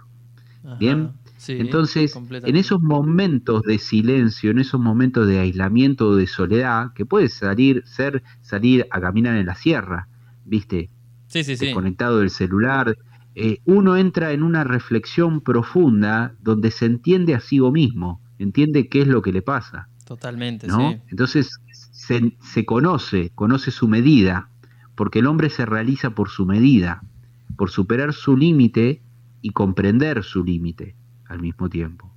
Ajá. 0.64 0.78
Bien, 0.80 1.12
Sí, 1.38 1.58
entonces 1.60 2.16
en 2.16 2.56
esos 2.56 2.82
momentos 2.82 3.64
de 3.64 3.78
silencio, 3.78 4.51
en 4.51 4.60
esos 4.60 4.80
momentos 4.80 5.28
de 5.28 5.39
aislamiento 5.39 6.08
o 6.08 6.16
de 6.16 6.26
soledad, 6.26 6.93
que 6.95 7.06
puede 7.06 7.28
salir, 7.28 7.84
ser 7.86 8.24
salir 8.41 8.88
a 8.91 9.01
caminar 9.01 9.36
en 9.36 9.47
la 9.47 9.56
sierra, 9.56 10.08
viste, 10.45 10.89
Sí, 11.28 11.43
sí, 11.43 11.58
sí. 11.58 11.66
desconectado 11.66 12.20
del 12.20 12.30
celular, 12.30 12.97
eh, 13.36 13.60
uno 13.66 13.97
entra 13.97 14.32
en 14.32 14.41
una 14.41 14.64
reflexión 14.64 15.41
profunda 15.41 16.34
donde 16.39 16.72
se 16.72 16.86
entiende 16.86 17.36
a 17.36 17.41
sí 17.41 17.60
mismo, 17.60 18.22
entiende 18.39 18.88
qué 18.88 19.01
es 19.01 19.08
lo 19.10 19.22
que 19.22 19.34
le 19.34 19.41
pasa. 19.41 19.89
Totalmente, 20.06 20.68
¿no? 20.68 20.91
sí. 20.91 20.97
Entonces 21.10 21.60
se, 21.91 22.38
se 22.39 22.66
conoce, 22.66 23.32
conoce 23.36 23.72
su 23.72 23.89
medida, 23.89 24.49
porque 24.95 25.20
el 25.20 25.28
hombre 25.28 25.49
se 25.49 25.66
realiza 25.66 26.12
por 26.12 26.30
su 26.30 26.45
medida, 26.45 27.04
por 27.56 27.70
superar 27.70 28.14
su 28.14 28.36
límite 28.38 29.01
y 29.41 29.49
comprender 29.51 30.24
su 30.24 30.43
límite 30.43 30.95
al 31.28 31.39
mismo 31.39 31.70
tiempo. 31.70 32.12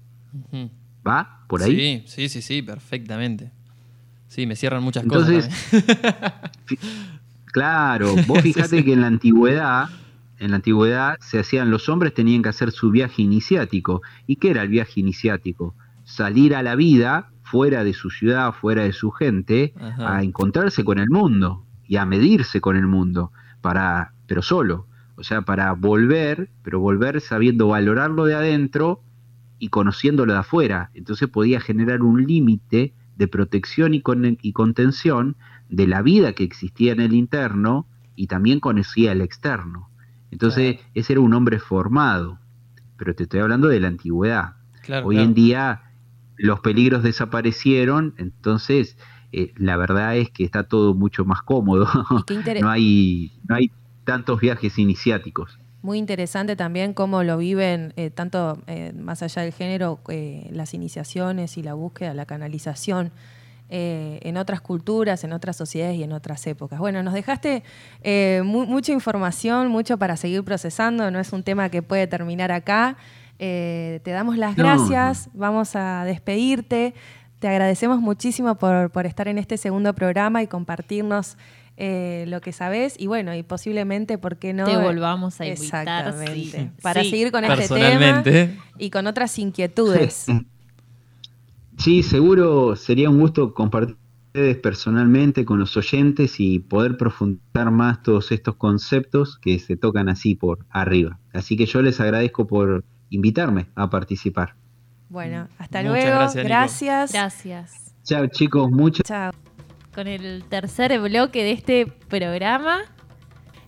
¿Va? 1.07 1.45
¿Por 1.49 1.63
ahí? 1.63 2.03
Sí, 2.05 2.05
sí, 2.07 2.29
sí, 2.29 2.43
sí, 2.43 2.63
perfectamente. 2.63 3.53
Sí, 4.29 4.47
me 4.47 4.57
cierran 4.57 4.83
muchas 4.83 5.05
Entonces, 5.05 5.47
cosas. 5.47 6.39
claro, 7.47 8.15
vos 8.27 8.41
fíjate 8.43 8.85
que 8.85 8.93
en 8.93 9.01
la 9.01 9.07
antigüedad, 9.07 9.89
en 10.39 10.51
la 10.51 10.57
antigüedad 10.57 11.17
se 11.21 11.39
hacían, 11.39 11.71
los 11.71 11.89
hombres 11.89 12.13
tenían 12.15 12.43
que 12.43 12.49
hacer 12.49 12.73
su 12.73 12.91
viaje 12.91 13.23
iniciático. 13.23 14.03
¿Y 14.27 14.37
qué 14.37 14.51
era 14.51 14.63
el 14.63 14.69
viaje 14.69 15.01
iniciático? 15.01 15.75
Salir 16.05 16.55
a 16.55 16.63
la 16.63 16.75
vida 16.75 17.31
fuera 17.43 17.85
de 17.85 17.95
su 17.95 18.11
ciudad, 18.11 18.53
fuera 18.53 18.83
de 18.83 18.93
su 18.93 19.11
gente, 19.11 19.73
Ajá. 19.81 20.17
a 20.17 20.23
encontrarse 20.23 20.85
con 20.85 20.99
el 20.99 21.09
mundo 21.09 21.65
y 21.87 21.97
a 21.97 22.05
medirse 22.05 22.61
con 22.61 22.77
el 22.77 22.87
mundo, 22.87 23.33
para, 23.61 24.13
pero 24.27 24.43
solo. 24.43 24.87
O 25.17 25.25
sea, 25.25 25.43
para 25.43 25.73
volver, 25.73 26.51
pero 26.63 26.81
volver 26.81 27.21
sabiendo 27.21 27.69
valorarlo 27.69 28.25
de 28.27 28.35
adentro 28.35 29.03
y 29.59 29.69
conociéndolo 29.69 30.33
de 30.35 30.41
afuera. 30.41 30.91
Entonces 30.95 31.29
podía 31.29 31.61
generar 31.61 32.03
un 32.03 32.27
límite 32.27 32.93
de 33.17 33.29
protección 33.29 33.95
y, 33.95 34.03
con- 34.03 34.39
y 34.43 34.53
contención 34.53 35.37
de 35.71 35.87
la 35.87 36.03
vida 36.03 36.35
que 36.35 36.45
existía 36.45 36.93
en 36.93 37.01
el 37.01 37.15
interno 37.15 37.87
y 38.15 38.27
también 38.27 38.61
conocía 38.61 39.13
el 39.13 39.21
externo. 39.23 39.89
Entonces 40.31 40.79
ese 40.95 41.15
era 41.15 41.21
un 41.23 41.33
hombre 41.33 41.59
formado, 41.59 42.39
pero 42.99 43.15
te 43.15 43.23
estoy 43.25 43.41
hablando 43.41 43.69
de 43.69 43.81
la 43.81 43.89
antigüedad. 43.89 44.57
Claro, 44.83 45.07
Hoy 45.07 45.17
claro. 45.17 45.29
en 45.29 45.35
día 45.35 45.83
los 46.37 46.61
peligros 46.61 47.03
desaparecieron, 47.03 48.15
entonces 48.19 48.99
eh, 49.33 49.53
la 49.57 49.77
verdad 49.79 50.17
es 50.17 50.31
que 50.31 50.45
está 50.45 50.65
todo 50.65 50.95
mucho 50.95 51.25
más 51.25 51.43
cómodo. 51.43 51.89
no, 52.61 52.69
hay, 52.69 53.33
no 53.49 53.55
hay 53.55 53.71
tantos 54.07 54.41
viajes 54.41 54.79
iniciáticos. 54.79 55.59
Muy 55.83 55.99
interesante 55.99 56.57
también 56.57 56.95
cómo 56.95 57.23
lo 57.23 57.37
viven, 57.37 57.93
eh, 57.97 58.11
tanto 58.11 58.59
eh, 58.67 58.93
más 58.99 59.23
allá 59.23 59.43
del 59.43 59.53
género, 59.53 60.01
eh, 60.09 60.49
las 60.51 60.73
iniciaciones 60.73 61.59
y 61.59 61.63
la 61.63 61.75
búsqueda, 61.75 62.15
la 62.15 62.25
canalización 62.25 63.13
en 63.69 64.37
otras 64.37 64.61
culturas, 64.61 65.25
en 65.25 65.33
otras 65.33 65.57
sociedades 65.57 65.97
y 65.99 66.05
en 66.05 66.13
otras 66.13 66.47
épocas. 66.47 66.79
Bueno, 66.79 67.03
nos 67.03 67.15
dejaste 67.15 67.65
mu- 68.45 68.65
mucha 68.65 68.93
información, 68.93 69.69
mucho 69.69 69.99
para 69.99 70.17
seguir 70.17 70.45
procesando, 70.45 71.11
no 71.11 71.19
es 71.19 71.33
un 71.33 71.43
tema 71.43 71.69
que 71.69 71.83
puede 71.83 72.07
terminar 72.07 72.53
acá. 72.53 72.97
Te 73.39 74.01
damos 74.05 74.37
las 74.39 74.57
No, 74.57 74.63
gracias, 74.63 75.29
vamos 75.35 75.75
a 75.75 76.05
despedirte. 76.05 76.95
Te 77.41 77.49
agradecemos 77.49 78.01
muchísimo 78.01 78.55
por, 78.55 78.91
por 78.91 79.05
estar 79.05 79.27
en 79.27 79.37
este 79.37 79.57
segundo 79.57 79.93
programa 79.95 80.45
y 80.45 80.47
compartirnos 80.47 81.37
eh, 81.77 82.25
lo 82.29 82.41
que 82.41 82.53
sabés 82.53 82.95
y 82.99 83.07
bueno, 83.07 83.35
y 83.35 83.43
posiblemente, 83.43 84.17
¿por 84.19 84.37
qué 84.39 84.53
no? 84.53 84.65
Te 84.65 84.77
volvamos 84.77 85.41
a 85.41 85.47
invitar, 85.47 86.09
Exactamente. 86.09 86.59
sí. 86.59 86.71
Para 86.83 87.03
Sí. 87.03 87.11
seguir 87.11 87.31
con 87.33 87.45
este 87.45 87.69
tema 87.75 88.25
y 88.79 88.91
con 88.91 89.07
otras 89.07 89.39
inquietudes. 89.39 90.27
Sí, 91.79 92.03
seguro 92.03 92.75
sería 92.75 93.11
un 93.11 93.21
gusto 93.21 93.53
compartir 93.53 93.97
con 93.97 94.07
ustedes 94.29 94.57
personalmente 94.57 95.45
con 95.45 95.59
los 95.59 95.77
oyentes 95.77 96.41
y 96.41 96.59
poder 96.59 96.97
profundizar 96.97 97.71
más 97.71 98.03
todos 98.03 98.33
estos 98.33 98.57
conceptos 98.57 99.39
que 99.39 99.59
se 99.59 99.77
tocan 99.77 100.09
así 100.09 100.35
por 100.35 100.65
arriba. 100.71 101.19
Así 101.35 101.55
que 101.55 101.67
yo 101.67 101.83
les 101.83 102.01
agradezco 102.01 102.47
por 102.47 102.83
invitarme 103.11 103.67
a 103.75 103.91
participar. 103.91 104.55
Bueno, 105.11 105.49
hasta 105.59 105.83
Muchas 105.83 105.93
luego. 106.05 106.17
gracias. 106.17 106.45
Gracias. 106.47 107.13
Gracias. 107.13 107.95
Chao 108.05 108.27
chicos, 108.29 108.71
muchas 108.71 109.07
Chao. 109.07 109.46
Con 109.97 110.07
el 110.09 110.45
tercer 110.49 111.01
bloque 111.01 111.43
de 111.43 111.53
este 111.53 111.87
programa. 111.87 112.81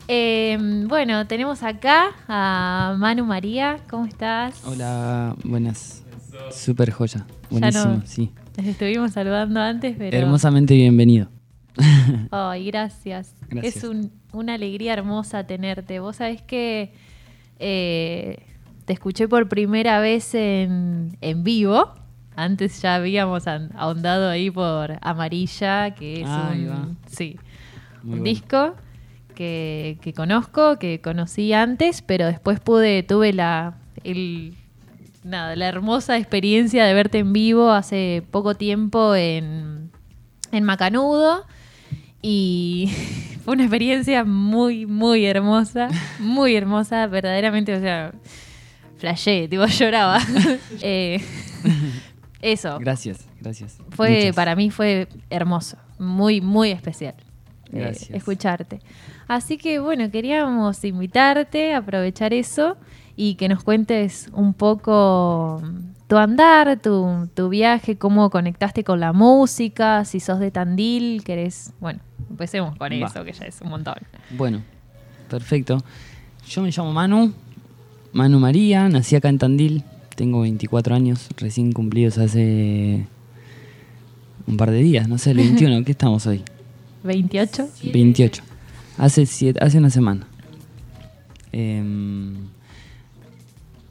Eh, 0.09 0.59
bueno, 0.87 1.27
tenemos 1.27 1.63
acá 1.63 2.11
a 2.29 2.95
Manu 2.99 3.25
María. 3.25 3.79
¿Cómo 3.89 4.05
estás? 4.05 4.63
Hola, 4.67 5.35
buenas. 5.43 6.05
Super 6.51 6.91
joya. 6.93 7.27
Ya 7.27 7.49
Buenísimo, 7.51 7.95
no- 7.95 8.03
sí. 8.07 8.31
Les 8.59 8.67
estuvimos 8.67 9.13
saludando 9.13 9.59
antes, 9.59 9.97
pero. 9.97 10.15
Hermosamente 10.19 10.75
bienvenido. 10.75 11.29
Ay, 12.31 12.67
gracias. 12.67 13.35
Gracias. 13.49 13.77
Es 13.77 13.85
un- 13.85 14.13
una 14.35 14.53
alegría 14.55 14.93
hermosa 14.93 15.47
tenerte. 15.47 15.99
Vos 15.99 16.17
sabés 16.17 16.43
que 16.43 16.93
eh, 17.59 18.45
te 18.85 18.93
escuché 18.93 19.29
por 19.29 19.49
primera 19.49 19.99
vez 20.01 20.35
en, 20.35 21.17
en 21.23 21.43
vivo. 21.43 21.95
Antes 22.39 22.81
ya 22.81 22.95
habíamos 22.95 23.49
ahondado 23.49 24.29
ahí 24.31 24.49
por 24.49 24.97
Amarilla, 25.01 25.93
que 25.97 26.21
es 26.21 26.29
va. 26.29 26.51
un, 26.53 26.97
sí, 27.09 27.37
disco 28.05 28.77
que, 29.35 29.99
que 30.01 30.13
conozco, 30.13 30.79
que 30.79 31.01
conocí 31.01 31.53
antes, 31.53 32.01
pero 32.01 32.27
después 32.27 32.61
pude, 32.61 33.03
tuve 33.03 33.33
la, 33.33 33.75
el, 34.05 34.55
nada, 35.25 35.57
la 35.57 35.67
hermosa 35.67 36.17
experiencia 36.17 36.85
de 36.85 36.95
verte 36.95 37.19
en 37.19 37.33
vivo 37.33 37.73
hace 37.73 38.23
poco 38.31 38.55
tiempo 38.55 39.17
en, 39.17 39.91
en 40.53 40.63
Macanudo. 40.63 41.45
Y 42.23 42.89
fue 43.45 43.55
una 43.55 43.65
experiencia 43.65 44.23
muy, 44.23 44.87
muy 44.87 45.27
hermosa, 45.27 45.89
muy 46.21 46.55
hermosa, 46.55 47.09
verdaderamente, 47.09 47.75
o 47.75 47.81
sea, 47.81 48.13
flashé, 48.99 49.49
tipo 49.49 49.67
lloraba. 49.67 50.21
Eh, 50.83 51.21
eso, 52.41 52.79
Gracias, 52.79 53.27
gracias. 53.41 53.79
fue 53.91 54.11
Muchas. 54.17 54.37
para 54.37 54.55
mí 54.57 54.71
fue 54.71 55.09
hermoso, 55.31 55.77
muy, 55.99 56.41
muy 56.41 56.71
especial 56.71 57.15
eh, 57.73 57.93
escucharte. 58.11 58.81
Así 59.27 59.59
que 59.59 59.79
bueno, 59.79 60.11
queríamos 60.11 60.83
invitarte, 60.85 61.75
aprovechar 61.75 62.33
eso 62.33 62.77
y 63.17 63.35
que 63.35 63.49
nos 63.49 63.63
cuentes 63.65 64.31
un 64.33 64.55
poco 64.55 65.61
tu 66.07 66.17
andar, 66.17 66.79
tu, 66.81 67.29
tu 67.35 67.49
viaje, 67.51 67.99
cómo 67.99 68.31
conectaste 68.31 68.85
con 68.85 69.01
la 69.01 69.13
música, 69.13 70.05
si 70.07 70.21
sos 70.21 70.39
de 70.39 70.51
Tandil, 70.51 71.23
querés, 71.25 71.73
bueno, 71.81 72.01
empecemos 72.31 72.77
con 72.77 72.91
Va. 72.91 72.95
eso, 73.07 73.25
que 73.25 73.33
ya 73.33 73.45
es 73.45 73.61
un 73.61 73.69
montón. 73.69 73.97
Bueno, 74.31 74.63
perfecto. 75.29 75.83
Yo 76.49 76.63
me 76.63 76.71
llamo 76.71 76.93
Manu, 76.93 77.35
Manu 78.13 78.39
María, 78.41 78.89
nací 78.89 79.17
acá 79.17 79.29
en 79.29 79.37
Tandil, 79.39 79.85
tengo 80.19 80.41
24 80.41 80.97
años, 80.97 81.29
recién 81.37 81.71
cumplidos 81.71 82.19
hace 82.19 83.07
un 84.49 84.57
par 84.57 84.73
de 84.73 84.81
días, 84.81 85.09
no 85.09 85.17
sé, 85.17 85.31
el 85.31 85.37
21, 85.37 85.85
¿qué 85.85 85.93
estamos 85.93 86.27
hoy? 86.27 86.43
28. 87.05 87.69
28. 87.93 88.43
Hace, 88.99 89.27
siete, 89.27 89.61
hace 89.63 89.79
una 89.79 89.91
semana. 89.91 90.27
Em, 91.53 92.35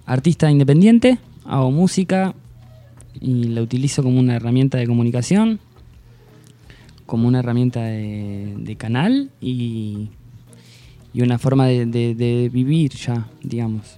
artista 0.05 0.51
independiente, 0.51 1.17
hago 1.45 1.71
música 1.71 2.35
y 3.21 3.45
la 3.45 3.61
utilizo 3.61 4.03
como 4.03 4.19
una 4.19 4.35
herramienta 4.35 4.77
de 4.77 4.85
comunicación, 4.85 5.59
como 7.05 7.27
una 7.29 7.39
herramienta 7.39 7.83
de, 7.85 8.53
de 8.57 8.75
canal 8.75 9.31
y, 9.39 10.09
y 11.13 11.21
una 11.21 11.37
forma 11.39 11.67
de, 11.67 11.85
de- 11.85 12.15
de 12.15 12.49
vivir 12.49 12.91
ya, 12.91 13.27
digamos. 13.41 13.97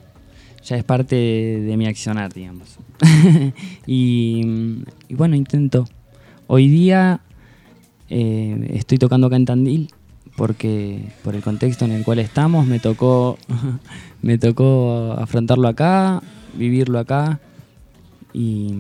Ya 0.64 0.76
es 0.76 0.84
parte 0.84 1.16
de, 1.16 1.78
mi 1.78 1.88
accionar, 1.88 2.34
digamos. 2.34 2.78
y, 3.88 4.84
y 5.07 5.16
bueno, 5.16 5.36
intento. 5.36 5.88
Hoy 6.47 6.68
día 6.68 7.22
eh, 8.10 8.72
estoy 8.74 8.97
tocando 8.97 9.28
acá 9.28 9.36
en 9.36 9.45
Tandil 9.45 9.93
porque 10.36 11.12
por 11.24 11.36
el 11.36 11.43
contexto 11.43 11.86
en 11.86 11.91
el 11.91 12.03
cual 12.03 12.18
estamos 12.20 12.66
me 12.66 12.80
tocó 12.80 13.38
me 14.22 14.38
tocó 14.38 15.14
afrontarlo 15.14 15.68
acá, 15.68 16.24
vivirlo 16.55 16.97
acá 16.97 17.39
y, 18.34 18.74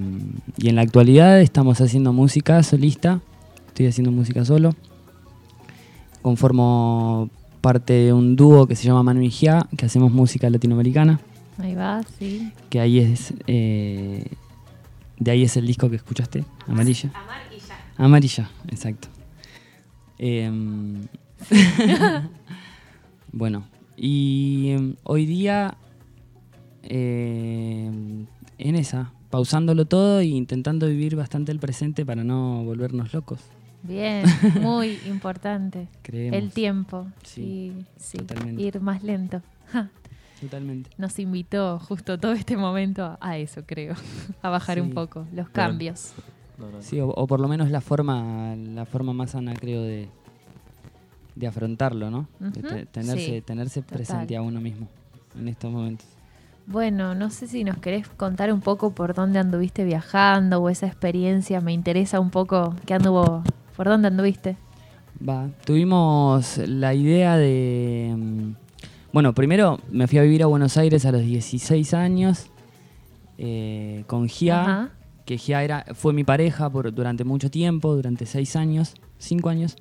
y 0.57 0.69
en 0.69 0.75
la 0.75 0.81
actualidad 0.81 1.41
estamos 1.41 1.81
haciendo 1.81 2.13
música 2.13 2.63
solista, 2.63 3.21
estoy 3.67 3.87
haciendo 3.87 4.11
música 4.11 4.45
solo, 4.45 4.73
conformo 6.21 7.29
parte 7.61 7.93
de 7.93 8.13
un 8.13 8.35
dúo 8.35 8.67
que 8.67 8.75
se 8.75 8.85
llama 8.85 9.03
Manu 9.03 9.21
y 9.21 9.29
Gia, 9.29 9.67
que 9.75 9.85
hacemos 9.85 10.11
música 10.11 10.49
latinoamericana, 10.49 11.19
Ahí 11.59 11.75
va, 11.75 12.01
sí. 12.17 12.51
que 12.69 12.79
ahí 12.79 12.99
es 12.99 13.33
eh, 13.47 14.25
de 15.19 15.31
ahí 15.31 15.43
es 15.43 15.57
el 15.57 15.67
disco 15.67 15.89
que 15.89 15.97
escuchaste, 15.97 16.45
Amarilla. 16.67 17.11
Amarilla, 17.97 18.49
exacto. 18.69 19.09
Em, 20.17 21.01
bueno, 23.33 23.65
y 23.97 24.69
em, 24.69 24.95
hoy 25.03 25.25
día 25.25 25.77
em, 26.83 28.25
en 28.57 28.75
esa, 28.75 29.11
pausándolo 29.29 29.85
todo 29.85 30.19
e 30.21 30.25
intentando 30.27 30.87
vivir 30.87 31.17
bastante 31.17 31.51
el 31.51 31.59
presente 31.59 32.05
para 32.05 32.23
no 32.23 32.63
volvernos 32.63 33.13
locos. 33.13 33.41
Bien, 33.83 34.23
muy 34.61 34.99
importante. 35.07 35.87
Creemos. 36.01 36.37
El 36.39 36.51
tiempo. 36.51 37.07
Sí, 37.23 37.73
Sí. 37.97 38.17
Ir 38.57 38.79
más 38.81 39.03
lento. 39.03 39.41
Ja. 39.71 39.89
Totalmente. 40.41 40.89
nos 40.97 41.17
invitó 41.19 41.79
justo 41.79 42.17
todo 42.19 42.31
este 42.33 42.55
momento 42.57 43.17
a 43.19 43.37
eso, 43.37 43.63
creo. 43.65 43.95
A 44.41 44.49
bajar 44.49 44.75
Sí. 44.75 44.81
un 44.81 44.91
poco 44.91 45.25
los 45.33 45.49
cambios. 45.49 46.13
Sí, 46.81 46.99
o, 46.99 47.07
o 47.09 47.27
por 47.27 47.39
lo 47.39 47.47
menos 47.47 47.69
la 47.71 47.81
forma, 47.81 48.55
la 48.55 48.85
forma 48.85 49.13
más 49.13 49.31
sana, 49.31 49.53
creo, 49.53 49.81
de, 49.81 50.09
de 51.35 51.47
afrontarlo, 51.47 52.09
¿no? 52.09 52.27
De 52.39 52.85
tenerse, 52.85 53.25
Sí, 53.35 53.41
tenerse 53.41 53.81
presente 53.81 54.35
a 54.35 54.41
uno 54.41 54.59
mismo 54.59 54.87
en 55.39 55.47
estos 55.47 55.71
momentos. 55.71 56.05
Bueno, 56.67 57.15
no 57.15 57.29
sé 57.31 57.47
si 57.47 57.63
nos 57.63 57.77
querés 57.77 58.07
contar 58.09 58.53
un 58.53 58.59
poco 58.61 58.91
por 58.91 59.13
dónde 59.15 59.39
anduviste 59.39 59.83
viajando 59.85 60.59
o 60.61 60.69
esa 60.69 60.85
experiencia. 60.85 61.61
Me 61.61 61.73
interesa 61.73 62.19
un 62.19 62.29
poco 62.29 62.75
qué 62.85 62.93
anduvo, 62.93 63.41
por 63.75 63.87
dónde 63.87 64.09
anduviste. 64.09 64.55
Va, 65.27 65.47
tuvimos 65.65 66.57
la 66.59 66.93
idea 66.93 67.37
de... 67.37 68.53
Bueno, 69.11 69.33
primero 69.33 69.79
me 69.89 70.07
fui 70.07 70.19
a 70.19 70.21
vivir 70.21 70.43
a 70.43 70.45
Buenos 70.45 70.77
Aires 70.77 71.03
a 71.05 71.11
los 71.11 71.21
16 71.21 71.95
años 71.95 72.51
eh, 73.39 74.03
con 74.05 74.29
Gia, 74.29 74.61
Ajá. 74.61 74.89
que 75.25 75.39
Gia 75.39 75.63
era, 75.63 75.85
fue 75.95 76.13
mi 76.13 76.23
pareja 76.23 76.69
por, 76.69 76.93
durante 76.93 77.23
mucho 77.23 77.49
tiempo, 77.49 77.95
durante 77.95 78.27
6 78.27 78.55
años, 78.55 78.93
5 79.17 79.49
años. 79.49 79.77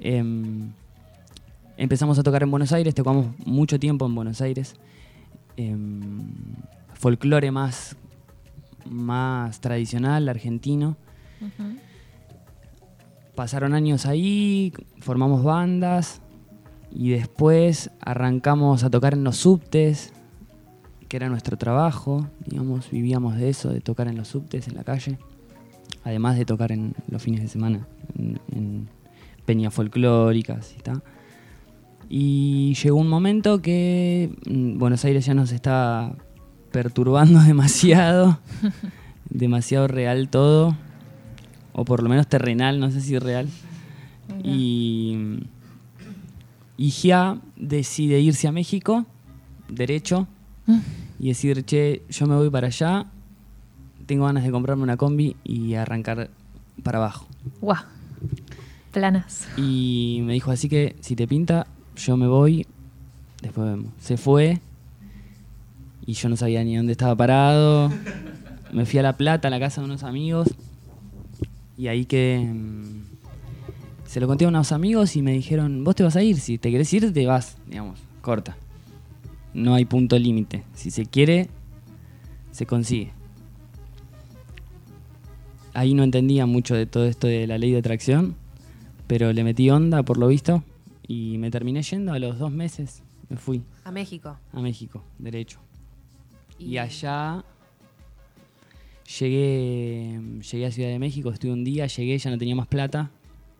Em, 0.00 0.72
empezamos 1.76 2.18
a 2.18 2.24
tocar 2.24 2.42
en 2.42 2.50
Buenos 2.50 2.72
Aires, 2.72 2.96
tocamos 2.96 3.26
mucho 3.46 3.78
tiempo 3.78 4.06
en 4.06 4.16
Buenos 4.16 4.40
Aires. 4.40 4.74
Em, 5.56 6.20
folclore 6.94 7.52
más, 7.52 7.94
más 8.84 9.60
tradicional, 9.60 10.28
argentino. 10.28 10.96
Pasaron 13.36 13.72
años 13.72 14.04
ahí, 14.04 14.72
formamos 14.98 15.44
bandas 15.44 16.20
y 16.90 17.10
después 17.10 17.90
arrancamos 18.00 18.84
a 18.84 18.90
tocar 18.90 19.14
en 19.14 19.24
los 19.24 19.36
subtes, 19.36 20.12
que 21.08 21.16
era 21.16 21.28
nuestro 21.28 21.56
trabajo, 21.56 22.28
digamos, 22.46 22.90
vivíamos 22.90 23.36
de 23.36 23.48
eso, 23.48 23.70
de 23.70 23.80
tocar 23.80 24.08
en 24.08 24.16
los 24.16 24.28
subtes, 24.28 24.68
en 24.68 24.74
la 24.74 24.84
calle, 24.84 25.18
además 26.04 26.36
de 26.36 26.44
tocar 26.44 26.72
en 26.72 26.94
los 27.08 27.22
fines 27.22 27.40
de 27.40 27.48
semana, 27.48 27.86
en, 28.16 28.40
en 28.52 28.88
peñas 29.44 29.72
folclóricas 29.72 30.72
y 30.72 30.76
está. 30.76 31.02
Y 32.08 32.74
llegó 32.74 32.96
un 32.98 33.08
momento 33.08 33.60
que 33.60 34.30
mm, 34.46 34.78
Buenos 34.78 35.04
Aires 35.04 35.26
ya 35.26 35.34
nos 35.34 35.52
está 35.52 36.14
perturbando 36.70 37.40
demasiado, 37.46 38.38
demasiado 39.28 39.88
real 39.88 40.28
todo, 40.28 40.76
o 41.72 41.84
por 41.84 42.02
lo 42.02 42.08
menos 42.08 42.26
terrenal, 42.26 42.80
no 42.80 42.90
sé 42.90 43.00
si 43.00 43.18
real. 43.18 43.48
Y, 44.42 45.40
y 46.78 46.90
Gia 46.90 47.38
decide 47.56 48.20
irse 48.20 48.46
a 48.46 48.52
México, 48.52 49.04
derecho, 49.68 50.28
y 51.18 51.28
decir, 51.28 51.64
che, 51.64 52.02
yo 52.08 52.26
me 52.26 52.36
voy 52.36 52.50
para 52.50 52.68
allá, 52.68 53.06
tengo 54.06 54.26
ganas 54.26 54.44
de 54.44 54.52
comprarme 54.52 54.84
una 54.84 54.96
combi 54.96 55.36
y 55.42 55.74
arrancar 55.74 56.30
para 56.84 56.98
abajo. 56.98 57.26
Guau. 57.60 57.82
Planas. 58.92 59.48
Y 59.56 60.20
me 60.22 60.34
dijo, 60.34 60.52
así 60.52 60.68
que 60.68 60.94
si 61.00 61.16
te 61.16 61.26
pinta, 61.26 61.66
yo 61.96 62.16
me 62.16 62.28
voy, 62.28 62.64
después 63.42 63.68
vemos. 63.68 63.92
Se 64.00 64.16
fue 64.16 64.60
y 66.06 66.12
yo 66.12 66.28
no 66.28 66.36
sabía 66.36 66.62
ni 66.62 66.76
dónde 66.76 66.92
estaba 66.92 67.16
parado. 67.16 67.90
Me 68.72 68.86
fui 68.86 69.00
a 69.00 69.02
La 69.02 69.16
Plata, 69.16 69.48
a 69.48 69.50
la 69.50 69.58
casa 69.58 69.80
de 69.80 69.86
unos 69.86 70.04
amigos, 70.04 70.54
y 71.76 71.88
ahí 71.88 72.04
que 72.04 72.48
se 74.08 74.20
lo 74.20 74.26
conté 74.26 74.46
a 74.46 74.48
unos 74.48 74.72
amigos 74.72 75.16
y 75.16 75.22
me 75.22 75.32
dijeron, 75.32 75.84
vos 75.84 75.94
te 75.94 76.02
vas 76.02 76.16
a 76.16 76.22
ir, 76.22 76.40
si 76.40 76.56
te 76.56 76.70
querés 76.70 76.90
ir, 76.94 77.12
te 77.12 77.26
vas, 77.26 77.58
digamos, 77.66 78.00
corta. 78.22 78.56
No 79.52 79.74
hay 79.74 79.84
punto 79.84 80.18
límite. 80.18 80.64
Si 80.74 80.90
se 80.90 81.04
quiere, 81.04 81.50
se 82.50 82.64
consigue. 82.64 83.12
Ahí 85.74 85.92
no 85.92 86.04
entendía 86.04 86.46
mucho 86.46 86.74
de 86.74 86.86
todo 86.86 87.04
esto 87.04 87.26
de 87.26 87.46
la 87.46 87.58
ley 87.58 87.70
de 87.70 87.78
atracción, 87.78 88.34
pero 89.06 89.32
le 89.34 89.44
metí 89.44 89.68
onda 89.68 90.02
por 90.02 90.16
lo 90.16 90.28
visto 90.28 90.64
y 91.06 91.36
me 91.38 91.50
terminé 91.50 91.82
yendo 91.82 92.14
a 92.14 92.18
los 92.18 92.38
dos 92.38 92.50
meses. 92.50 93.02
Me 93.28 93.36
fui 93.36 93.62
A 93.84 93.92
México. 93.92 94.38
a 94.54 94.60
México, 94.62 95.04
derecho. 95.18 95.60
Y 96.58 96.78
allá 96.78 97.44
llegué, 99.20 100.18
llegué 100.50 100.66
a 100.66 100.72
Ciudad 100.72 100.88
de 100.88 100.98
México, 100.98 101.30
estuve 101.30 101.52
un 101.52 101.62
día, 101.62 101.86
llegué, 101.86 102.16
ya 102.18 102.30
no 102.30 102.38
tenía 102.38 102.54
más 102.56 102.66
plata. 102.68 103.10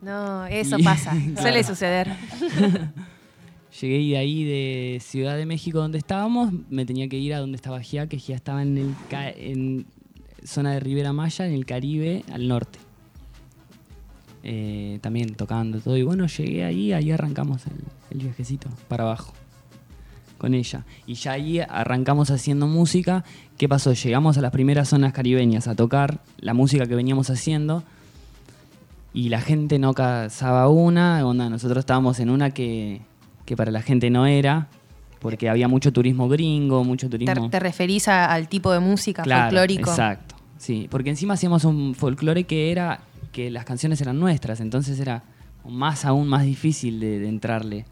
No, 0.01 0.45
eso 0.45 0.77
Y- 0.79 0.83
pasa. 0.83 1.11
Claro. 1.25 1.41
Suele 1.41 1.63
suceder. 1.63 2.07
Llegué 3.81 3.97
de 4.09 4.17
ahí 4.17 4.43
de 4.43 4.99
Ciudad 5.01 5.37
de 5.37 5.45
México 5.45 5.79
donde 5.79 5.99
estábamos, 5.99 6.51
me 6.69 6.85
tenía 6.85 7.07
que 7.07 7.17
ir 7.17 7.33
a 7.33 7.39
donde 7.39 7.55
estaba 7.55 7.79
Gia, 7.81 8.07
que 8.07 8.17
Gia 8.17 8.35
estaba 8.35 8.61
en, 8.63 8.77
el, 8.77 8.95
ca- 9.09 9.29
en 9.29 9.85
zona 10.43 10.73
de 10.73 10.79
Ribera 10.79 11.13
Maya, 11.13 11.45
en 11.45 11.53
el 11.53 11.65
Caribe, 11.65 12.23
al 12.33 12.47
norte. 12.47 12.79
Eh, 14.43 14.99
también 15.01 15.35
tocando 15.35 15.79
todo. 15.79 15.97
Y 15.97 16.03
bueno, 16.03 16.25
llegué 16.27 16.63
ahí, 16.63 16.93
ahí 16.93 17.11
arrancamos 17.11 17.65
el, 17.67 17.73
el 18.11 18.23
viajecito 18.23 18.69
para 18.87 19.03
abajo 19.03 19.33
con 20.37 20.53
ella. 20.53 20.85
Y 21.05 21.15
ya 21.15 21.33
ahí 21.33 21.59
arrancamos 21.59 22.31
haciendo 22.31 22.65
música. 22.65 23.23
¿Qué 23.57 23.67
pasó? 23.69 23.91
Llegamos 23.93 24.37
a 24.37 24.41
las 24.41 24.51
primeras 24.51 24.87
zonas 24.89 25.11
caribeñas 25.13 25.67
a 25.67 25.75
tocar 25.75 26.21
la 26.39 26.53
música 26.53 26.85
que 26.85 26.95
veníamos 26.95 27.29
haciendo. 27.29 27.83
Y 29.13 29.29
la 29.29 29.41
gente 29.41 29.79
no 29.79 29.93
cazaba 29.93 30.69
una. 30.69 31.25
Onda, 31.25 31.49
nosotros 31.49 31.79
estábamos 31.79 32.19
en 32.19 32.29
una 32.29 32.51
que, 32.51 33.01
que 33.45 33.55
para 33.55 33.71
la 33.71 33.81
gente 33.81 34.09
no 34.09 34.25
era. 34.25 34.67
Porque 35.19 35.49
había 35.49 35.67
mucho 35.67 35.91
turismo 35.91 36.29
gringo, 36.29 36.83
mucho 36.85 37.07
¿Te, 37.09 37.17
turismo. 37.17 37.49
te 37.49 37.59
referís 37.59 38.07
a- 38.07 38.31
al 38.31 38.47
tipo 38.47 38.71
de 38.71 38.79
música 38.79 39.23
Claro, 39.23 39.43
folclórico? 39.49 39.89
Exacto. 39.89 40.35
Sí, 40.57 40.87
porque 40.89 41.09
encima 41.09 41.33
hacíamos 41.33 41.65
un 41.65 41.93
folclore 41.95 42.45
que 42.45 42.71
era 42.71 43.01
que 43.33 43.49
las 43.51 43.65
canciones 43.65 43.99
eran 44.01 44.17
nuestras, 44.19 44.59
entonces 44.61 44.99
era 44.99 45.23
más 45.67 46.05
aún 46.05 46.27
más 46.29 46.43
difícil 46.43 46.99
de, 47.01 47.19
de 47.19 47.27
entrarle. 47.27 47.85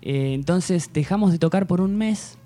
Eh, 0.00 0.32
entonces 0.34 0.90
dejamos 0.92 1.32
de 1.32 1.38
tocar 1.38 1.66
por 1.66 1.80
un 1.82 1.96
mes 1.96 2.38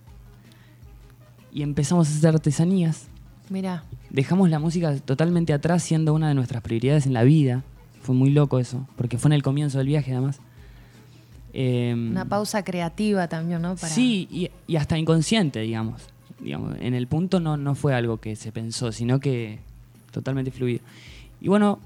y 1.52 1.62
empezamos 1.62 2.08
a 2.08 2.10
hacer 2.10 2.34
artesanías. 2.34 3.06
Mira, 3.50 3.84
Dejamos 4.10 4.50
la 4.50 4.58
música 4.58 4.96
totalmente 4.98 5.52
atrás 5.52 5.82
siendo 5.82 6.14
una 6.14 6.28
de 6.28 6.34
nuestras 6.34 6.62
prioridades 6.62 7.06
en 7.06 7.12
la 7.12 7.22
vida. 7.22 7.62
Fue 8.02 8.14
muy 8.14 8.30
loco 8.30 8.58
eso, 8.58 8.86
porque 8.96 9.18
fue 9.18 9.28
en 9.28 9.32
el 9.34 9.42
comienzo 9.42 9.78
del 9.78 9.88
viaje 9.88 10.12
además. 10.12 10.40
Eh, 11.52 11.94
una 11.94 12.24
pausa 12.24 12.62
creativa 12.64 13.28
también, 13.28 13.62
¿no? 13.62 13.76
Para- 13.76 13.88
Sí, 13.92 14.28
y, 14.30 14.50
y 14.66 14.76
hasta 14.76 14.98
inconsciente, 14.98 15.60
digamos. 15.60 16.02
digamos. 16.40 16.76
En 16.80 16.94
el 16.94 17.06
punto 17.06 17.40
no, 17.40 17.56
no 17.56 17.74
fue 17.74 17.94
algo 17.94 18.18
que 18.18 18.36
se 18.36 18.52
pensó, 18.52 18.92
sino 18.92 19.20
que 19.20 19.58
totalmente 20.12 20.50
fluido. 20.50 20.80
Y 21.40 21.48
bueno, 21.48 21.78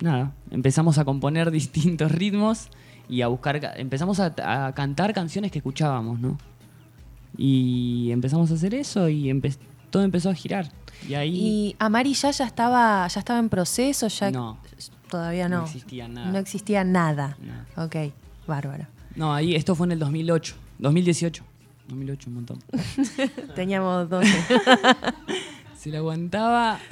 nada, 0.00 0.32
empezamos 0.50 0.98
a 0.98 1.04
componer 1.04 1.50
distintos 1.52 2.12
ritmos 2.12 2.68
y 3.08 3.22
a 3.22 3.28
buscar, 3.28 3.60
ca- 3.60 3.74
empezamos 3.76 4.20
a, 4.20 4.34
a 4.66 4.72
cantar 4.74 5.12
canciones 5.14 5.50
que 5.52 5.58
escuchábamos, 5.58 6.20
¿no? 6.20 6.36
Y 7.36 8.10
empezamos 8.10 8.50
a 8.50 8.54
hacer 8.54 8.74
eso 8.74 9.08
y 9.08 9.24
empe- 9.30 9.56
todo 9.92 10.02
empezó 10.02 10.30
a 10.30 10.34
girar. 10.34 10.72
Y 11.08 11.14
ahí 11.14 11.36
¿Y 11.36 11.76
Amari 11.78 12.14
ya, 12.14 12.30
ya 12.32 12.44
estaba 12.46 13.06
ya 13.06 13.20
estaba 13.20 13.38
en 13.38 13.48
proceso? 13.48 14.08
Ya 14.08 14.30
No. 14.32 14.58
Todavía 15.08 15.48
no. 15.48 15.58
No 15.58 15.64
existía 15.66 16.08
nada. 16.08 16.32
No 16.32 16.38
existía 16.38 16.84
nada. 16.84 17.36
Ok, 17.76 17.96
bárbaro. 18.46 18.86
No, 19.14 19.32
ahí 19.34 19.54
esto 19.54 19.74
fue 19.74 19.86
en 19.86 19.92
el 19.92 19.98
2008, 20.00 20.54
2018. 20.78 21.44
2008, 21.88 22.30
un 22.30 22.34
montón. 22.34 22.58
Teníamos 23.54 24.08
12. 24.08 24.32
Se 25.76 25.90
la 25.90 25.98
aguantaba. 25.98 26.78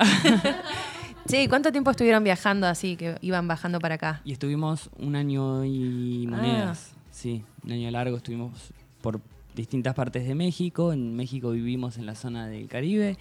Sí, 1.26 1.46
¿cuánto 1.48 1.70
tiempo 1.70 1.92
estuvieron 1.92 2.24
viajando 2.24 2.66
así, 2.66 2.96
que 2.96 3.16
iban 3.20 3.46
bajando 3.46 3.78
para 3.78 3.94
acá? 3.94 4.20
Y 4.24 4.32
estuvimos 4.32 4.90
un 4.98 5.14
año 5.14 5.64
y 5.64 6.26
Ah. 6.26 6.30
monedas. 6.30 6.90
Sí, 7.12 7.44
un 7.62 7.70
año 7.70 7.88
largo. 7.92 8.16
Estuvimos 8.16 8.51
por 9.01 9.20
distintas 9.55 9.94
partes 9.94 10.26
de 10.26 10.34
México. 10.34 10.92
En 10.92 11.14
México 11.16 11.51
vivimos 11.51 11.96
en 11.98 12.07
la 12.07 12.14
zona 12.14 12.46
del 12.46 12.68
Caribe, 12.68 13.16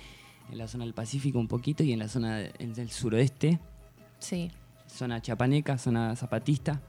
en 0.52 0.58
la 0.58 0.68
zona 0.68 0.86
del 0.86 0.94
Pacífico 0.94 1.40
un 1.40 1.48
poquito 1.48 1.84
y 1.84 1.92
en 1.94 2.00
la 2.00 2.08
zona 2.08 2.38
de- 2.38 2.52
en 2.60 2.74
del 2.74 2.90
suroeste. 2.92 3.60
Sí. 4.20 4.52
Zona 4.88 5.22
chapaneca, 5.22 5.78
zona 5.78 6.16
zapatista. 6.16 6.82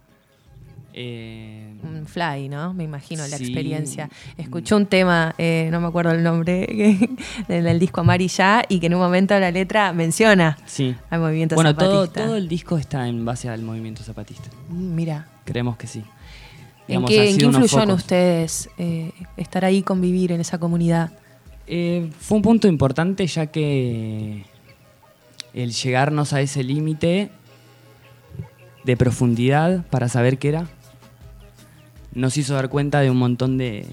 Eh, 0.92 1.72
Un 1.84 2.04
fly, 2.06 2.48
¿no? 2.48 2.74
Me 2.74 2.82
imagino 2.84 3.24
la 3.28 3.36
Sí. 3.36 3.44
experiencia. 3.44 4.10
Escuché 4.36 4.74
un 4.74 4.86
tema, 4.86 5.34
eh, 5.38 5.68
no 5.70 5.80
me 5.80 5.86
acuerdo 5.86 6.10
el 6.10 6.22
nombre, 6.24 6.66
del, 7.48 7.78
disco 7.78 8.00
Amari 8.00 8.26
ya, 8.26 8.64
y 8.68 8.80
que 8.80 8.86
en 8.86 8.94
un 8.94 9.00
momento 9.00 9.38
la 9.38 9.52
letra 9.52 9.92
menciona 9.92 10.58
sí. 10.66 10.96
al 11.10 11.20
movimiento 11.20 11.54
Bueno, 11.54 11.76
todo, 11.76 12.06
zapatista. 12.06 12.24
todo 12.24 12.36
el 12.36 12.48
disco 12.48 12.76
está 12.76 13.06
en 13.06 13.24
base 13.24 13.48
al 13.48 13.62
movimiento 13.62 14.02
zapatista. 14.02 14.50
Mm, 14.68 14.94
Mira, 14.94 15.28
Creemos 15.44 15.76
que 15.76 15.86
sí. 15.86 16.02
¿En 16.94 17.04
qué, 17.04 17.30
en 17.30 17.40
influyó 17.56 17.82
en 17.82 17.90
ustedes 17.92 18.68
eh, 18.78 19.12
estar 19.36 19.64
ahí, 19.64 19.82
convivir 19.82 20.32
en 20.32 20.40
esa 20.40 20.58
comunidad? 20.58 21.12
Eh, 21.66 22.10
fue 22.18 22.36
un 22.36 22.42
punto 22.42 22.66
importante 22.68 23.26
ya 23.26 23.46
que 23.46 24.44
el 25.54 25.72
llegarnos 25.72 26.32
a 26.32 26.40
ese 26.40 26.62
límite 26.64 27.30
de 28.84 28.96
profundidad 28.96 29.84
para 29.86 30.08
saber 30.08 30.38
qué 30.38 30.48
era 30.48 30.66
nos 32.14 32.36
hizo 32.36 32.54
dar 32.54 32.68
cuenta 32.70 33.00
de 33.00 33.10
un 33.10 33.18
montón 33.18 33.56
de, 33.58 33.86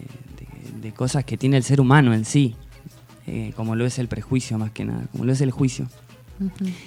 de- 0.74 0.82
de 0.82 0.94
cosas 0.94 1.24
que 1.24 1.38
tiene 1.38 1.58
el 1.58 1.64
ser 1.64 1.80
humano 1.82 2.14
en 2.14 2.26
sí, 2.26 2.56
eh, 3.28 3.52
como 3.56 3.76
lo 3.76 3.86
es 3.86 4.00
el 4.00 4.08
prejuicio 4.08 4.58
más 4.58 4.72
que 4.72 4.86
nada, 4.86 5.04
como 5.12 5.26
lo 5.26 5.34
es 5.34 5.42
el 5.42 5.52
juicio. 5.52 5.88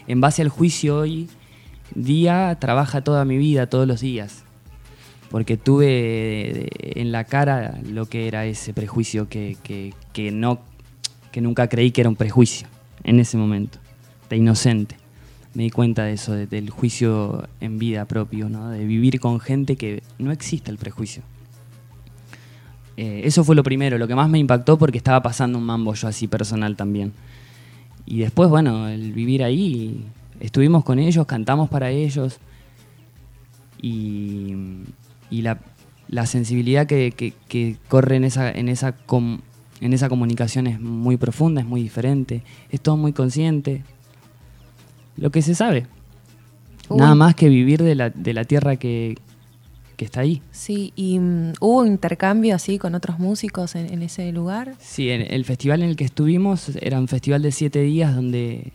En 0.07 0.21
base 0.21 0.43
al 0.43 0.49
juicio 0.49 0.97
hoy 0.99 1.29
día 1.95 2.57
trabaja 2.61 3.03
toda 3.03 3.25
mi 3.25 3.37
vida, 3.37 3.67
todos 3.69 3.87
los 3.87 4.01
días, 4.01 4.43
porque 5.31 5.57
tuve 5.57 6.69
en 7.01 7.13
la 7.13 7.25
cara 7.25 7.79
lo 7.89 8.07
que 8.07 8.27
era 8.29 8.47
ese 8.47 8.75
prejuicio 8.75 9.29
que, 9.29 9.57
que- 9.63 9.95
que 10.13 10.31
no, 10.33 10.61
que 11.33 11.41
nunca 11.41 11.69
creí 11.69 11.91
que 11.93 12.01
era 12.03 12.11
un 12.11 12.17
prejuicio 12.17 12.67
en 13.05 13.21
ese 13.21 13.37
momento, 13.37 13.79
de 14.29 14.37
inocente. 14.37 14.97
Me 15.55 15.63
di 15.65 15.71
cuenta 15.71 16.05
de 16.05 16.13
eso, 16.15 16.33
de- 16.35 16.47
del 16.47 16.71
juicio 16.71 17.49
en 17.61 17.79
vida 17.79 18.05
propio, 18.07 18.49
¿no? 18.49 18.71
de 18.71 18.85
vivir 18.85 19.19
con 19.21 19.41
gente 19.41 19.77
que 19.77 20.03
no 20.19 20.31
existe 20.33 20.71
el 20.71 20.79
prejuicio. 20.79 21.23
Eh, 22.97 23.23
eso 23.25 23.45
fue 23.45 23.57
lo 23.57 23.63
primero, 23.63 23.99
lo 23.99 24.07
que 24.09 24.15
más 24.15 24.29
me 24.29 24.39
impactó 24.39 24.79
porque 24.79 24.99
estaba 24.99 25.23
pasando 25.23 25.59
un 25.59 25.65
mambo 25.65 25.95
yo 25.95 26.09
así 26.09 26.27
personal 26.27 26.77
también. 26.77 27.13
Y 28.05 28.19
después, 28.19 28.49
bueno, 28.51 28.89
el 28.89 29.13
vivir 29.13 29.43
ahí, 29.45 30.05
estuvimos 30.41 30.85
con 30.85 30.99
ellos, 30.99 31.25
cantamos 31.27 31.71
para 31.71 31.91
ellos 31.91 32.39
y, 33.81 34.55
y 35.31 35.43
la, 35.43 35.61
la 36.09 36.27
sensibilidad 36.27 36.87
que, 36.87 37.13
que- 37.13 37.33
que 37.49 37.77
corre 37.89 38.17
en 38.17 38.25
esa, 38.25 38.51
en, 38.51 38.69
esa 38.69 38.93
com- 38.93 39.41
en 39.81 39.93
esa 39.93 40.09
comunicación 40.09 40.67
es 40.67 40.81
muy 40.81 41.17
profunda, 41.17 41.61
es 41.61 41.67
muy 41.67 41.83
diferente, 41.83 42.43
es 42.71 42.81
todo 42.81 42.97
muy 42.97 43.13
consciente. 43.13 43.83
Lo 45.17 45.31
que 45.31 45.43
se 45.43 45.55
sabe. 45.55 45.87
Uy. 46.89 46.99
Nada 46.99 47.15
más 47.15 47.35
que 47.35 47.49
vivir 47.49 47.83
de 47.83 47.95
la, 47.95 48.11
de 48.11 48.33
la 48.35 48.45
tierra 48.45 48.77
que, 48.77 49.17
que 49.97 50.05
está 50.05 50.21
ahí. 50.21 50.43
Sí, 50.51 50.93
y 50.97 51.19
mm, 51.19 51.53
hubo 51.61 51.87
intercambio 51.87 52.55
así 52.55 52.79
con 52.79 52.95
otros 52.95 53.19
músicos 53.19 53.75
en, 53.75 53.93
en 53.93 54.03
ese 54.03 54.33
lugar. 54.33 54.75
Sí, 54.81 55.11
en- 55.11 55.33
el 55.33 55.45
festival 55.45 55.83
en 55.83 55.91
el 55.91 55.97
que 55.97 56.05
estuvimos 56.05 56.71
era 56.81 56.99
un 56.99 57.09
festival 57.09 57.43
de 57.43 57.53
siete 57.53 57.81
días 57.83 58.15
donde 58.15 58.73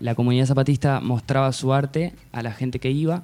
la 0.00 0.14
comunidad 0.14 0.46
zapatista 0.46 1.00
mostraba 1.00 1.52
su 1.52 1.72
arte 1.72 2.12
a 2.32 2.42
la 2.42 2.52
gente 2.52 2.80
que 2.80 2.90
iba, 2.90 3.22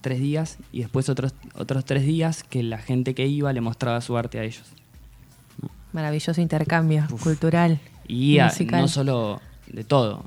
tres 0.00 0.20
días, 0.20 0.58
y 0.72 0.80
después 0.80 1.08
otros, 1.08 1.34
otros 1.54 1.84
tres 1.84 2.04
días 2.04 2.42
que 2.44 2.62
la 2.62 2.78
gente 2.78 3.14
que 3.14 3.26
iba 3.26 3.52
le 3.52 3.60
mostraba 3.60 4.00
su 4.00 4.16
arte 4.16 4.38
a 4.38 4.44
ellos. 4.44 4.64
Maravilloso 5.92 6.40
intercambio 6.40 7.06
cultural. 7.22 7.80
Y 8.06 8.38
a- 8.38 8.52
no 8.72 8.88
solo 8.88 9.40
de 9.66 9.84
todo, 9.84 10.22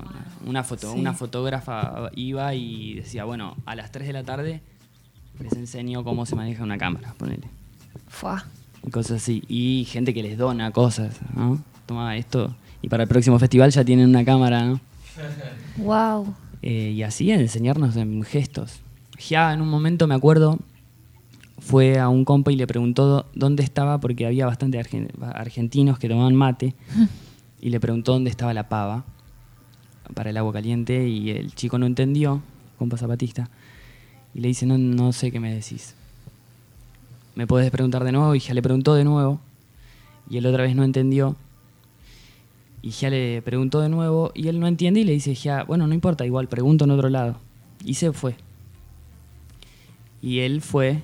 una, 0.46 0.62
foto, 0.64 0.92
Sí. 0.92 0.98
una 0.98 1.14
fotógrafa 1.14 2.10
iba 2.14 2.54
y 2.54 2.94
decía, 2.94 3.24
bueno, 3.24 3.56
a 3.66 3.74
las 3.74 3.90
3 3.90 4.06
de 4.06 4.12
la 4.12 4.22
tarde 4.22 4.60
les 5.40 5.52
enseño 5.54 6.04
cómo 6.04 6.26
se 6.26 6.36
maneja 6.36 6.62
una 6.62 6.78
cámara, 6.78 7.14
ponele. 7.18 7.48
Fuá. 8.08 8.44
y 8.84 8.90
cosas 8.90 9.22
así. 9.22 9.44
Y 9.48 9.86
gente 9.88 10.12
que 10.12 10.22
les 10.24 10.36
dona 10.36 10.72
cosas, 10.72 11.20
¿no? 11.36 11.62
Toma 11.86 12.16
esto. 12.16 12.54
Y 12.82 12.88
para 12.88 13.04
el 13.04 13.08
próximo 13.08 13.38
festival 13.38 13.70
ya 13.70 13.84
tienen 13.84 14.08
una 14.08 14.24
cámara, 14.24 14.64
¿no? 14.64 14.80
Wow. 15.78 16.34
Eh, 16.62 16.90
y 16.94 17.02
así 17.04 17.30
enseñarnos 17.30 17.94
en 17.96 18.22
gestos. 18.24 18.80
Ya 19.28 19.52
en 19.52 19.60
un 19.60 19.68
momento 19.68 20.06
me 20.06 20.14
acuerdo, 20.14 20.58
fue 21.58 21.98
a 21.98 22.08
un 22.08 22.24
compa 22.24 22.50
y 22.50 22.56
le 22.56 22.66
preguntó 22.66 23.26
dónde 23.34 23.62
estaba, 23.62 24.00
porque 24.00 24.26
había 24.26 24.46
bastante 24.46 24.78
argen- 24.78 25.10
argentinos 25.34 25.98
que 25.98 26.08
tomaban 26.08 26.34
mate, 26.34 26.74
y 27.60 27.70
le 27.70 27.78
preguntó 27.78 28.12
dónde 28.12 28.30
estaba 28.30 28.52
la 28.52 28.68
pava 28.68 29.04
para 30.14 30.30
el 30.30 30.36
agua 30.36 30.52
caliente, 30.52 31.08
y 31.08 31.30
el 31.30 31.54
chico 31.54 31.78
no 31.78 31.86
entendió, 31.86 32.42
compa 32.78 32.96
zapatista, 32.96 33.48
y 34.34 34.40
le 34.40 34.48
dice, 34.48 34.66
no, 34.66 34.76
no 34.76 35.12
sé 35.12 35.30
qué 35.30 35.40
me 35.40 35.54
decís. 35.54 35.94
¿Me 37.34 37.46
podés 37.46 37.70
preguntar 37.70 38.04
de 38.04 38.12
nuevo? 38.12 38.34
Y 38.34 38.40
ya 38.40 38.54
le 38.54 38.62
preguntó 38.62 38.94
de 38.94 39.04
nuevo, 39.04 39.40
y 40.28 40.38
él 40.38 40.46
otra 40.46 40.64
vez 40.64 40.74
no 40.74 40.84
entendió, 40.84 41.36
y 42.82 42.90
ya 42.90 43.08
le 43.10 43.40
preguntó 43.42 43.80
de 43.80 43.88
nuevo 43.88 44.32
y 44.34 44.48
él 44.48 44.58
no 44.58 44.66
entiende 44.66 44.98
y 45.00 45.04
le 45.04 45.12
dice 45.12 45.36
ya, 45.36 45.62
bueno, 45.62 45.86
no 45.86 45.94
importa, 45.94 46.26
igual 46.26 46.48
pregunto 46.48 46.84
en 46.84 46.90
otro 46.90 47.08
lado. 47.08 47.36
Y 47.84 47.94
se 47.94 48.12
fue. 48.12 48.34
Y 50.22 50.40
él 50.40 50.60
fue, 50.62 51.02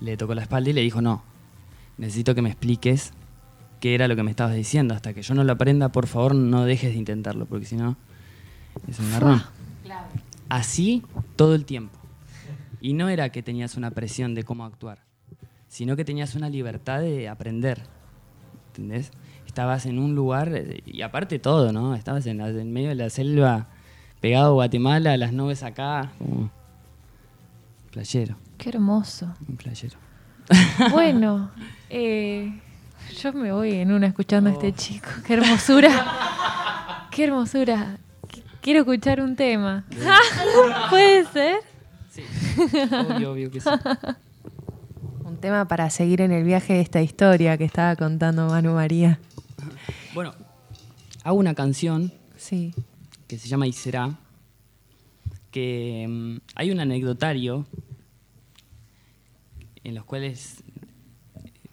le 0.00 0.16
tocó 0.16 0.34
la 0.34 0.42
espalda 0.42 0.70
y 0.70 0.72
le 0.72 0.80
dijo, 0.82 1.00
no, 1.00 1.22
necesito 1.96 2.34
que 2.34 2.42
me 2.42 2.48
expliques 2.50 3.12
qué 3.80 3.94
era 3.94 4.08
lo 4.08 4.16
que 4.16 4.22
me 4.24 4.30
estabas 4.30 4.54
diciendo. 4.56 4.94
Hasta 4.94 5.14
que 5.14 5.22
yo 5.22 5.34
no 5.34 5.44
lo 5.44 5.52
aprenda, 5.52 5.90
por 5.90 6.06
favor, 6.06 6.34
no 6.34 6.64
dejes 6.64 6.92
de 6.92 6.98
intentarlo, 6.98 7.46
porque 7.46 7.66
si 7.66 7.76
no, 7.76 7.96
es 8.88 8.98
un 8.98 9.10
garrón. 9.12 9.42
Así 10.48 11.02
todo 11.36 11.54
el 11.54 11.64
tiempo. 11.64 11.96
Y 12.80 12.92
no 12.94 13.08
era 13.08 13.30
que 13.30 13.42
tenías 13.42 13.76
una 13.76 13.92
presión 13.92 14.34
de 14.34 14.42
cómo 14.44 14.64
actuar, 14.64 14.98
sino 15.68 15.96
que 15.96 16.04
tenías 16.04 16.34
una 16.34 16.50
libertad 16.50 17.00
de 17.00 17.28
aprender. 17.28 17.82
¿Entendés? 18.68 19.10
Estabas 19.46 19.86
en 19.86 20.00
un 20.00 20.16
lugar, 20.16 20.50
eh, 20.52 20.82
y 20.84 21.02
aparte 21.02 21.38
todo, 21.38 21.72
¿no? 21.72 21.94
Estabas 21.94 22.26
en, 22.26 22.38
la- 22.38 22.48
en 22.48 22.72
medio 22.72 22.88
de 22.88 22.96
la 22.96 23.08
selva, 23.08 23.68
pegado 24.20 24.46
a 24.48 24.52
Guatemala, 24.52 25.16
las 25.16 25.32
nubes 25.32 25.62
acá, 25.62 26.12
como 26.18 26.50
playero, 27.94 28.36
Qué 28.58 28.70
hermoso. 28.70 29.32
un 29.48 29.56
playero. 29.56 29.96
Bueno, 30.90 31.50
eh, 31.90 32.60
yo 33.22 33.32
me 33.32 33.52
voy 33.52 33.72
en 33.74 33.92
una 33.92 34.08
escuchando 34.08 34.50
a 34.50 34.52
este 34.52 34.72
chico. 34.74 35.08
Qué 35.26 35.34
hermosura. 35.34 37.08
Qué 37.10 37.24
hermosura. 37.24 37.96
Qu- 38.22 38.42
Quiero 38.60 38.80
escuchar 38.80 39.20
un 39.20 39.36
tema. 39.36 39.84
¿Puede 40.90 41.24
ser? 41.26 41.56
Obvio, 43.08 43.32
obvio 43.32 43.50
que 43.50 43.60
sí. 43.60 43.68
Un 45.24 45.38
tema 45.38 45.66
para 45.66 45.88
seguir 45.90 46.20
en 46.20 46.32
el 46.32 46.44
viaje 46.44 46.74
de 46.74 46.80
esta 46.80 47.00
historia 47.02 47.56
que 47.58 47.64
estaba 47.64 47.96
contando 47.96 48.46
Manu 48.48 48.74
María. 48.74 49.18
Bueno, 50.14 50.32
hago 51.24 51.36
una 51.38 51.54
canción 51.54 52.12
Sí. 52.36 52.74
que 53.26 53.38
se 53.38 53.48
llama 53.48 53.66
Y 53.66 53.72
será, 53.72 54.10
que 55.54 56.04
mm, 56.08 56.36
hay 56.56 56.72
un 56.72 56.80
anecdotario 56.80 57.64
en 59.84 59.94
los 59.94 60.04
cuales 60.04 60.64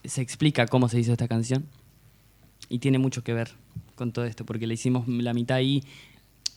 se 0.04 0.22
explica 0.22 0.68
cómo 0.68 0.88
se 0.88 1.00
hizo 1.00 1.10
esta 1.10 1.26
canción 1.26 1.66
y 2.68 2.78
tiene 2.78 2.98
mucho 3.00 3.24
que 3.24 3.34
ver 3.34 3.50
con 3.96 4.12
todo 4.12 4.24
esto, 4.24 4.46
porque 4.46 4.68
le 4.68 4.74
hicimos 4.74 5.08
la 5.08 5.34
mitad 5.34 5.56
ahí. 5.56 5.82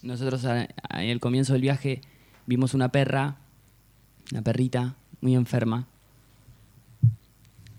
Nosotros 0.04 0.46
a- 0.46 0.66
en 0.66 1.10
el 1.10 1.20
comienzo 1.20 1.54
del 1.54 1.64
viaje 1.64 2.02
vimos 2.46 2.76
una 2.76 2.90
perra, 2.90 3.38
una 4.32 4.44
perrita 4.44 4.96
muy 5.20 5.34
enferma, 5.34 5.88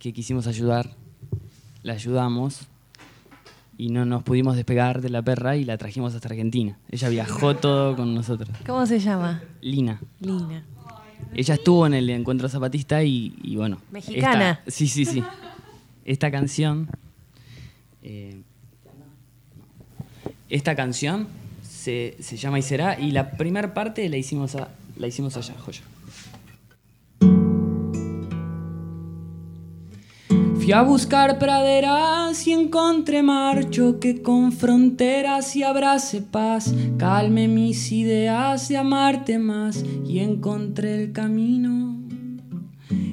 que 0.00 0.12
quisimos 0.12 0.48
ayudar, 0.48 0.90
la 1.84 1.92
ayudamos 1.92 2.66
y 3.78 3.90
no 3.90 4.04
nos 4.06 4.22
pudimos 4.22 4.56
despegar 4.56 5.00
de 5.02 5.10
la 5.10 5.22
perra 5.22 5.56
y 5.56 5.64
la 5.64 5.76
trajimos 5.78 6.14
hasta 6.14 6.28
Argentina. 6.28 6.78
Ella 6.90 7.08
viajó 7.08 7.54
todo 7.56 7.94
con 7.96 8.14
nosotros. 8.14 8.48
¿Cómo 8.66 8.86
se 8.86 8.98
llama? 8.98 9.42
Lina. 9.60 10.00
Lina. 10.20 10.64
Ella 11.34 11.54
estuvo 11.54 11.86
en 11.86 11.94
el 11.94 12.08
encuentro 12.10 12.48
zapatista 12.48 13.02
y, 13.02 13.34
y 13.42 13.56
bueno. 13.56 13.78
Mexicana. 13.90 14.50
esta- 14.66 14.70
sí, 14.70 14.86
sí, 14.88 15.04
sí. 15.04 15.22
Esta 16.04 16.30
canción. 16.30 16.88
eh, 18.02 18.40
esta 20.48 20.76
canción 20.76 21.26
se, 21.68 22.16
se 22.20 22.36
llama 22.36 22.58
Y 22.58 22.62
será 22.62 23.00
y 23.00 23.10
la 23.10 23.32
primera 23.32 23.74
parte 23.74 24.08
la 24.08 24.16
hicimos, 24.16 24.54
a- 24.54 24.68
la 24.96 25.06
hicimos 25.08 25.36
allá, 25.36 25.54
joya. 25.58 25.82
Fui 30.66 30.72
a 30.72 30.82
buscar 30.82 31.38
praderas 31.38 32.44
y 32.44 32.52
encontré 32.52 33.22
marcho 33.22 34.00
que 34.00 34.20
con 34.20 34.50
fronteras 34.50 35.54
y 35.54 35.62
abrace 35.62 36.22
paz, 36.22 36.74
calme 36.98 37.46
mis 37.46 37.92
ideas 37.92 38.68
de 38.68 38.76
amarte 38.76 39.38
más 39.38 39.84
y 40.04 40.18
encontré 40.18 41.04
el 41.04 41.12
camino. 41.12 42.00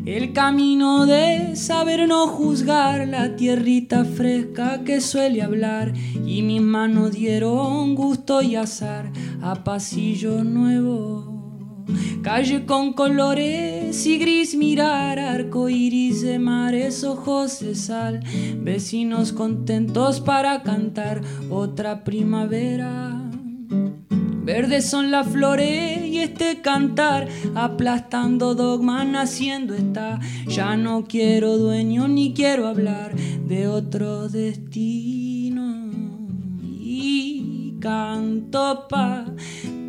El 0.03 0.33
camino 0.33 1.05
de 1.05 1.55
saber 1.55 2.07
no 2.07 2.25
juzgar 2.25 3.07
la 3.07 3.35
tierrita 3.35 4.03
fresca 4.03 4.83
que 4.83 4.99
suele 4.99 5.43
hablar 5.43 5.93
y 6.25 6.41
mis 6.41 6.61
manos 6.63 7.11
dieron 7.11 7.93
gusto 7.93 8.41
y 8.41 8.55
azar 8.55 9.11
a 9.43 9.63
pasillo 9.63 10.43
nuevo. 10.43 11.32
Calle 12.21 12.65
con 12.65 12.93
colores 12.93 14.05
y 14.05 14.17
gris 14.17 14.55
mirar, 14.55 15.19
arco 15.19 15.67
iris 15.67 16.21
de 16.21 16.39
mares, 16.39 17.03
ojos 17.03 17.59
de 17.59 17.75
sal, 17.75 18.21
vecinos 18.57 19.33
contentos 19.33 20.21
para 20.21 20.63
cantar 20.63 21.21
otra 21.49 22.03
primavera. 22.03 23.19
Verdes 24.43 24.89
son 24.89 25.09
las 25.09 25.27
flores 25.27 26.05
y 26.05 26.19
este 26.19 26.61
cantar, 26.61 27.29
aplastando 27.55 28.55
dogma, 28.55 29.05
naciendo 29.05 29.73
está. 29.73 30.19
Ya 30.47 30.75
no 30.75 31.05
quiero 31.05 31.57
dueño 31.57 32.09
ni 32.09 32.33
quiero 32.33 32.67
hablar 32.67 33.15
de 33.15 33.67
otro 33.69 34.27
destino. 34.27 35.91
Y 36.61 37.77
canto 37.79 38.87
pa 38.89 39.25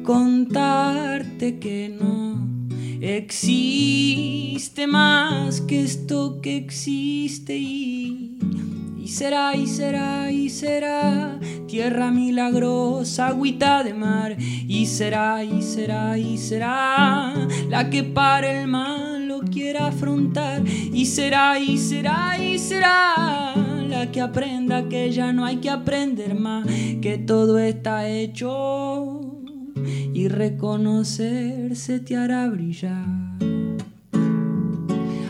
contarte 0.04 1.58
que 1.58 1.88
no 1.88 2.24
Existe 3.06 4.86
más 4.86 5.60
que 5.60 5.82
esto 5.82 6.40
que 6.40 6.56
existe 6.56 7.54
y, 7.54 8.38
y 8.98 9.08
será 9.08 9.54
y 9.54 9.66
será 9.66 10.32
y 10.32 10.48
será 10.48 11.38
tierra 11.68 12.10
milagrosa, 12.10 13.26
agüita 13.26 13.84
de 13.84 13.92
mar 13.92 14.38
y 14.38 14.86
será 14.86 15.44
y 15.44 15.60
será 15.60 16.16
y 16.16 16.38
será 16.38 17.34
la 17.68 17.90
que 17.90 18.04
para 18.04 18.62
el 18.62 18.68
mal 18.68 19.28
lo 19.28 19.40
quiera 19.40 19.88
afrontar 19.88 20.62
y 20.66 21.04
será 21.04 21.58
y 21.58 21.76
será 21.76 22.38
y 22.42 22.58
será 22.58 23.54
la 23.86 24.10
que 24.10 24.22
aprenda 24.22 24.88
que 24.88 25.10
ya 25.10 25.30
no 25.34 25.44
hay 25.44 25.56
que 25.56 25.68
aprender 25.68 26.34
más, 26.34 26.66
que 27.02 27.18
todo 27.18 27.58
está 27.58 28.08
hecho 28.08 29.43
y 30.12 30.28
reconocerse 30.28 32.00
te 32.00 32.16
hará 32.16 32.48
brillar. 32.48 33.04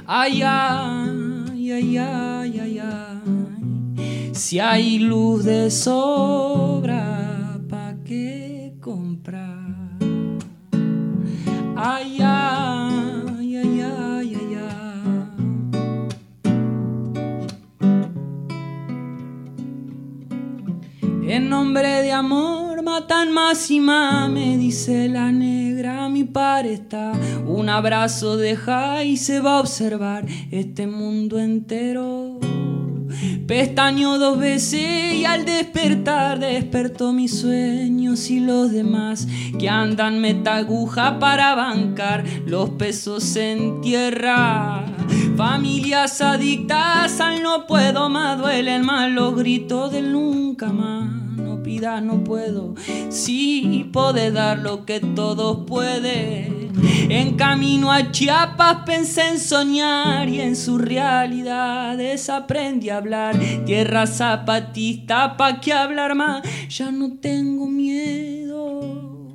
Ay, 0.07 0.43
ay, 0.43 1.73
ay, 1.73 1.99
ay, 1.99 2.61
ay, 2.61 2.79
ay. 2.79 4.31
Si 4.33 4.59
hay 4.59 4.99
luz 4.99 5.45
de 5.45 5.71
sobra, 5.71 7.59
¿pa' 7.71 7.95
qué 8.05 8.75
comprar? 8.81 9.99
Ay, 11.77 12.19
ay, 12.21 13.57
ay, 13.57 13.81
ay, 13.81 14.35
ay, 14.35 14.55
ay. 14.55 14.85
En 21.27 21.49
nombre 21.49 22.03
de 22.03 22.13
amor 22.13 22.64
matan 22.85 23.33
más 23.33 23.71
y 23.71 23.81
me 23.81 24.57
dice 24.59 25.09
la 25.09 25.33
negra, 25.33 26.09
mi 26.11 26.25
par 26.25 26.67
está. 26.67 27.13
Un 27.47 27.69
abrazo 27.71 28.37
deja 28.37 29.03
y 29.05 29.17
se 29.17 29.41
va 29.41 29.57
a 29.57 29.61
observar 29.61 30.27
este 30.51 30.87
mundo 30.87 31.39
entero. 31.39 32.39
Pestaño 33.47 34.19
dos 34.19 34.39
veces 34.39 35.15
y 35.15 35.25
al 35.25 35.45
despertar 35.45 36.39
despertó 36.39 37.13
mis 37.13 37.39
sueños 37.41 38.31
y 38.31 38.41
los 38.41 38.71
demás 38.71 39.27
que 39.59 39.69
andan 39.69 40.21
metaguja 40.21 41.19
para 41.19 41.55
bancar 41.55 42.25
los 42.47 42.71
pesos 42.71 43.37
en 43.37 43.81
tierra. 43.81 44.94
Familias 45.37 46.21
adictas 46.21 47.21
al 47.21 47.43
no 47.43 47.67
puedo 47.67 48.09
más, 48.09 48.39
duelen 48.39 48.85
más 48.87 49.11
los 49.11 49.35
gritos 49.35 49.91
del 49.91 50.13
nunca 50.13 50.73
más. 50.73 51.11
No 51.37 51.61
pidas, 51.61 52.01
no 52.03 52.23
puedo, 52.23 52.75
sí 53.09 53.91
puede 53.93 54.31
dar 54.31 54.59
lo 54.59 54.85
que 54.85 55.01
todos 55.01 55.65
pueden. 55.67 56.73
En 57.11 57.35
camino 57.37 57.91
a 57.91 58.13
Chiapas 58.13 58.85
pensé 58.87 59.29
en 59.29 59.41
soñar 59.41 60.29
y 60.29 60.41
en 60.41 60.55
sus 60.55 60.81
realidades 60.81 62.31
aprendí 62.31 62.91
a 62.91 62.99
hablar. 62.99 63.37
Tierra 63.67 64.07
zapatista, 64.07 65.37
pa' 65.37 65.61
qué 65.61 65.73
hablar 65.73 66.15
más, 66.15 66.43
ya 66.69 66.93
no 66.93 67.19
tengo 67.19 67.67
miedo. 67.67 69.35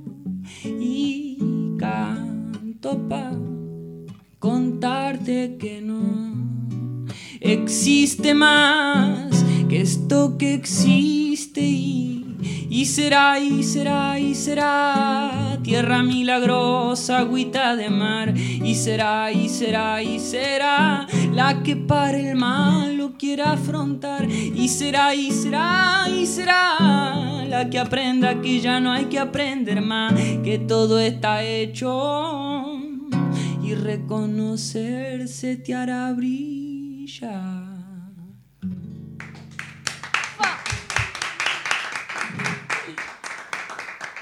Y 0.64 1.38
canto 1.78 2.97
pa' 3.10 3.29
contarte 4.50 5.58
que 5.60 5.80
no 5.80 6.02
existe 7.39 8.34
más 8.34 9.45
que 9.70 9.82
esto 9.82 10.39
que 10.39 10.56
existe 10.56 11.62
y 11.62 12.20
y 12.70 12.86
será, 12.86 13.39
y 13.39 13.64
será, 13.64 14.20
y 14.20 14.36
será 14.36 15.58
tierra 15.64 16.04
milagrosa, 16.04 17.18
agüita 17.18 17.76
de 17.76 17.89
mar. 17.89 18.34
Y 18.38 18.76
será, 18.76 19.32
y 19.32 19.50
será, 19.50 20.02
y 20.04 20.20
será 20.20 21.08
la 21.34 21.64
que 21.64 21.76
para 21.76 22.18
el 22.18 22.36
mal 22.36 22.95
lo 22.95 23.18
quiera 23.18 23.54
afrontar. 23.54 24.30
Y 24.30 24.70
será, 24.70 25.16
y 25.16 25.32
será, 25.32 26.08
y 26.08 26.26
será 26.28 27.43
la 27.50 27.70
que 27.70 27.80
aprenda 27.80 28.39
que 28.39 28.62
ya 28.62 28.80
no 28.80 28.91
hay 28.91 29.06
que 29.06 29.20
aprender 29.20 29.82
más, 29.82 30.14
que 30.43 30.60
todo 30.60 31.00
está 31.00 31.43
hecho. 31.43 32.89
Y 33.70 33.76
reconocerse 33.76 35.55
te 35.57 35.76
hará 35.76 36.11
brillar. 36.13 37.70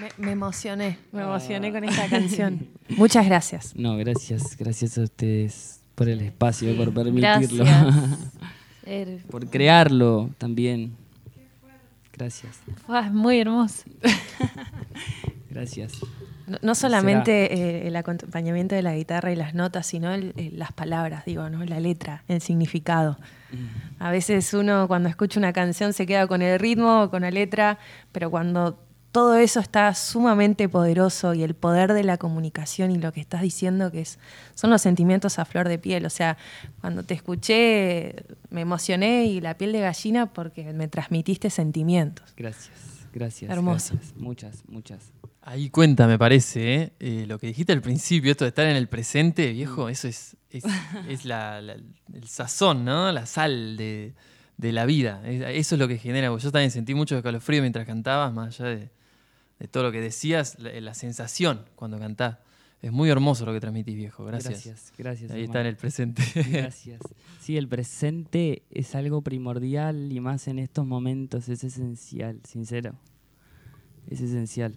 Me, 0.02 0.10
me 0.26 0.32
emocioné, 0.34 0.98
me 1.14 1.22
emocioné 1.22 1.72
con 1.72 1.84
esta 1.86 2.08
canción. 2.10 2.68
Muchas 2.98 3.26
gracias. 3.26 3.74
No, 3.76 3.96
gracias, 3.96 4.58
gracias 4.58 4.98
a 4.98 5.04
ustedes 5.04 5.80
por 5.96 6.10
el 6.10 6.20
espacio, 6.22 6.76
por 6.76 6.94
permitirlo. 6.94 7.64
Gracias. 7.64 8.20
Er- 8.86 9.24
por 9.32 9.50
crearlo 9.50 10.30
también. 10.38 10.92
Gracias. 12.12 12.60
Ah, 12.88 13.10
muy 13.14 13.40
hermoso. 13.40 13.84
Gracias. 15.50 15.94
No, 16.48 16.58
no 16.62 16.76
solamente 16.76 17.54
eh, 17.54 17.88
el 17.88 17.96
acompañamiento 17.98 18.74
de 18.74 18.82
la 18.82 18.96
guitarra 18.96 19.32
y 19.32 19.36
las 19.36 19.54
notas, 19.54 19.86
sino 19.86 20.14
el- 20.14 20.34
eh, 20.38 20.50
las 20.54 20.72
palabras, 20.72 21.26
digo, 21.26 21.50
¿no? 21.50 21.64
La 21.66 21.80
letra, 21.80 22.24
el 22.28 22.42
significado. 22.42 23.18
A 24.00 24.12
veces 24.12 24.54
uno 24.54 24.88
cuando 24.88 25.10
escucha 25.10 25.40
una 25.40 25.54
canción 25.54 25.94
se 25.94 26.06
queda 26.06 26.26
con 26.28 26.42
el 26.42 26.58
ritmo, 26.60 27.10
con 27.10 27.22
la 27.24 27.32
letra, 27.32 27.78
pero 28.12 28.30
cuando 28.32 28.80
todo 29.12 29.36
eso 29.36 29.60
está 29.60 29.94
sumamente 29.96 30.70
poderoso 30.70 31.34
y 31.34 31.42
el 31.44 31.56
poder 31.56 31.94
de 31.94 32.04
la 32.04 32.18
comunicación 32.18 32.92
y 32.92 32.98
lo 32.98 33.12
que 33.14 33.20
estás 33.22 33.42
diciendo 33.42 33.90
que 33.92 34.02
es 34.02 34.20
son 34.54 34.70
los 34.70 34.82
sentimientos 34.82 35.40
a 35.40 35.46
flor 35.46 35.68
de 35.70 35.80
piel, 35.80 36.06
o 36.06 36.10
sea, 36.10 36.38
cuando 36.82 37.04
te 37.04 37.14
escuché 37.16 38.16
me 38.52 38.62
emocioné 38.62 39.26
y 39.26 39.42
la 39.42 39.58
piel 39.58 39.72
de 39.72 39.80
gallina 39.82 40.28
porque 40.28 40.72
me 40.74 40.88
transmitiste 40.88 41.50
sentimientos. 41.50 42.34
Gracias, 42.38 42.97
gracias. 43.14 43.52
Hermoso. 43.52 43.94
gracias. 43.96 44.16
Muchas, 44.18 44.64
muchas. 44.68 45.12
Ahí 45.42 45.70
cuenta, 45.70 46.08
me 46.08 46.18
parece, 46.20 46.76
¿eh? 46.76 46.94
Eh, 47.00 47.26
lo 47.28 47.40
que 47.40 47.48
dijiste 47.48 47.72
al 47.74 47.82
principio, 47.82 48.32
esto 48.32 48.44
de 48.46 48.50
estar 48.50 48.66
en 48.68 48.76
el 48.76 48.88
presente, 48.90 49.52
viejo, 49.54 49.88
eso 49.90 50.08
es, 50.08 50.36
es, 50.50 50.64
es 51.08 51.26
la- 51.26 51.62
la- 51.62 51.74
el 52.14 52.28
sazón, 52.28 52.84
¿no? 52.84 53.12
La 53.12 53.26
sal 53.26 53.78
de, 53.78 54.14
de 54.58 54.72
la 54.72 54.86
vida. 54.86 55.22
Es- 55.26 55.42
Eso 55.56 55.76
es 55.76 55.80
lo 55.80 55.88
que 55.88 55.98
genera. 55.98 56.28
Yo 56.38 56.52
también 56.52 56.72
sentí 56.72 56.94
mucho 56.96 57.16
escalofrío 57.16 57.62
mientras 57.62 57.86
cantabas, 57.86 58.34
más 58.34 58.60
allá 58.60 58.70
de, 58.72 58.90
de 59.60 59.68
todo 59.70 59.84
lo 59.84 59.92
que 59.92 60.02
decías, 60.02 60.60
la, 60.60 60.72
la 60.82 60.94
sensación 60.94 61.66
cuando 61.76 61.98
cantás. 62.00 62.38
Es 62.82 62.92
muy 62.92 63.10
hermoso 63.10 63.46
lo 63.46 63.54
que 63.54 63.60
transmitís, 63.60 63.96
viejo. 63.96 64.24
Gracias. 64.26 64.52
Gracias, 64.66 64.94
gracias, 64.98 65.32
Ahí 65.32 65.44
está 65.44 65.62
en 65.62 65.68
el 65.68 65.76
presente. 65.76 66.22
Gracias. 66.36 67.02
Sí, 67.42 67.58
el 67.58 67.68
presente 67.68 68.62
es 68.70 68.94
algo 68.94 69.22
primordial 69.22 70.12
y 70.12 70.20
más 70.20 70.48
en 70.48 70.60
estos 70.60 70.86
momentos 70.86 71.50
es 71.50 71.64
esencial, 71.64 72.40
sincero. 72.44 72.94
Es 74.08 74.22
esencial. 74.22 74.76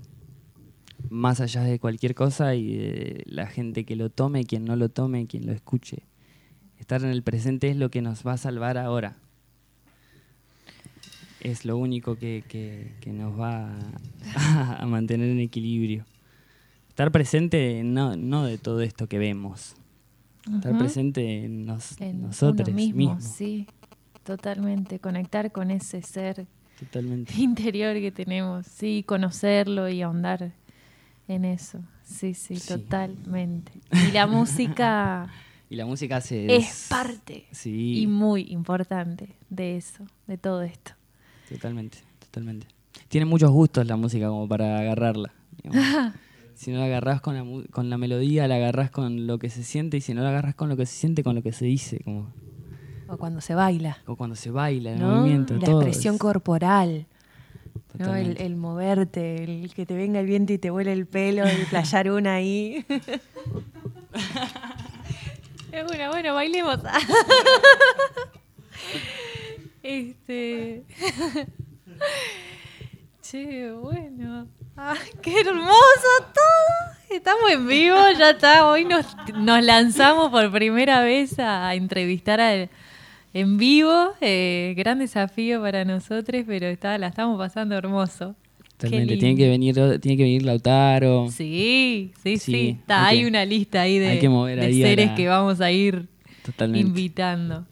Más 1.11 1.41
allá 1.41 1.63
de 1.63 1.79
cualquier 1.79 2.15
cosa 2.15 2.55
y 2.55 2.77
de 2.77 3.23
la 3.27 3.47
gente 3.47 3.85
que 3.85 3.97
lo 3.97 4.09
tome, 4.11 4.45
quien 4.45 4.65
no 4.65 4.77
lo 4.77 4.89
tome, 4.89 5.27
quien 5.27 5.47
lo 5.47 5.53
escuche. 5.53 6.03
Estar 6.79 7.03
en 7.03 7.11
el 7.11 7.23
presente 7.23 7.69
es 7.69 7.77
lo 7.77 7.91
que 7.91 8.01
nos 8.03 8.27
va 8.27 8.33
a 8.33 8.37
salvar 8.39 8.79
ahora. 8.79 9.17
Es 11.41 11.65
lo 11.65 11.77
único 11.79 12.17
que, 12.17 12.45
que- 12.49 12.93
que 13.01 13.13
nos 13.13 13.39
va 13.39 13.75
a, 14.35 14.77
a 14.83 14.87
mantener 14.87 15.29
en 15.31 15.41
equilibrio. 15.41 16.05
Estar 17.01 17.13
presente 17.13 17.81
no, 17.83 18.15
no 18.15 18.45
de 18.45 18.59
todo 18.59 18.83
esto 18.83 19.07
que 19.09 19.19
vemos. 19.19 19.75
Estar 20.55 20.77
presente 20.77 21.45
en, 21.47 21.65
nos- 21.65 21.99
En 21.99 22.21
nosotros 22.21 22.71
mismo, 22.75 23.15
mismos. 23.15 23.25
sí, 23.25 23.67
totalmente. 24.23 24.99
Conectar 24.99 25.51
con 25.51 25.71
ese 25.71 26.03
ser 26.03 26.47
Totalmente. 26.79 27.33
interior 27.39 27.95
que 27.95 28.13
tenemos, 28.13 28.67
sí, 28.67 29.03
conocerlo 29.07 29.89
y 29.89 30.03
ahondar 30.03 30.53
en 31.27 31.47
eso. 31.47 31.79
Sí, 32.05 32.35
sí, 32.35 32.57
Sí. 32.57 32.69
totalmente. 32.69 33.73
Y 34.07 34.11
la 34.13 34.27
música 34.27 35.27
Y 35.71 35.77
la 35.77 35.87
música 35.87 36.17
hace... 36.19 36.55
es 36.55 36.89
parte 36.91 37.47
Sí, 37.51 38.03
y 38.03 38.07
muy 38.09 38.43
importante 38.51 39.37
de 39.49 39.79
eso, 39.79 40.05
de 40.27 40.37
todo 40.37 40.61
esto. 40.61 40.93
totalmente, 41.49 41.97
totalmente. 42.19 42.67
Tiene 43.09 43.25
muchos 43.25 43.51
gustos 43.51 43.87
la 43.87 43.97
música 43.97 44.29
como 44.29 44.47
para 44.47 44.81
agarrarla. 44.81 45.33
si 46.61 46.71
no 46.73 46.79
la 46.79 46.85
agarrás 46.85 47.23
con 47.23 47.35
la, 47.35 47.43
mu- 47.43 47.65
con 47.71 47.89
la 47.89 47.97
melodía, 47.97 48.47
la 48.47 48.57
agarrás 48.57 48.91
con 48.91 49.27
lo 49.27 49.39
que 49.39 49.49
se 49.49 49.63
siente 49.65 49.97
y 49.97 50.03
si 50.03 50.13
no 50.13 50.23
la 50.23 50.29
agarrás 50.29 50.55
con 50.55 50.69
lo 50.69 50.77
que 50.77 50.85
se 50.85 50.95
siente, 50.95 51.25
con 51.25 51.35
lo 51.35 51.43
que 51.43 51.53
se 51.53 51.65
dice. 51.65 52.01
Como, 52.05 52.31
O 53.09 53.17
cuando 53.17 53.41
se 53.41 53.55
baila. 53.55 53.97
o 54.07 54.15
cuando 54.17 54.37
se 54.37 54.51
baila, 54.51 54.93
el 54.93 55.01
¿no? 55.01 55.17
movimiento, 55.17 55.55
la 55.55 55.61
todo. 55.65 55.81
expresión 55.81 56.17
es- 56.17 56.21
corporal. 56.21 57.07
¿no? 57.99 58.15
El, 58.15 58.37
el 58.41 58.57
moverte, 58.57 59.43
el 59.45 59.73
que 59.75 59.87
te 59.87 59.95
venga 59.95 60.21
el 60.21 60.27
viento 60.27 60.53
y 60.53 60.59
te 60.59 60.69
vuele 60.71 60.93
el 60.93 61.07
pelo, 61.07 61.45
y 61.47 61.65
playar 61.71 62.11
una 62.11 62.35
ahí. 62.35 62.85
Es 65.73 65.87
bueno, 65.87 66.09
bueno, 66.11 66.35
bailemos. 66.35 66.81
este. 69.83 70.85
Che, 73.23 73.71
bueno. 73.73 74.47
Ay, 74.77 74.99
qué 75.23 75.41
hermoso 75.41 76.09
todo. 76.33 77.17
Estamos 77.17 77.51
en 77.51 77.67
vivo, 77.67 77.97
ya 78.19 78.31
está. 78.31 78.67
Hoy 78.67 78.85
nos, 78.85 79.05
nos 79.35 79.65
lanzamos 79.65 80.31
por 80.31 80.51
primera 80.53 81.03
vez 81.03 81.39
a 81.39 81.75
entrevistar 81.75 82.41
a, 82.41 82.69
en 83.35 83.57
vivo. 83.59 84.11
Eh, 84.21 84.75
gran 84.77 85.01
desafío 85.01 85.61
para 85.61 85.85
nosotros, 85.85 86.45
pero 86.47 86.67
está, 86.67 86.97
la 86.99 87.09
estamos 87.09 87.39
pasando 87.39 87.77
hermoso. 87.77 88.37
Totalmente. 88.77 89.17
Tiene 89.19 89.37
que 89.37 89.49
venir, 89.49 89.75
tiene 90.01 90.17
que 90.17 90.23
venir 90.23 90.43
Lautaro. 90.45 91.29
Sí, 91.31 92.13
sí, 92.23 92.39
sí. 92.39 92.79
Está, 92.81 93.07
hay, 93.09 93.25
una 93.27 93.45
lista 93.45 93.83
ahí 93.83 93.99
de, 93.99 94.19
de 94.19 94.73
seres 94.73 95.11
que 95.11 95.29
vamos 95.29 95.61
a 95.61 95.71
ir 95.71 96.09
invitando. 96.59 97.67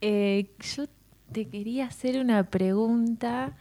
Eh, 0.00 0.46
yo 0.76 0.84
te 1.32 1.46
quería 1.46 1.86
hacer 1.86 2.20
una 2.20 2.44
pregunta 2.44 3.56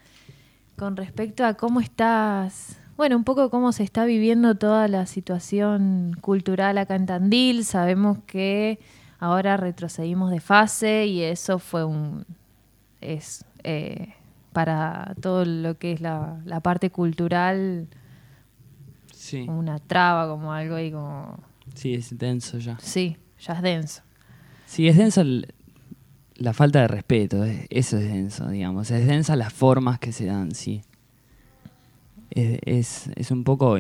con 0.84 0.98
respecto 0.98 1.46
a 1.46 1.54
cómo 1.54 1.80
estás, 1.80 2.78
bueno, 2.98 3.16
un 3.16 3.24
poco 3.24 3.50
cómo 3.50 3.72
se 3.72 3.84
está 3.84 4.04
viviendo 4.04 4.56
toda 4.56 4.90
la 4.90 5.06
situación 5.06 6.18
cultural 6.20 6.78
acá 6.78 6.98
en 6.98 7.06
Tandil. 7.06 7.64
Sabemos 7.64 8.18
que 8.28 8.80
ahora 9.18 9.56
retrocedimos 9.56 10.30
de 10.30 10.42
fase 10.42 11.06
y 11.06 11.22
eso 11.22 11.58
fue 11.58 11.86
un... 11.86 12.26
es 13.00 13.46
eh, 13.64 14.14
para 14.52 15.16
todo 15.22 15.46
lo 15.46 15.78
que 15.78 15.94
es 15.94 16.02
la, 16.02 16.42
parte 16.62 16.90
cultural 16.90 17.88
sí. 19.14 19.46
una 19.48 19.80
traba, 19.80 20.28
como 20.28 20.52
algo 20.52 20.76
ahí 20.76 20.92
como... 20.92 21.40
Sí, 21.76 21.94
es 21.94 22.18
denso 22.18 22.58
ya. 22.58 22.78
Sí, 22.82 23.16
ya 23.40 23.54
es 23.54 23.62
denso. 23.62 24.02
Sí, 24.66 24.90
es 24.90 24.98
denso 24.98 25.24
la 26.36 26.54
falta 26.54 26.82
de 26.82 26.88
respeto, 26.88 27.44
eso 27.44 27.98
es 27.98 28.04
denso, 28.10 28.50
digamos. 28.50 28.92
Es 28.92 29.06
densa 29.06 29.36
las 29.36 29.54
formas 29.54 30.00
que 30.00 30.12
se 30.12 30.26
dan, 30.26 30.54
sí. 30.54 30.82
Es, 32.32 33.10
es, 33.16 33.30
un 33.30 33.44
poco 33.44 33.78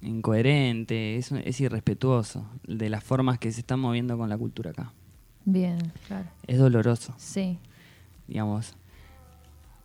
incoherente, 0.00 1.16
es, 1.16 1.30
es 1.32 1.60
irrespetuoso 1.60 2.46
de 2.66 2.88
las 2.88 3.04
formas 3.04 3.38
que 3.38 3.52
se 3.52 3.60
están 3.60 3.80
moviendo 3.80 4.16
con 4.16 4.30
la 4.30 4.38
cultura 4.38 4.70
acá. 4.70 4.92
Bien, 5.44 5.78
claro. 6.06 6.28
Es 6.46 6.58
doloroso. 6.58 7.14
Sí. 7.18 7.58
Digamos, 8.28 8.74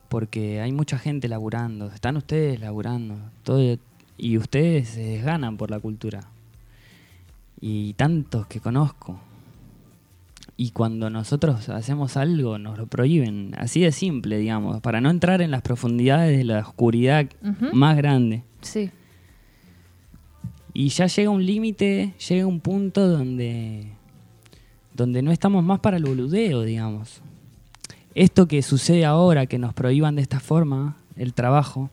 porque 0.08 0.62
hay 0.62 0.72
mucha 0.72 0.98
gente 0.98 1.28
laburando, 1.28 1.88
están 1.88 2.16
ustedes 2.18 2.60
laburando, 2.60 3.18
todo, 3.44 3.78
y 4.18 4.38
ustedes 4.38 4.90
se 4.90 5.20
ganan 5.22 5.58
por 5.58 5.70
la 5.70 5.80
cultura. 5.80 6.22
Y 7.60 7.94
tantos 7.94 8.48
que 8.48 8.60
conozco, 8.60 9.20
y 10.60 10.72
cuando 10.72 11.12
nosotros 11.12 11.70
hacemos 11.70 12.18
algo 12.18 12.58
nos 12.58 12.80
lo 12.80 12.88
prohíben, 12.88 13.54
así 13.58 13.82
de 13.82 13.92
simple, 13.92 14.40
digamos, 14.40 14.82
para 14.82 15.00
no 15.00 15.12
entrar 15.12 15.44
en 15.44 15.52
las 15.52 15.62
profundidades 15.62 16.36
de 16.36 16.44
la 16.44 16.60
oscuridad 16.60 17.28
más 17.74 17.96
grande. 17.96 18.44
Sí. 18.62 18.90
Y 20.74 20.90
ya 20.90 21.06
llega 21.06 21.30
un 21.30 21.46
límite, 21.46 22.16
llega 22.28 22.48
un 22.48 22.60
punto 22.60 23.08
donde, 23.08 23.92
donde 24.96 25.22
no 25.22 25.32
estamos 25.32 25.64
más 25.64 25.80
para 25.80 25.98
el 25.98 26.06
boludeo, 26.06 26.64
digamos. 26.64 27.22
Esto 28.16 28.48
que 28.48 28.64
sucede 28.64 29.06
ahora, 29.06 29.46
que 29.46 29.60
nos 29.60 29.76
prohíban 29.76 30.16
de 30.16 30.24
esta 30.24 30.40
forma 30.40 30.98
el 31.16 31.36
trabajo, 31.36 31.92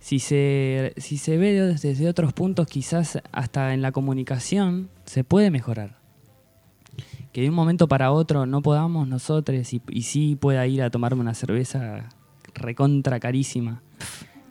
si 0.00 0.20
se, 0.20 0.94
si 0.96 1.18
se 1.18 1.36
ve 1.36 1.52
desde 1.52 2.08
otros 2.08 2.32
puntos, 2.32 2.66
quizás 2.66 3.20
hasta 3.30 3.74
en 3.74 3.82
la 3.82 3.92
comunicación, 3.92 4.88
se 5.04 5.22
puede 5.22 5.50
mejorar 5.50 5.97
que 7.38 7.42
de 7.42 7.50
un 7.50 7.54
momento 7.54 7.86
para 7.86 8.10
otro 8.10 8.46
no 8.46 8.62
podamos 8.62 9.06
nosotros 9.06 9.72
y, 9.72 9.80
y 9.90 10.02
sí 10.02 10.34
pueda 10.34 10.66
ir 10.66 10.82
a 10.82 10.90
tomarme 10.90 11.20
una 11.20 11.34
cerveza 11.34 12.08
recontra 12.52 13.20
carísima. 13.20 13.80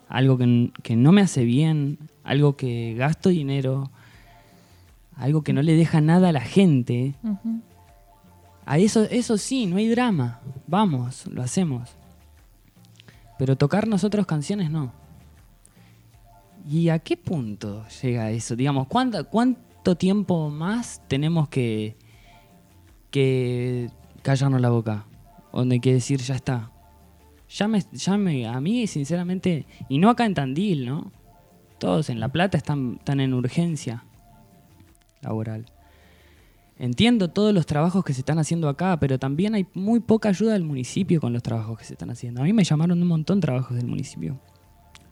Algo 0.07 0.37
que, 0.37 0.95
no 0.95 1.11
me 1.11 1.19
hace 1.19 1.43
bien, 1.43 1.99
algo 2.23 2.55
que 2.55 2.95
gasto 2.97 3.27
dinero, 3.27 3.91
algo 5.17 5.41
que 5.41 5.51
no 5.51 5.61
le 5.63 5.73
deja 5.73 5.99
nada 5.99 6.29
a 6.29 6.31
la 6.31 6.39
gente. 6.39 7.15
A 8.65 8.77
eso, 8.77 9.03
eso 9.03 9.37
sí, 9.37 9.65
no 9.65 9.75
hay 9.75 9.89
drama. 9.89 10.39
Vamos, 10.65 11.27
lo 11.27 11.43
hacemos. 11.43 11.89
Pero 13.37 13.57
tocar 13.57 13.85
nosotros 13.85 14.25
canciones 14.25 14.71
no. 14.71 14.93
¿Y 16.65 16.87
a 16.87 16.99
qué 16.99 17.17
punto 17.17 17.85
llega 18.01 18.31
eso? 18.31 18.55
Digamos, 18.55 18.87
¿cuánto 18.87 19.97
tiempo 19.97 20.49
más 20.49 21.01
tenemos 21.09 21.49
que, 21.49 21.97
que 23.11 23.89
callarnos 24.21 24.61
la 24.61 24.69
boca. 24.69 25.05
Donde 25.53 25.75
hay 25.75 25.79
que 25.79 25.93
decir, 25.93 26.19
ya 26.21 26.35
está. 26.35 26.71
Ya 27.49 27.67
me, 28.17 28.47
a 28.47 28.59
mí, 28.59 28.87
sinceramente, 28.87 29.65
y 29.87 29.99
no 29.99 30.09
acá 30.09 30.25
en 30.25 30.33
Tandil, 30.33 30.85
¿no? 30.85 31.11
Todos 31.79 32.09
en 32.09 32.19
La 32.19 32.29
Plata 32.29 32.57
están, 32.57 32.97
están 32.99 33.19
en 33.21 33.33
urgencia 33.33 34.03
laboral. 35.21 35.65
Entiendo 36.79 37.29
todos 37.29 37.53
los 37.53 37.65
trabajos 37.65 38.03
que 38.03 38.13
se 38.13 38.21
están 38.21 38.37
haciendo 38.37 38.69
acá, 38.69 38.99
pero 38.99 39.17
también 39.17 39.55
hay 39.55 39.65
muy 39.73 39.99
poca 39.99 40.29
ayuda 40.29 40.53
del 40.53 40.63
municipio 40.63 41.19
con 41.19 41.33
los 41.33 41.41
trabajos 41.41 41.79
que 41.79 41.85
se 41.85 41.93
están 41.93 42.11
haciendo. 42.11 42.41
A 42.41 42.43
mí 42.43 42.53
me 42.53 42.63
llamaron 42.63 43.01
un 43.01 43.07
montón 43.07 43.39
trabajos 43.39 43.75
del 43.75 43.87
municipio. 43.87 44.39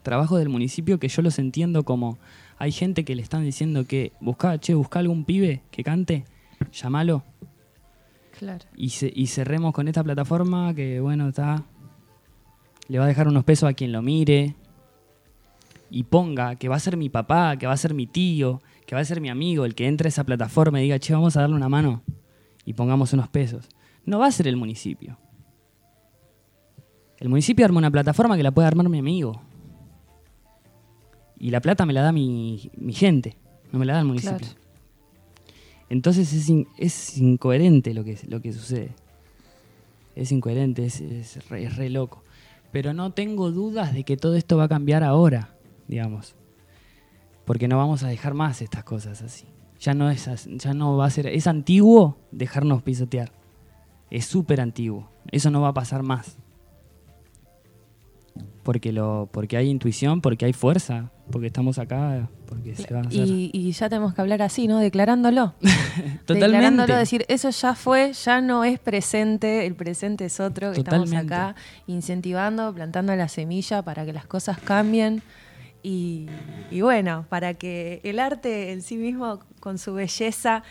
Trabajos 0.03 0.37
del 0.37 0.49
municipio 0.49 0.99
que 0.99 1.07
yo 1.07 1.23
los 1.23 1.39
entiendo 1.39 1.83
como 1.83 2.19
hay 2.59 2.71
gente 2.71 3.03
que 3.03 3.15
le 3.15 3.23
están 3.23 3.43
diciendo 3.43 3.85
que 3.85 4.11
busca, 4.19 4.59
che, 4.59 4.75
busca 4.75 4.99
algún 4.99 5.25
pibe 5.25 5.63
que 5.71 5.83
cante, 5.83 6.25
llámalo. 6.71 7.23
Y, 8.75 8.91
y 9.13 9.27
cerremos 9.27 9.73
con 9.73 9.88
esta 9.88 10.03
plataforma 10.03 10.73
que, 10.73 10.99
bueno, 10.99 11.29
está. 11.29 11.63
Le 12.88 12.99
va 12.99 13.05
a 13.05 13.07
dejar 13.07 13.27
unos 13.27 13.43
pesos 13.43 13.69
a 13.69 13.73
quien 13.73 13.91
lo 13.91 14.01
mire. 14.01 14.55
Y 15.89 16.03
ponga 16.03 16.55
que 16.55 16.67
va 16.67 16.75
a 16.75 16.79
ser 16.79 16.97
mi 16.97 17.09
papá, 17.09 17.57
que 17.57 17.67
va 17.67 17.73
a 17.73 17.77
ser 17.77 17.93
mi 17.93 18.07
tío, 18.07 18.61
que 18.86 18.95
va 18.95 19.01
a 19.01 19.05
ser 19.05 19.21
mi 19.21 19.29
amigo, 19.29 19.65
el 19.65 19.75
que 19.75 19.88
entre 19.88 20.07
a 20.07 20.09
esa 20.09 20.23
plataforma 20.23 20.79
y 20.79 20.83
diga, 20.83 20.99
che, 20.99 21.13
vamos 21.13 21.38
a 21.38 21.41
darle 21.41 21.55
una 21.55 21.69
mano 21.69 22.03
y 22.65 22.73
pongamos 22.73 23.13
unos 23.13 23.29
pesos. 23.29 23.69
No 24.05 24.19
va 24.19 24.27
a 24.27 24.31
ser 24.31 24.47
el 24.47 24.57
municipio. 24.57 25.17
El 27.17 27.29
municipio 27.29 27.65
arma 27.65 27.77
una 27.77 27.91
plataforma 27.91 28.36
que 28.36 28.43
la 28.43 28.51
puede 28.51 28.67
armar 28.67 28.89
mi 28.89 28.99
amigo. 28.99 29.41
Y 31.38 31.49
la 31.49 31.61
plata 31.61 31.86
me 31.86 31.93
la 31.93 32.01
da 32.01 32.11
mi, 32.11 32.71
gente, 32.89 33.38
no 33.71 33.79
me 33.79 33.86
la 33.86 33.93
da 33.93 33.99
el 33.99 34.05
municipio. 34.05 34.47
Entonces 35.89 36.33
es, 36.33 36.51
es 36.77 37.17
incoherente 37.17 37.93
lo 37.93 38.03
que, 38.03 38.17
lo 38.27 38.41
que 38.41 38.53
sucede. 38.53 38.95
Es 40.15 40.31
incoherente, 40.31 40.86
es, 40.86 41.49
re, 41.49 41.89
loco. 41.89 42.23
Pero 42.71 42.93
no 42.93 43.11
tengo 43.11 43.51
dudas 43.51 43.93
de 43.93 44.03
que 44.03 44.17
todo 44.17 44.36
esto 44.36 44.57
va 44.57 44.65
a 44.65 44.69
cambiar 44.69 45.03
ahora, 45.03 45.55
digamos. 45.88 46.36
Porque 47.43 47.67
no 47.67 47.77
vamos 47.77 48.03
a 48.03 48.07
dejar 48.07 48.33
más 48.33 48.61
estas 48.61 48.83
cosas 48.83 49.21
así. 49.21 49.45
Ya 49.79 49.93
no, 49.93 50.09
es, 50.09 50.47
ya 50.57 50.73
no 50.73 50.97
va 50.97 51.05
a 51.05 51.09
ser... 51.09 51.27
Es 51.27 51.47
antiguo 51.47 52.17
dejarnos 52.31 52.81
pisotear. 52.81 53.31
Es 54.09 54.25
súper 54.25 54.61
antiguo. 54.61 55.09
Eso 55.31 55.51
no 55.51 55.61
va 55.61 55.69
a 55.69 55.73
pasar 55.73 56.01
más. 56.01 56.38
Porque, 58.63 58.91
lo, 58.91 59.29
porque 59.31 59.57
hay 59.57 59.69
intuición, 59.69 60.21
porque 60.21 60.45
hay 60.45 60.53
fuerza, 60.53 61.11
porque 61.29 61.47
estamos 61.47 61.77
acá, 61.77 62.29
porque 62.45 62.75
se 62.75 62.93
va 62.93 62.99
a 62.99 63.03
hacer. 63.03 63.25
Y, 63.27 63.71
ya 63.71 63.89
tenemos 63.89 64.13
que 64.13 64.21
hablar 64.21 64.41
así, 64.41 64.67
¿no? 64.67 64.79
Declarándolo. 64.79 65.53
Totalmente. 65.61 66.33
Declarándolo, 66.33 66.95
decir, 66.95 67.25
eso 67.27 67.49
ya 67.49 67.75
fue, 67.75 68.13
ya 68.13 68.41
no 68.41 68.63
es 68.63 68.79
presente, 68.79 69.65
el 69.65 69.75
presente 69.75 70.25
es 70.25 70.39
otro, 70.39 70.71
que 70.71 70.79
estamos 70.79 71.13
acá 71.13 71.55
incentivando, 71.87 72.73
plantando 72.73 73.15
la 73.15 73.27
semilla 73.27 73.81
para 73.81 74.05
que 74.05 74.13
las 74.13 74.25
cosas 74.25 74.59
cambien. 74.59 75.21
Y, 75.87 76.27
bueno, 76.81 77.25
para 77.29 77.53
que 77.53 78.01
el 78.03 78.19
arte 78.19 78.71
en 78.71 78.81
sí 78.81 78.97
mismo, 78.97 79.39
con 79.59 79.77
su 79.77 79.93
belleza, 79.93 80.63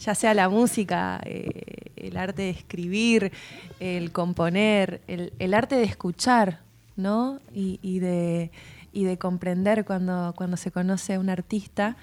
ya 0.00 0.14
sea 0.14 0.32
la 0.32 0.48
música, 0.48 1.20
eh, 1.24 1.90
el 1.96 2.16
arte 2.16 2.42
de 2.42 2.50
escribir, 2.50 3.32
el 3.80 4.12
componer, 4.12 5.02
el, 5.06 5.54
arte 5.54 5.74
de 5.74 5.84
escuchar, 5.84 6.60
¿no? 6.96 7.38
y 7.52 7.98
de 7.98 8.50
y 8.92 9.04
de 9.04 9.18
comprender 9.18 9.84
cuando, 9.84 10.34
cuando 10.36 10.56
se 10.56 10.70
conoce 10.70 11.14
a 11.14 11.20
un 11.20 11.30
artista. 11.30 11.96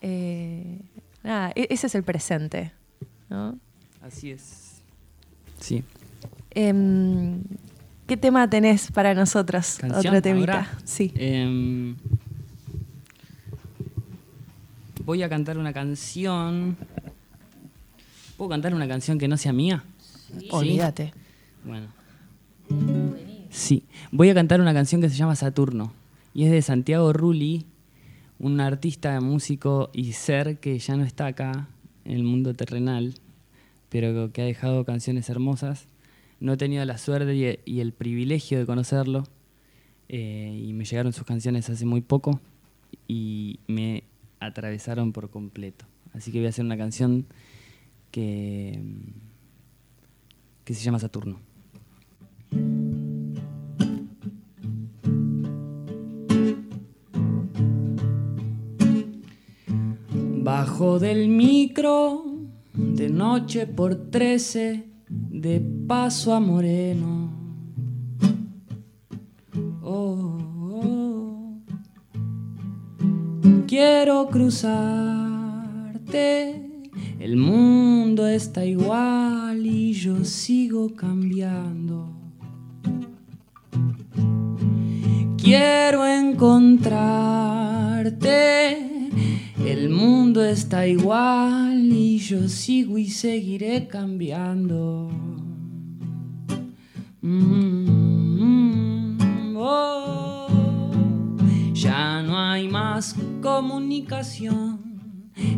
Eh, 0.00 0.80
nada, 1.22 1.52
e-, 1.54 1.68
ese 1.70 1.86
es 1.86 1.94
el 1.94 2.02
presente. 2.02 2.72
¿no? 3.30 3.58
Así 4.02 4.30
es. 4.30 4.82
Sí. 5.60 5.84
Em, 6.50 7.42
¿Qué 8.06 8.16
tema 8.16 8.50
tenés 8.50 8.90
para 8.90 9.14
nosotros? 9.14 9.78
¿Canción? 9.78 10.14
Otro 10.14 10.22
temita. 10.22 10.70
Sí. 10.84 11.12
Em, 11.14 11.96
voy 15.04 15.22
a 15.22 15.28
cantar 15.28 15.56
una 15.56 15.72
canción. 15.72 16.76
¿Puedo 18.36 18.50
cantar 18.50 18.74
una 18.74 18.88
canción 18.88 19.18
que 19.18 19.28
no 19.28 19.36
sea 19.36 19.52
mía? 19.52 19.84
Sí. 20.38 20.48
Olvídate. 20.50 21.14
Bueno. 21.64 21.86
Sí. 23.50 23.84
Voy 24.10 24.30
a 24.30 24.34
cantar 24.34 24.60
una 24.60 24.74
canción 24.74 25.00
que 25.00 25.08
se 25.08 25.16
llama 25.16 25.36
Saturno 25.36 25.92
y 26.34 26.44
es 26.44 26.50
de 26.50 26.62
Santiago 26.62 27.12
Rulli, 27.12 27.66
un 28.38 28.60
artista, 28.60 29.20
músico 29.20 29.90
y 29.92 30.12
ser 30.12 30.58
que 30.58 30.78
ya 30.78 30.96
no 30.96 31.04
está 31.04 31.26
acá 31.26 31.68
en 32.04 32.12
el 32.12 32.24
mundo 32.24 32.54
terrenal, 32.54 33.14
pero 33.88 34.32
que 34.32 34.42
ha 34.42 34.44
dejado 34.44 34.84
canciones 34.84 35.28
hermosas. 35.28 35.86
No 36.40 36.54
he 36.54 36.56
tenido 36.56 36.84
la 36.84 36.98
suerte 36.98 37.60
y, 37.64 37.80
el 37.80 37.92
privilegio 37.92 38.58
de 38.58 38.66
conocerlo 38.66 39.24
eh, 40.08 40.60
y 40.66 40.72
me 40.72 40.84
llegaron 40.84 41.12
sus 41.12 41.24
canciones 41.24 41.70
hace 41.70 41.86
muy 41.86 42.00
poco 42.00 42.40
y 43.06 43.60
me 43.68 44.04
atravesaron 44.40 45.12
por 45.12 45.30
completo. 45.30 45.84
Así 46.12 46.32
que 46.32 46.38
voy 46.38 46.46
a 46.46 46.50
hacer 46.50 46.64
una 46.64 46.76
canción 46.76 47.26
que, 48.10 48.82
que 50.64 50.74
se 50.74 50.82
llama 50.82 50.98
Saturno. 50.98 51.38
Bajo 60.54 60.98
del 60.98 61.30
micro, 61.30 62.26
de 62.74 63.08
noche 63.08 63.66
por 63.66 64.10
trece, 64.10 64.84
de 65.08 65.62
paso 65.88 66.34
a 66.34 66.40
Moreno. 66.40 67.32
Oh, 69.80 70.36
oh. 70.84 71.56
Quiero 73.66 74.28
cruzarte, 74.28 74.70
el 77.18 77.38
mundo 77.38 78.26
está 78.26 78.66
igual 78.66 79.64
y 79.64 79.94
yo 79.94 80.22
sigo 80.22 80.94
cambiando. 80.94 82.10
Quiero 85.38 86.06
encontrarte 86.06 89.01
el 89.66 89.90
mundo 89.90 90.44
está 90.44 90.86
igual 90.86 91.92
y 91.92 92.18
yo 92.18 92.48
sigo 92.48 92.98
y 92.98 93.08
seguiré 93.08 93.86
cambiando. 93.86 95.10
Mm, 97.20 97.96
oh, 99.56 100.48
ya 101.72 102.22
no 102.22 102.38
hay 102.38 102.66
más 102.68 103.14
comunicación. 103.40 104.80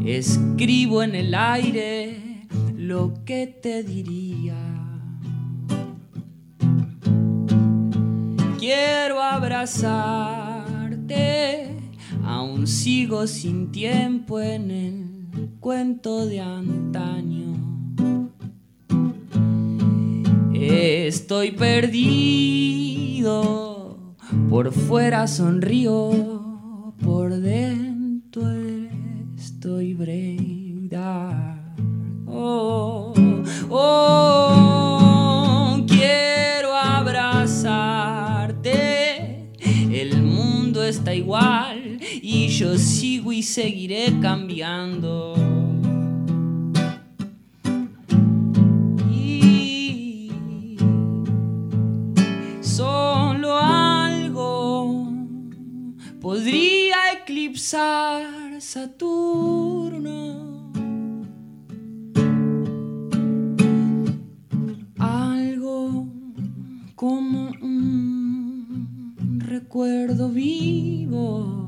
Escribo 0.05 1.03
en 1.03 1.15
el 1.15 1.35
aire 1.35 2.47
lo 2.77 3.25
que 3.25 3.47
te 3.47 3.83
diría. 3.83 4.57
Quiero 8.59 9.23
abrazarte 9.23 10.45
Aún 12.25 12.67
sigo 12.67 13.27
sin 13.27 13.71
tiempo 13.71 14.41
en 14.41 14.71
el 14.71 15.51
cuento 15.61 16.27
de 16.27 16.41
antaño. 16.41 17.45
Estoy 20.55 21.51
perdido, 21.53 22.17
por 24.49 24.73
fuera 24.73 25.27
sonrío, 25.27 26.95
por 27.03 27.35
dentro 27.35 27.95
estoy 29.37 29.95
breda. 29.95 31.75
Oh, 32.27 33.15
oh, 33.71 34.97
quiero 35.87 36.75
abrazarte, 36.75 37.93
el 39.59 40.23
mundo 40.23 40.83
está 40.83 41.15
igual 41.15 41.64
yo 42.59 42.79
sigo 42.79 43.33
y 43.33 43.43
seguiré 43.43 44.21
cambiando. 44.21 45.35
Y 49.13 50.31
solo 52.61 53.57
algo 53.57 55.13
podría 56.21 56.95
eclipsar 57.21 58.61
Saturno. 58.61 60.15
Algo 64.99 66.07
como 66.95 67.49
un 67.61 69.41
recuerdo 69.41 70.29
vivo 70.29 71.64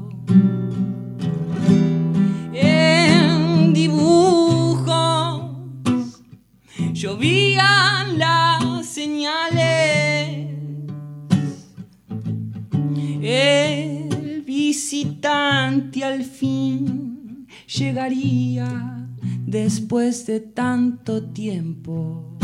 llegaría 17.78 19.06
después 19.46 20.26
de 20.26 20.40
tanto 20.40 21.30
tiempo. 21.30 22.38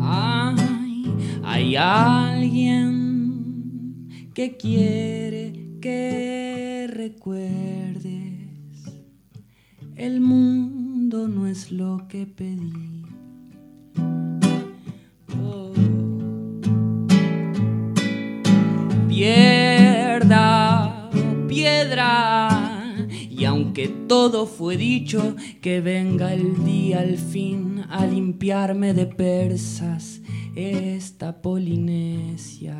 Ay, 0.00 1.04
hay 1.44 1.76
alguien 1.76 2.48
que 4.32 4.56
quiere 4.56 5.52
que 5.82 6.88
recuerdes, 6.90 8.38
el 9.96 10.20
mundo 10.20 11.28
no 11.28 11.46
es 11.46 11.70
lo 11.70 12.08
que 12.08 12.26
pedí. 12.26 13.04
Oh. 15.42 15.72
Piedra, 19.08 21.10
todo 24.10 24.44
fue 24.46 24.76
dicho, 24.76 25.36
que 25.62 25.80
venga 25.80 26.34
el 26.34 26.64
día 26.64 26.98
al 26.98 27.16
fin 27.16 27.84
a 27.88 28.04
limpiarme 28.06 28.92
de 28.92 29.06
persas 29.06 30.20
esta 30.56 31.40
Polinesia. 31.40 32.74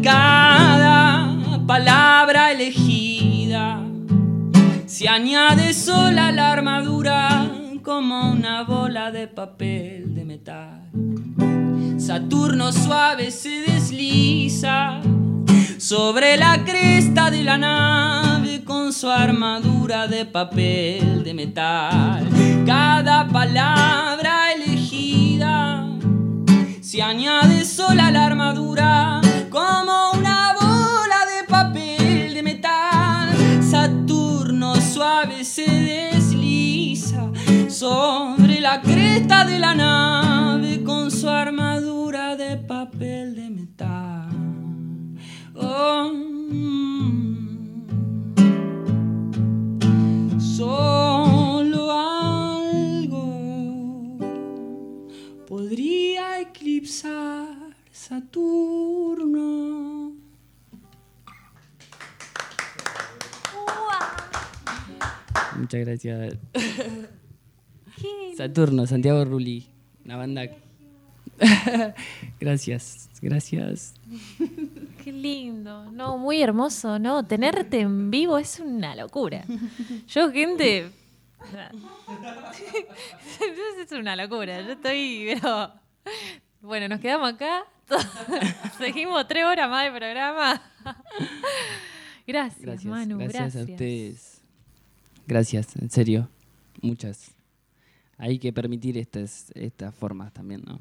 cada 0.00 1.60
palabra 1.66 2.52
elegida 2.52 3.84
se 4.86 5.08
añade 5.08 5.74
sola 5.74 6.28
a 6.28 6.32
la 6.32 6.52
armadura 6.52 7.50
como 7.82 8.30
una 8.30 8.62
bola 8.62 9.10
de 9.10 9.26
papel 9.26 10.14
de 10.14 10.24
metal. 10.24 10.88
Saturno 11.98 12.70
suave 12.70 13.32
se 13.32 13.62
desliza 13.62 15.00
sobre 15.82 16.36
la 16.36 16.64
cresta 16.64 17.28
de 17.28 17.42
la 17.42 17.58
nave 17.58 18.62
con 18.62 18.92
su 18.92 19.10
armadura 19.10 20.06
de 20.06 20.24
papel 20.24 21.24
de 21.24 21.34
metal. 21.34 22.24
Cada 22.64 23.26
palabra 23.26 24.52
elegida 24.52 25.84
se 26.80 27.02
añade 27.02 27.64
sola 27.64 28.06
a 28.06 28.10
la 28.12 28.26
armadura 28.26 29.20
como 29.50 30.12
una 30.12 30.54
bola 30.54 31.26
de 31.34 31.48
papel 31.48 32.34
de 32.34 32.42
metal. 32.44 33.34
Saturno 33.60 34.76
suave 34.76 35.44
se 35.44 35.68
desliza 35.68 37.28
sobre 37.68 38.60
la 38.60 38.80
cresta 38.80 39.44
de 39.44 39.58
la 39.58 39.74
nave 39.74 40.84
con 40.84 41.10
su 41.10 41.28
armadura 41.28 42.36
de 42.36 42.56
papel 42.56 43.34
de 43.34 43.40
metal. 43.40 43.41
Solo 50.62 51.90
algo 51.90 53.26
podría 55.48 56.40
eclipsar 56.40 57.48
Saturno. 57.90 59.42
Muchas 65.58 65.80
gracias. 65.80 66.38
Saturno, 68.36 68.86
Santiago 68.86 69.24
Rulli, 69.24 69.66
una 70.04 70.16
banda. 70.16 70.42
gracias, 72.40 73.08
gracias. 73.20 73.94
Qué 75.02 75.12
lindo, 75.12 75.90
no, 75.90 76.18
muy 76.18 76.42
hermoso, 76.42 76.98
¿no? 76.98 77.24
Tenerte 77.24 77.80
en 77.80 78.10
vivo 78.10 78.38
es 78.38 78.60
una 78.60 78.94
locura. 78.94 79.44
Yo, 80.08 80.30
gente. 80.30 80.90
es 83.80 83.92
una 83.92 84.16
locura. 84.16 84.60
Yo 84.60 84.72
estoy, 84.72 85.38
pero. 85.40 85.72
Bueno, 86.60 86.88
nos 86.88 87.00
quedamos 87.00 87.32
acá. 87.32 87.64
Seguimos 88.78 89.26
tres 89.26 89.44
horas 89.44 89.68
más 89.68 89.84
de 89.84 89.98
programa. 89.98 90.62
Gracias, 92.26 92.60
Gracias, 92.60 92.84
Manu. 92.84 93.18
gracias, 93.18 93.56
a 93.56 93.62
ustedes. 93.62 94.42
Gracias, 95.26 95.76
en 95.76 95.90
serio. 95.90 96.28
Muchas. 96.80 97.32
Hay 98.16 98.38
que 98.38 98.52
permitir 98.52 98.96
estas, 98.96 99.50
estas 99.56 99.94
formas 99.94 100.32
también, 100.32 100.62
¿no? 100.64 100.78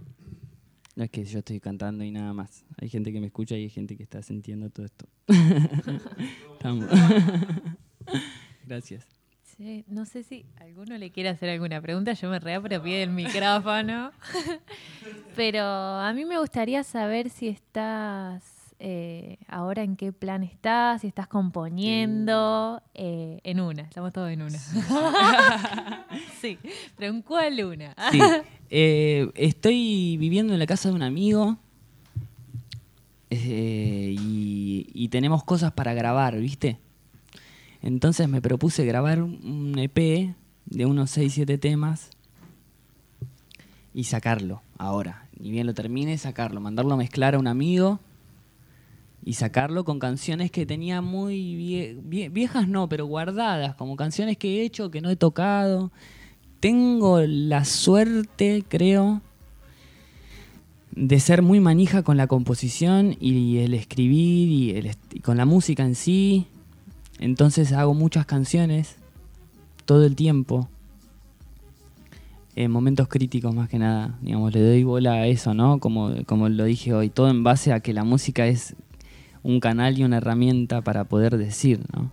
No 1.01 1.05
es 1.05 1.09
que 1.09 1.25
yo 1.25 1.39
estoy 1.39 1.59
cantando 1.59 2.03
y 2.03 2.11
nada 2.11 2.31
más. 2.31 2.63
Hay 2.79 2.87
gente 2.87 3.11
que 3.11 3.19
me 3.19 3.25
escucha 3.25 3.57
y 3.57 3.63
hay 3.63 3.69
gente 3.71 3.97
que 3.97 4.03
está 4.03 4.21
sintiendo 4.21 4.69
todo 4.69 4.85
esto. 4.85 5.07
Estamos. 6.53 6.85
Gracias. 8.67 9.07
Sí, 9.41 9.83
no 9.87 10.05
sé 10.05 10.21
si 10.21 10.45
alguno 10.59 10.95
le 10.99 11.09
quiere 11.09 11.29
hacer 11.29 11.49
alguna 11.49 11.81
pregunta. 11.81 12.13
Yo 12.13 12.29
me 12.29 12.37
reapropié 12.37 12.99
del 12.99 13.09
micrófono. 13.09 14.11
Pero 15.35 15.63
a 15.63 16.13
mí 16.13 16.23
me 16.23 16.37
gustaría 16.37 16.83
saber 16.83 17.31
si 17.31 17.47
estás 17.47 18.43
eh, 18.83 19.37
ahora 19.47 19.83
en 19.83 19.95
qué 19.95 20.11
plan 20.11 20.41
estás, 20.41 21.01
si 21.01 21.07
estás 21.07 21.27
componiendo 21.27 22.81
eh, 22.95 23.39
en 23.43 23.59
una. 23.59 23.83
Estamos 23.83 24.11
todos 24.11 24.31
en 24.31 24.41
una. 24.41 24.57
sí, 26.41 26.57
pero 26.97 27.13
¿en 27.13 27.21
cuál 27.21 27.63
una? 27.63 27.95
Sí. 28.11 28.19
Eh, 28.71 29.29
estoy 29.35 30.17
viviendo 30.17 30.53
en 30.53 30.59
la 30.59 30.65
casa 30.65 30.89
de 30.89 30.95
un 30.95 31.03
amigo 31.03 31.57
y, 33.29 34.87
y 34.91 35.07
tenemos 35.09 35.43
cosas 35.43 35.73
para 35.73 35.93
grabar, 35.93 36.39
¿viste? 36.39 36.79
Entonces 37.83 38.27
me 38.29 38.41
propuse 38.41 38.83
grabar 38.83 39.21
un 39.21 39.75
EP 39.77 40.33
de 40.65 40.85
unos 40.87 41.15
6-7 41.15 41.59
temas 41.59 42.09
y 43.93 44.05
sacarlo 44.05 44.63
ahora. 44.79 45.27
Ni 45.37 45.51
bien 45.51 45.67
lo 45.67 45.75
termine, 45.75 46.17
sacarlo, 46.17 46.61
mandarlo 46.61 46.95
a 46.95 46.97
mezclar 46.97 47.35
a 47.35 47.39
un 47.39 47.47
amigo 47.47 47.99
y 49.23 49.33
sacarlo 49.33 49.83
con 49.83 49.99
canciones 49.99 50.51
que 50.51 50.65
tenía 50.65 51.01
muy 51.01 51.35
vie- 51.55 52.01
vie- 52.03 52.31
viejas, 52.31 52.67
no, 52.67 52.89
pero 52.89 53.05
guardadas, 53.05 53.75
como 53.75 53.95
canciones 53.95 54.37
que 54.37 54.61
he 54.61 54.63
hecho, 54.63 54.89
que 54.89 55.01
no 55.01 55.09
he 55.09 55.15
tocado. 55.15 55.91
Tengo 56.59 57.21
la 57.21 57.65
suerte, 57.65 58.63
creo, 58.67 59.21
de 60.95 61.19
ser 61.19 61.41
muy 61.41 61.59
manija 61.59 62.03
con 62.03 62.17
la 62.17 62.27
composición 62.27 63.15
y 63.19 63.57
el 63.59 63.73
escribir 63.73 64.49
y, 64.49 64.71
el 64.71 64.91
con 65.23 65.37
la 65.37 65.45
música 65.45 65.83
en 65.83 65.95
sí. 65.95 66.47
Entonces 67.19 67.71
hago 67.71 67.93
muchas 67.93 68.25
canciones 68.25 68.95
todo 69.85 70.05
el 70.05 70.15
tiempo. 70.15 70.67
En 72.55 72.69
momentos 72.71 73.07
críticos 73.07 73.55
más 73.55 73.69
que 73.69 73.79
nada. 73.79 74.17
Digamos, 74.21 74.53
le 74.53 74.61
doy 74.61 74.83
bola 74.83 75.13
a 75.13 75.27
eso, 75.27 75.53
¿no? 75.53 75.79
Como, 75.79 76.11
como 76.25 76.49
lo 76.49 76.65
dije 76.65 76.93
hoy. 76.93 77.09
Todo 77.09 77.29
en 77.29 77.43
base 77.43 77.71
a 77.71 77.79
que 77.79 77.93
la 77.93 78.03
música 78.03 78.45
es 78.47 78.75
un 79.43 79.59
canal 79.59 79.97
y 79.97 80.03
una 80.03 80.17
herramienta 80.17 80.81
para 80.81 81.05
poder 81.05 81.37
decir, 81.37 81.81
¿no? 81.93 82.11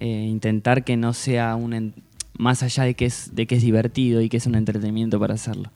Eh, 0.00 0.26
intentar 0.28 0.84
que 0.84 0.96
no 0.96 1.12
sea 1.12 1.54
un... 1.54 1.94
más 2.38 2.62
allá 2.62 2.84
de 2.84 2.94
que, 2.94 3.04
es, 3.04 3.34
de 3.34 3.46
que 3.46 3.56
es 3.56 3.62
divertido 3.62 4.20
y 4.22 4.28
que 4.28 4.38
es 4.38 4.46
un 4.46 4.54
entretenimiento 4.54 5.20
para 5.20 5.34
hacerlo. 5.34 5.70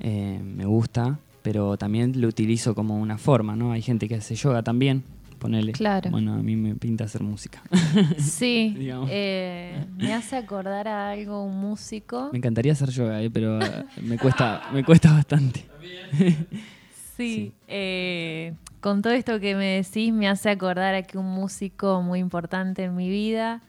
Eh, 0.00 0.40
me 0.44 0.66
gusta, 0.66 1.18
pero 1.42 1.76
también 1.76 2.20
lo 2.20 2.28
utilizo 2.28 2.74
como 2.74 2.98
una 2.98 3.18
forma, 3.18 3.56
¿no? 3.56 3.72
Hay 3.72 3.82
gente 3.82 4.08
que 4.08 4.16
hace 4.16 4.34
yoga 4.34 4.62
también, 4.62 5.04
ponele. 5.38 5.72
Claro. 5.72 6.10
Bueno, 6.10 6.34
a 6.34 6.42
mí 6.42 6.56
me 6.56 6.74
pinta 6.74 7.04
hacer 7.04 7.22
música. 7.22 7.62
Sí, 8.18 8.76
eh, 9.08 9.84
me 9.96 10.12
hace 10.12 10.36
acordar 10.36 10.88
a 10.88 11.10
algo 11.10 11.44
un 11.44 11.58
músico. 11.58 12.30
Me 12.32 12.38
encantaría 12.38 12.72
hacer 12.72 12.90
yoga, 12.90 13.22
eh, 13.22 13.30
pero 13.30 13.58
me 14.02 14.18
cuesta, 14.18 14.62
me 14.72 14.84
cuesta 14.84 15.12
bastante. 15.12 15.64
Sí, 17.16 17.52
eh, 17.68 18.54
con 18.80 19.00
todo 19.02 19.12
esto 19.14 19.40
que 19.40 19.54
me 19.54 19.82
decís 19.82 20.12
me 20.12 20.28
hace 20.28 20.50
acordar 20.50 20.94
a 20.94 21.02
que 21.02 21.16
un 21.18 21.26
músico 21.26 22.02
muy 22.02 22.18
importante 22.18 22.84
en 22.84 22.94
mi 22.94 23.08
vida, 23.08 23.62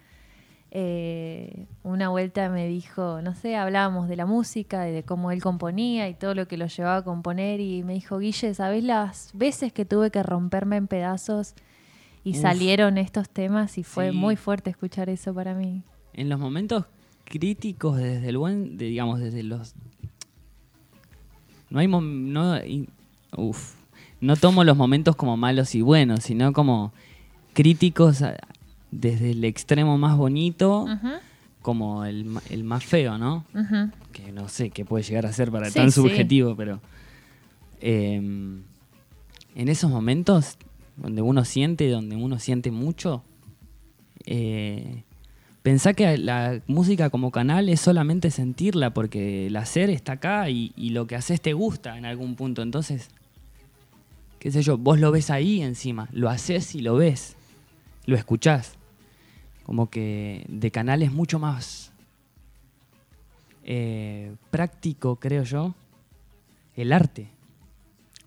eh, 0.72 1.66
una 1.84 2.10
vuelta 2.10 2.50
me 2.50 2.68
dijo, 2.68 3.22
no 3.22 3.34
sé, 3.36 3.56
hablábamos 3.56 4.10
de 4.10 4.18
la 4.18 4.26
música 4.26 4.88
y 4.90 4.92
de 4.92 5.04
cómo 5.04 5.32
él 5.32 5.42
componía 5.42 6.10
y 6.10 6.14
todo 6.14 6.36
lo 6.36 6.48
que 6.48 6.58
lo 6.58 6.68
llevaba 6.68 6.98
a 6.98 7.04
componer 7.04 7.62
y 7.62 7.84
me 7.84 7.94
dijo, 7.94 8.20
Guille, 8.20 8.54
¿sabés 8.54 8.84
las 8.84 9.32
veces 9.34 9.72
que 9.72 9.86
tuve 9.86 10.12
que 10.12 10.22
romperme 10.24 10.76
en 10.76 10.88
pedazos 10.88 11.54
y 12.26 12.32
Uf. 12.32 12.42
salieron 12.42 12.98
estos 12.98 13.30
temas 13.30 13.78
y 13.78 13.84
fue 13.84 14.12
Sí. 14.12 14.18
muy 14.18 14.36
fuerte 14.36 14.70
escuchar 14.70 15.10
eso 15.10 15.34
para 15.34 15.54
mí? 15.54 15.84
En 16.14 16.28
los 16.28 16.38
momentos 16.38 16.84
críticos, 17.24 17.98
desde 17.98 18.28
el 18.28 18.38
buen, 18.38 18.78
de, 18.78 18.86
digamos, 18.86 19.20
desde 19.20 19.44
los... 19.44 19.74
No 21.70 21.80
hay... 21.80 21.88
mom- 21.88 22.32
No, 22.32 22.56
uf. 23.36 23.74
no 24.22 24.36
tomo 24.36 24.64
los 24.64 24.78
momentos 24.78 25.16
como 25.16 25.38
malos 25.38 25.76
y 25.76 25.82
buenos, 25.82 26.24
sino 26.24 26.54
como 26.54 26.94
críticos 27.54 28.24
desde 28.92 29.32
el 29.32 29.44
extremo 29.44 29.98
más 29.98 30.18
bonito 30.18 30.86
como 31.62 32.06
el, 32.06 32.26
más 32.64 32.86
feo, 32.86 33.18
¿no? 33.18 33.44
que 34.14 34.32
no 34.32 34.48
sé 34.48 34.70
qué 34.70 34.86
puede 34.86 35.04
llegar 35.04 35.26
a 35.26 35.34
ser 35.34 35.52
para 35.52 35.68
Sí, 35.70 35.76
tan 35.76 35.92
sí. 35.92 36.02
subjetivo, 36.02 36.56
pero 36.56 36.80
eh, 37.82 38.16
en 38.16 38.64
esos 39.70 39.92
momentos 39.92 40.58
donde 40.96 41.22
uno 41.22 41.46
siente, 41.46 41.90
donde 41.90 42.16
uno 42.16 42.40
siente 42.40 42.72
mucho, 42.72 43.24
eh, 44.26 45.04
pensá 45.68 45.94
que 45.94 46.18
la 46.18 46.62
música 46.68 47.10
como 47.10 47.30
canal 47.30 47.68
es 47.68 47.82
solamente 47.82 48.32
sentirla, 48.32 48.94
porque 48.94 49.48
el 49.48 49.56
hacer 49.58 49.90
está 49.90 50.14
acá 50.14 50.50
y, 50.50 50.72
lo 50.92 51.08
que 51.08 51.18
haces 51.18 51.42
te 51.42 51.52
gusta 51.52 51.98
en 51.98 52.06
algún 52.06 52.38
punto. 52.38 52.62
Entonces, 52.62 53.10
qué 54.40 54.50
sé 54.50 54.62
yo, 54.62 54.78
vos 54.78 54.98
lo 54.98 55.12
ves 55.12 55.30
ahí 55.30 55.62
encima, 55.62 56.08
lo 56.14 56.30
haces 56.30 56.74
y 56.74 56.80
lo 56.80 56.96
ves, 56.96 57.36
lo 58.06 58.16
escuchás. 58.16 58.76
Como 59.66 59.90
que 59.90 60.46
de 60.48 60.72
canal 60.72 61.04
es 61.04 61.12
mucho 61.12 61.38
más 61.38 61.92
eh, 63.66 64.34
práctico, 64.50 65.18
creo 65.18 65.44
yo, 65.44 65.76
el 66.78 66.94
arte. 66.94 67.28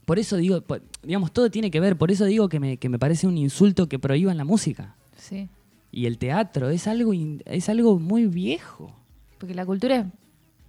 Por 0.04 0.18
eso 0.18 0.36
digo, 0.36 0.62
digamos, 1.02 1.32
todo 1.32 1.50
tiene 1.50 1.70
que 1.70 1.80
ver, 1.80 1.96
por 1.96 2.10
eso 2.10 2.26
digo 2.26 2.50
que 2.50 2.60
me, 2.60 2.76
que 2.76 2.90
me 2.90 2.98
parece 2.98 3.26
un 3.26 3.38
insulto 3.38 3.88
que 3.88 3.98
prohíban 3.98 4.36
la 4.36 4.44
música. 4.44 4.94
Sí, 5.16 5.48
Y 5.92 6.06
el 6.06 6.18
teatro 6.18 6.70
es 6.70 6.86
algo, 6.86 7.12
es 7.44 7.68
algo 7.68 7.98
muy 7.98 8.26
viejo. 8.26 8.94
porque 9.38 9.54
la 9.54 9.64
cultura 9.66 9.96
es 9.96 10.06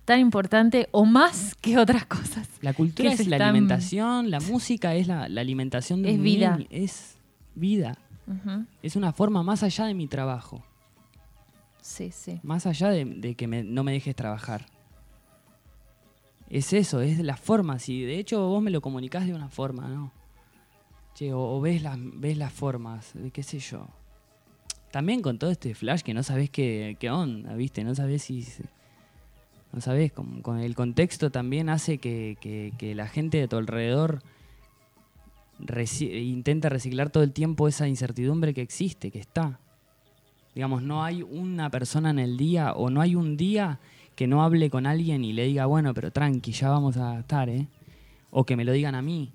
tan 0.05 0.19
importante 0.19 0.87
o 0.91 1.05
más 1.05 1.55
que 1.55 1.77
otras 1.77 2.05
cosas. 2.05 2.47
La 2.61 2.73
cultura 2.73 3.11
es 3.11 3.27
la 3.27 3.35
están- 3.37 3.49
alimentación, 3.49 4.31
la 4.31 4.39
música 4.39 4.95
es 4.95 5.07
la, 5.07 5.29
la 5.29 5.41
alimentación 5.41 6.01
de 6.01 6.13
Es 6.15 6.21
vida. 6.21 6.57
niño, 6.57 6.67
es 6.71 7.17
vida. 7.55 7.97
Es 8.81 8.95
una 8.95 9.11
forma 9.11 9.43
más 9.43 9.61
allá 9.61 9.85
de 9.85 9.93
mi 9.93 10.07
trabajo, 10.07 10.63
Sí, 11.81 12.11
sí. 12.11 12.39
más 12.43 12.65
allá 12.65 12.89
de, 12.89 13.03
de 13.03 13.35
que 13.35 13.45
me- 13.47 13.63
no 13.63 13.83
me 13.83 13.91
dejes 13.91 14.15
trabajar. 14.15 14.65
Es 16.49 16.73
eso, 16.73 17.01
es 17.01 17.19
la 17.19 17.35
forma. 17.37 17.77
Si 17.79 18.01
de 18.03 18.19
hecho 18.19 18.47
vos 18.47 18.61
me 18.61 18.71
lo 18.71 18.81
comunicás 18.81 19.25
de 19.25 19.33
una 19.33 19.49
forma, 19.49 19.87
¿no? 19.87 20.11
Che, 21.13 21.33
o, 21.33 21.39
o 21.41 21.61
ves, 21.61 21.81
las, 21.83 21.97
ves 21.99 22.37
las 22.37 22.53
formas, 22.53 23.11
de 23.13 23.31
qué 23.31 23.43
sé 23.43 23.59
yo. 23.59 23.87
También 24.91 25.21
con 25.21 25.37
todo 25.39 25.51
este 25.51 25.73
flash 25.73 26.01
que 26.01 26.13
no 26.13 26.21
sabés 26.23 26.49
qué, 26.49 26.97
qué 26.99 27.09
onda, 27.09 27.53
¿viste? 27.55 27.83
No 27.83 27.95
sabés 27.95 28.23
si... 28.23 28.45
No 29.73 29.79
sabés, 29.79 30.11
con, 30.11 30.41
con 30.41 30.59
el 30.59 30.75
contexto 30.75 31.29
también 31.31 31.69
hace 31.69 31.97
que, 31.97 32.37
que- 32.41 32.73
que 32.77 32.93
la 32.93 33.07
gente 33.07 33.37
de 33.37 33.47
tu 33.47 33.55
alrededor 33.55 34.21
reci- 35.59 36.11
intenta 36.27 36.67
reciclar 36.67 37.09
todo 37.09 37.23
el 37.23 37.31
tiempo 37.31 37.69
esa 37.69 37.87
incertidumbre 37.87 38.53
que 38.53 38.61
existe, 38.61 39.11
que 39.11 39.19
está. 39.19 39.59
Digamos, 40.55 40.83
no 40.83 41.05
hay 41.05 41.21
una 41.23 41.69
persona 41.69 42.09
en 42.09 42.19
el 42.19 42.35
día 42.35 42.73
o 42.73 42.89
no 42.89 42.99
hay 42.99 43.15
un 43.15 43.37
día 43.37 43.79
que 44.17 44.27
no 44.27 44.43
hable 44.43 44.69
con 44.69 44.85
alguien 44.85 45.23
y 45.23 45.31
le 45.31 45.45
diga, 45.45 45.65
bueno, 45.67 45.93
pero 45.93 46.11
tranqui, 46.11 46.51
ya 46.51 46.69
vamos 46.69 46.97
a 46.97 47.19
estar, 47.19 47.47
¿eh? 47.49 47.67
O 48.29 48.43
que 48.45 48.57
me 48.57 48.65
lo 48.65 48.73
digan 48.73 48.95
a 48.95 49.01
mí. 49.01 49.31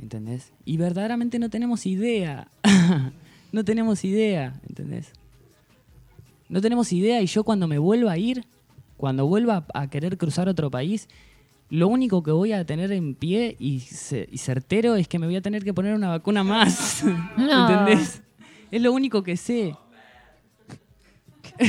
¿Entendés? 0.00 0.52
Y 0.64 0.78
verdaderamente 0.78 1.38
no 1.38 1.50
tenemos 1.50 1.84
idea. 1.84 2.48
no 3.54 3.64
tenemos 3.64 4.04
idea, 4.04 4.60
¿entendés? 4.68 5.12
No 6.48 6.60
tenemos 6.60 6.92
idea 6.92 7.22
y 7.22 7.26
yo 7.26 7.44
cuando 7.44 7.66
me 7.68 7.78
vuelva 7.78 8.12
a 8.12 8.18
ir, 8.18 8.44
cuando 8.96 9.26
vuelva 9.26 9.64
a 9.72 9.88
querer 9.88 10.18
cruzar 10.18 10.48
otro 10.48 10.70
país, 10.70 11.08
lo 11.70 11.88
único 11.88 12.22
que 12.22 12.30
voy 12.32 12.52
a 12.52 12.64
tener 12.66 12.92
en 12.92 13.14
pie 13.14 13.56
y, 13.58 13.80
ce- 13.80 14.28
y 14.30 14.38
certero 14.38 14.96
es 14.96 15.08
que 15.08 15.18
me 15.18 15.26
voy 15.26 15.36
a 15.36 15.40
tener 15.40 15.64
que 15.64 15.72
poner 15.72 15.94
una 15.94 16.08
vacuna 16.08 16.42
más. 16.44 17.02
No. 17.38 17.70
¿Entendés? 17.70 18.22
Es 18.70 18.82
lo 18.82 18.92
único 18.92 19.22
que 19.22 19.36
sé. 19.36 19.74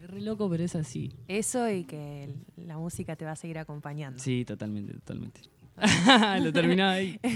es 0.00 0.10
re 0.10 0.20
loco, 0.20 0.48
pero 0.48 0.62
es 0.64 0.74
así. 0.76 1.12
Eso 1.26 1.68
y 1.70 1.84
que 1.84 2.34
la 2.56 2.76
música 2.78 3.16
te 3.16 3.24
va 3.24 3.32
a 3.32 3.36
seguir 3.36 3.58
acompañando. 3.58 4.18
Sí, 4.22 4.44
totalmente, 4.44 4.92
totalmente. 4.94 5.40
lo 6.42 6.52
terminaba 6.52 6.92
ahí. 6.92 7.18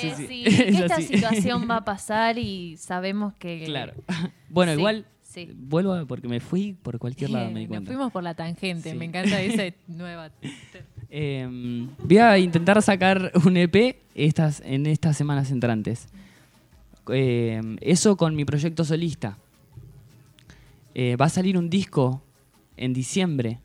Sí, 0.00 0.10
sí. 0.16 0.26
sí, 0.28 0.42
Es 0.46 0.54
que 0.56 0.68
esta 0.84 0.96
así. 0.96 1.14
situación 1.14 1.66
va 1.70 1.76
a 1.78 1.84
pasar 1.84 2.38
y 2.38 2.76
sabemos 2.76 3.34
que... 3.34 3.64
Claro. 3.64 3.94
Bueno, 4.48 4.72
igual 4.72 5.06
vuelvo 5.56 5.92
a- 5.92 6.04
porque 6.06 6.26
me 6.28 6.40
fui 6.40 6.72
por 6.74 6.98
cualquier 6.98 7.30
lado, 7.30 7.50
me 7.50 7.60
di 7.60 7.66
Nos 7.66 7.68
cuenta. 7.68 7.90
fuimos 7.92 8.12
por 8.12 8.22
la 8.22 8.34
tangente, 8.34 8.94
me 8.94 9.04
encanta 9.04 9.40
esa 9.40 9.74
nueva... 9.86 10.30
Eh, 11.10 11.86
voy 12.02 12.18
a 12.18 12.38
intentar 12.38 12.80
sacar 12.82 13.32
un 13.46 13.56
EP 13.56 13.96
estas, 14.14 14.60
en 14.64 14.86
estas 14.86 15.16
semanas 15.16 15.50
entrantes. 15.50 16.08
Eh, 17.10 17.60
eso 17.80 18.16
con 18.16 18.36
mi 18.36 18.44
proyecto 18.44 18.84
solista. 18.84 19.38
Eh, 20.94 21.16
va 21.16 21.26
a 21.26 21.30
salir 21.30 21.56
un 21.56 21.70
disco 21.70 22.22
en 22.76 22.92
diciembre 22.92 23.58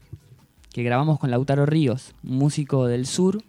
que 0.71 0.83
grabamos 0.83 1.19
con 1.19 1.31
Lautaro 1.31 1.65
Ríos, 1.65 2.13
músico 2.23 2.87
del 2.87 3.05
sur 3.05 3.43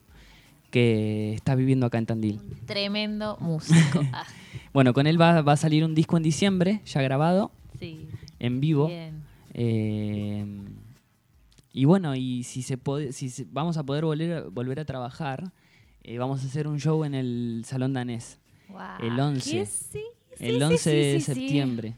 que 0.74 1.34
está 1.34 1.54
viviendo 1.54 1.86
acá 1.86 1.98
en 1.98 2.06
Tandil. 2.06 2.40
Tremendo 2.66 3.36
músico. 3.40 4.00
Ah, 4.12 4.26
Bueno, 4.72 4.92
con 4.92 5.06
él 5.06 5.20
va, 5.20 5.40
va 5.42 5.52
a 5.52 5.56
salir 5.56 5.84
un 5.84 5.94
disco 5.94 6.16
en 6.16 6.24
diciembre, 6.24 6.80
ya 6.84 7.00
grabado, 7.00 7.52
sí. 7.78 8.08
en 8.40 8.60
vivo. 8.60 8.88
Bien. 8.88 9.22
Eh, 9.52 10.44
y 11.72 11.84
bueno, 11.84 12.16
y 12.16 12.42
si 12.42 12.62
se 12.62 12.76
puede, 12.76 13.12
si 13.12 13.30
se- 13.30 13.46
vamos 13.52 13.76
a 13.76 13.84
poder 13.84 14.04
volver, 14.04 14.32
a- 14.32 14.42
volver 14.48 14.80
a 14.80 14.84
trabajar, 14.84 15.52
eh, 16.02 16.18
vamos 16.18 16.42
a 16.42 16.46
hacer 16.48 16.66
un 16.66 16.80
show 16.80 17.04
en 17.04 17.14
el 17.14 17.62
Salón 17.66 17.92
Danés. 17.92 18.40
El 19.00 19.18
11. 19.20 19.50
¿qué? 19.50 19.66
Sí, 19.66 19.88
sí, 19.92 20.02
el 20.40 20.56
sí, 20.56 20.62
11 20.62 20.78
sí, 20.78 20.90
de 20.90 21.20
septiembre. 21.20 21.94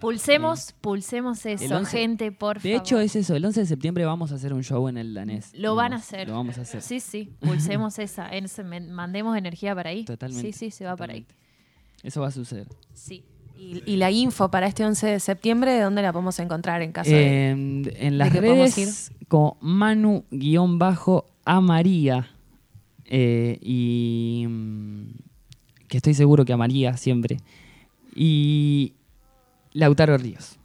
Pulsemos, 0.00 0.72
pulsemos 0.80 1.44
eso, 1.46 1.64
El 1.64 1.72
11 1.72 1.98
gente, 1.98 2.32
por 2.32 2.60
De 2.60 2.70
favor. 2.72 2.86
hecho, 2.86 3.00
es 3.00 3.14
eso. 3.16 3.34
El 3.36 3.44
11 3.44 3.60
de 3.60 3.66
septiembre 3.66 4.04
vamos 4.04 4.32
a 4.32 4.36
hacer 4.36 4.52
un 4.54 4.62
show 4.64 4.88
en 4.88 4.96
el 4.98 5.14
Danés. 5.14 5.52
Lo 5.54 5.74
van 5.74 5.92
a 5.92 5.96
hacer. 5.96 6.28
Lo 6.28 6.34
vamos 6.34 6.58
a 6.58 6.62
hacer. 6.62 6.80
Sí, 6.82 7.00
sí, 7.00 7.30
pulsemos 7.40 7.98
esa. 7.98 8.28
en- 8.30 8.46
mandemos 8.92 9.36
energía 9.36 9.74
para 9.74 9.90
ahí. 9.90 10.04
Totalmente, 10.04 10.52
Sí, 10.52 10.58
sí, 10.58 10.70
se 10.70 10.84
va 10.86 10.96
para 10.96 11.12
ahí. 11.14 11.26
Eso 12.02 12.20
va 12.20 12.28
a 12.28 12.32
suceder. 12.32 12.66
Sí. 12.94 13.24
Y, 13.56 13.82
y 13.86 13.96
la 13.96 14.10
info 14.10 14.50
para 14.50 14.66
este 14.66 14.84
11 14.84 15.06
de 15.06 15.20
septiembre, 15.20 15.78
¿dónde 15.80 16.02
la 16.02 16.12
podemos 16.12 16.36
encontrar 16.40 16.82
en 16.82 16.90
caso 16.90 17.10
de, 17.10 17.50
Eh, 17.50 17.52
en 17.52 18.18
las 18.18 18.32
que 18.32 18.42
podamos 18.42 18.74
redes 18.74 19.12
como 19.28 19.56
Manu-Amaría. 19.60 22.28
eh, 23.04 23.58
y 23.60 24.46
mm, 24.48 25.02
que 25.88 25.96
estoy 25.98 26.14
seguro 26.14 26.44
que 26.44 26.52
amaría 26.52 26.96
siempre. 26.96 27.38
Y 28.14 28.92
Lautaro 29.72 30.16
Ríos. 30.18 30.56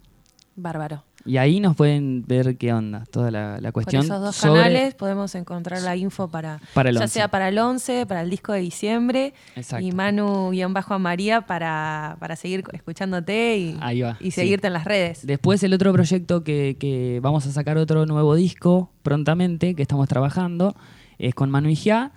Bárbaro. 0.56 1.04
Y 1.24 1.36
ahí 1.36 1.60
nos 1.60 1.76
pueden 1.76 2.24
ver 2.26 2.56
qué 2.56 2.72
onda, 2.72 3.04
toda 3.10 3.30
la, 3.30 3.56
la 3.60 3.70
Por 3.70 3.84
cuestión. 3.84 4.04
esos 4.04 4.20
dos 4.20 4.34
sobre- 4.36 4.60
canales 4.62 4.94
podemos 4.94 5.34
encontrar 5.34 5.82
la 5.82 5.94
info 5.94 6.28
para, 6.28 6.60
Para 6.74 6.88
el 6.88 6.96
ya 6.96 7.02
11. 7.02 7.12
sea 7.12 7.28
para 7.28 7.48
el 7.48 7.58
11, 7.58 8.06
para 8.06 8.22
el 8.22 8.30
disco 8.30 8.52
de 8.52 8.60
diciembre 8.60 9.34
Exacto. 9.54 9.84
y 9.84 9.92
Manu-a 9.92 10.98
María 10.98 11.42
para, 11.42 12.16
para 12.18 12.34
seguir 12.36 12.64
escuchándote 12.72 13.58
y, 13.58 13.78
Ahí 13.80 14.00
va, 14.00 14.16
y 14.20 14.26
sí. 14.30 14.40
seguirte 14.40 14.68
en 14.68 14.72
las 14.72 14.84
redes. 14.84 15.26
Después 15.26 15.62
el 15.64 15.74
otro 15.74 15.92
proyecto 15.92 16.42
que, 16.44 16.76
que 16.80 17.20
vamos 17.22 17.46
a 17.46 17.52
sacar 17.52 17.76
otro 17.76 18.06
nuevo 18.06 18.34
disco 18.34 18.90
prontamente, 19.02 19.74
que 19.74 19.82
estamos 19.82 20.08
trabajando, 20.08 20.74
es 21.18 21.34
con 21.34 21.50
Manu 21.50 21.68
Ijá. 21.68 22.12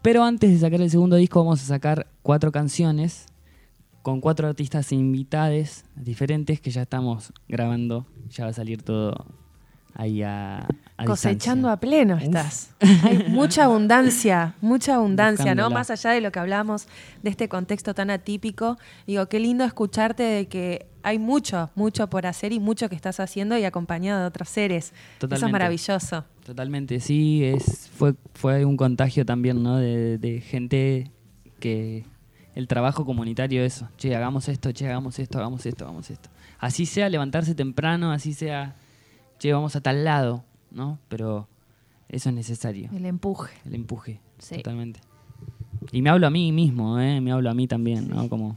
Pero 0.00 0.24
antes 0.24 0.50
de 0.50 0.58
sacar 0.58 0.80
el 0.80 0.90
segundo 0.90 1.16
disco 1.16 1.40
vamos 1.44 1.60
a 1.62 1.66
sacar 1.66 2.06
cuatro 2.22 2.50
canciones 2.52 3.26
con 4.04 4.20
cuatro 4.20 4.46
artistas 4.46 4.92
invitados 4.92 5.84
diferentes 5.96 6.60
que 6.60 6.70
ya 6.70 6.82
estamos 6.82 7.32
grabando. 7.48 8.06
Ya 8.28 8.44
va 8.44 8.50
a 8.50 8.52
salir 8.52 8.82
todo 8.82 9.24
ahí 9.94 10.22
a, 10.22 10.68
a 10.98 11.04
Cosechando 11.06 11.68
distancia. 11.68 11.72
a 11.72 11.76
pleno 11.80 12.18
estás. 12.18 12.74
Hay 13.02 13.24
mucha 13.30 13.64
abundancia, 13.64 14.56
mucha 14.60 14.96
abundancia, 14.96 15.54
¿no? 15.54 15.70
Más 15.70 15.90
allá 15.90 16.10
de 16.10 16.20
lo 16.20 16.30
que 16.32 16.38
hablamos 16.38 16.86
de 17.22 17.30
este 17.30 17.48
contexto 17.48 17.94
tan 17.94 18.10
atípico. 18.10 18.76
Digo, 19.06 19.24
qué 19.26 19.40
lindo 19.40 19.64
escucharte 19.64 20.22
de 20.22 20.48
que 20.48 20.86
hay 21.02 21.18
mucho, 21.18 21.70
mucho 21.74 22.10
por 22.10 22.26
hacer 22.26 22.52
y 22.52 22.60
mucho 22.60 22.90
que 22.90 22.96
estás 22.96 23.20
haciendo 23.20 23.56
y 23.56 23.64
acompañado 23.64 24.20
de 24.20 24.26
otros 24.26 24.50
seres. 24.50 24.92
Eso 25.18 25.46
es 25.46 25.50
maravilloso. 25.50 26.26
Totalmente, 26.44 27.00
sí, 27.00 27.42
es, 27.42 27.88
fue, 27.96 28.14
fue 28.34 28.66
un 28.66 28.76
contagio 28.76 29.24
también, 29.24 29.62
¿no? 29.62 29.78
De, 29.78 30.18
de 30.18 30.42
gente 30.42 31.10
que 31.58 32.04
el 32.54 32.68
trabajo 32.68 33.04
comunitario 33.04 33.62
eso, 33.64 33.88
che, 33.96 34.14
hagamos 34.14 34.48
esto, 34.48 34.72
che, 34.72 34.86
hagamos 34.86 35.18
esto, 35.18 35.38
hagamos 35.38 35.66
esto, 35.66 35.84
hagamos 35.84 36.10
esto. 36.10 36.28
Así 36.58 36.86
sea 36.86 37.08
levantarse 37.08 37.54
temprano, 37.54 38.12
así 38.12 38.32
sea, 38.32 38.76
che, 39.38 39.52
vamos 39.52 39.74
a 39.76 39.80
tal 39.80 40.04
lado, 40.04 40.44
¿no? 40.70 40.98
Pero 41.08 41.48
eso 42.08 42.28
es 42.28 42.34
necesario, 42.34 42.90
El 42.94 43.06
empuje. 43.06 43.52
el 43.64 43.74
empuje, 43.74 44.20
Sí. 44.38 44.56
totalmente. 44.56 45.00
Y 45.92 46.00
me 46.02 46.10
hablo 46.10 46.26
a 46.26 46.30
mí 46.30 46.52
mismo, 46.52 46.98
¿eh? 47.00 47.20
Me 47.20 47.32
hablo 47.32 47.50
a 47.50 47.54
mí 47.54 47.66
también, 47.66 48.08
¿no? 48.08 48.28
Como 48.28 48.56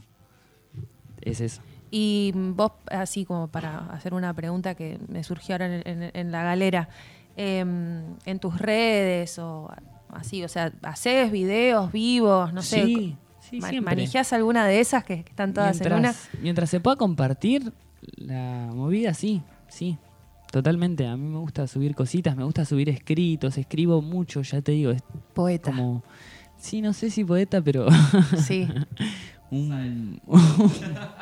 es 1.20 1.40
eso. 1.40 1.60
Y 1.90 2.32
vos, 2.34 2.72
así 2.90 3.24
como 3.24 3.48
para 3.48 3.78
hacer 3.90 4.14
una 4.14 4.32
pregunta 4.34 4.74
que 4.74 4.98
me 5.08 5.24
surgió 5.24 5.54
ahora 5.54 5.74
en, 5.74 5.82
en- 6.02 6.10
en 6.14 6.32
la 6.32 6.42
galera, 6.42 6.88
em, 7.36 8.02
en 8.26 8.38
tus 8.38 8.58
redes 8.58 9.38
o 9.38 9.70
así, 10.10 10.44
o 10.44 10.48
sea, 10.48 10.72
¿haces 10.82 11.30
videos 11.32 11.90
vivos? 11.92 12.52
No 12.52 12.62
sé. 12.62 13.16
Sí, 13.48 13.56
sí, 13.56 13.60
ma- 13.60 13.68
siempre. 13.70 13.96
¿Manejás 13.96 14.32
alguna 14.32 14.66
de 14.66 14.80
esas 14.80 15.04
que, 15.04 15.22
que 15.24 15.30
están 15.30 15.52
todas 15.54 15.80
en 15.80 15.92
una? 15.92 16.14
mientras, 16.42 16.68
se 16.70 16.80
pueda 16.80 16.96
compartir 16.96 17.72
la 18.16 18.70
movida, 18.74 19.14
sí, 19.14 19.42
sí. 19.68 19.96
Totalmente. 20.50 21.06
A 21.06 21.16
mí 21.16 21.28
me 21.28 21.38
gusta 21.38 21.66
subir 21.66 21.94
cositas, 21.94 22.34
me 22.36 22.44
gusta 22.44 22.64
subir 22.64 22.88
escritos, 22.88 23.58
escribo 23.58 24.00
mucho, 24.00 24.40
ya 24.42 24.62
te 24.62 24.72
digo. 24.72 24.90
Es 24.92 25.02
Poeta. 25.34 25.70
Como, 25.70 26.02
sí, 26.58 26.80
no 26.80 26.92
sé 26.94 27.10
si 27.10 27.22
poeta, 27.24 27.60
pero. 27.60 27.86
Sí. 28.46 28.66
un- 29.50 30.20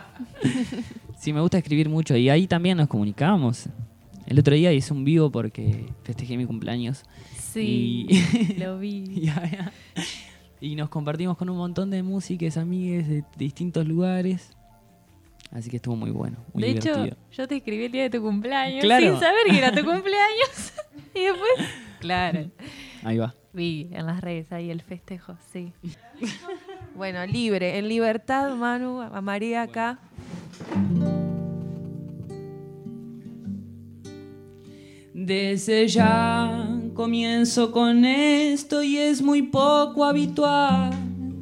sí, 1.18 1.32
me 1.32 1.40
gusta 1.40 1.58
escribir 1.58 1.88
mucho. 1.88 2.16
Y 2.16 2.28
ahí 2.28 2.46
también 2.46 2.76
nos 2.76 2.88
comunicamos. 2.88 3.68
El 4.26 4.38
otro 4.38 4.54
día 4.54 4.72
hice 4.72 4.92
un 4.92 5.04
vivo 5.04 5.30
porque 5.30 5.86
festejé 6.02 6.36
mi 6.36 6.46
cumpleaños. 6.46 7.04
Sí, 7.52 8.06
Y- 8.08 8.54
lo 8.58 8.78
vi. 8.78 9.20
Ya, 9.22 9.50
ya. 9.50 9.72
Y 10.60 10.74
nos 10.76 10.88
compartimos 10.88 11.36
con 11.36 11.50
un 11.50 11.56
montón 11.58 11.90
de 11.90 12.02
músicas, 12.02 12.56
amigues 12.56 13.08
de 13.08 13.24
distintos 13.36 13.86
lugares. 13.86 14.56
Así 15.52 15.70
que 15.70 15.76
estuvo 15.76 15.96
muy 15.96 16.10
bueno, 16.10 16.38
muy 16.52 16.62
de 16.62 16.68
divertido. 16.70 17.04
hecho, 17.04 17.16
yo 17.32 17.46
te 17.48 17.56
escribí 17.56 17.84
el 17.84 17.92
día 17.92 18.02
de 18.04 18.10
tu 18.10 18.20
cumpleaños 18.22 18.80
Claro. 18.82 19.06
sin 19.12 19.20
saber 19.20 19.40
que 19.48 19.58
era 19.58 19.70
tu 19.70 19.84
cumpleaños. 19.84 20.72
y 21.14 21.20
después, 21.20 21.50
claro, 22.00 22.50
Ahí 23.04 23.18
va. 23.18 23.34
vi 23.52 23.88
en 23.92 24.06
las 24.06 24.20
redes 24.20 24.50
ahí 24.52 24.70
el 24.70 24.82
festejo, 24.82 25.36
sí. 25.52 25.72
Bueno, 26.96 27.24
libre, 27.26 27.78
en 27.78 27.88
libertad, 27.88 28.54
Manu, 28.56 29.00
a 29.02 29.20
María 29.20 29.62
acá. 29.62 29.98
Desde 35.14 35.88
ya 35.88 36.75
comienzo 36.96 37.72
con 37.72 38.06
esto 38.06 38.82
y 38.82 38.96
es 38.96 39.20
muy 39.20 39.42
poco 39.42 40.06
habitual 40.06 40.92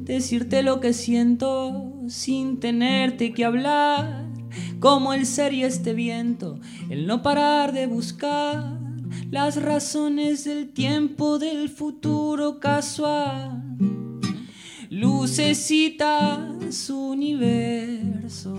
decirte 0.03 0.61
lo 0.61 0.81
que 0.81 0.91
siento 0.91 1.93
sin 2.09 2.59
tenerte 2.59 3.33
que 3.33 3.45
hablar. 3.45 4.25
Como 4.79 5.13
el 5.13 5.25
ser 5.25 5.53
y 5.53 5.63
este 5.63 5.93
viento, 5.93 6.59
el 6.89 7.07
no 7.07 7.21
parar 7.21 7.71
de 7.71 7.87
buscar 7.87 8.77
las 9.31 9.61
razones 9.61 10.43
del 10.43 10.71
tiempo 10.71 11.39
del 11.39 11.69
futuro 11.69 12.59
casual. 12.59 13.63
Lucecitas, 14.89 16.89
universo. 16.89 18.57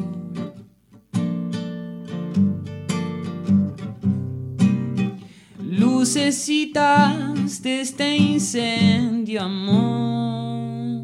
Lucecitas 6.07 7.63
de 7.63 7.81
este 7.81 8.17
incendio, 8.17 9.43
amor. 9.43 11.03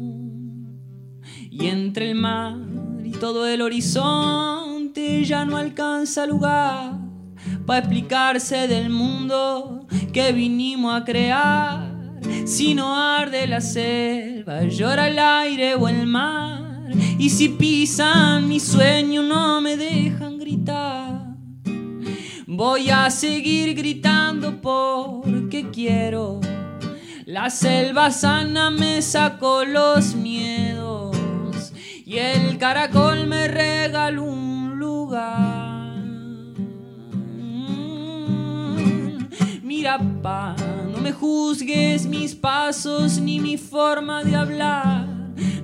Y 1.51 1.67
entre 1.67 2.11
el 2.11 2.15
mar 2.15 2.55
y 3.03 3.11
todo 3.11 3.45
el 3.45 3.61
horizonte 3.61 5.25
ya 5.25 5.43
no 5.43 5.57
alcanza 5.57 6.25
lugar 6.25 6.93
para 7.65 7.79
explicarse 7.79 8.69
del 8.69 8.89
mundo 8.89 9.87
que 10.13 10.31
vinimos 10.31 10.95
a 10.95 11.03
crear. 11.03 12.13
Si 12.45 12.73
no 12.73 12.97
arde 12.97 13.45
la 13.45 13.59
selva, 13.59 14.63
llora 14.63 15.09
el 15.09 15.19
aire 15.19 15.75
o 15.75 15.89
el 15.89 16.07
mar. 16.07 16.91
Y 17.19 17.29
si 17.29 17.49
pisan 17.49 18.47
mi 18.47 18.61
sueño, 18.61 19.21
no 19.21 19.59
me 19.59 19.75
dejan 19.75 20.39
gritar. 20.39 21.22
Voy 22.55 22.91
a 22.91 23.09
seguir 23.09 23.73
gritando 23.73 24.61
porque 24.61 25.71
quiero. 25.71 26.39
La 27.25 27.49
selva 27.49 28.11
sana 28.11 28.69
me 28.69 29.01
sacó 29.01 29.65
los 29.65 30.13
miedos 30.13 31.73
y 32.05 32.17
el 32.17 32.59
caracol 32.59 33.25
me 33.25 33.47
regaló 33.47 34.25
un 34.25 34.77
lugar. 34.77 35.95
Mira, 39.63 39.97
pa, 40.21 40.55
no 40.91 40.99
me 40.99 41.11
juzgues 41.11 42.05
mis 42.05 42.35
pasos 42.35 43.17
ni 43.17 43.39
mi 43.39 43.57
forma 43.57 44.23
de 44.23 44.35
hablar. 44.35 45.07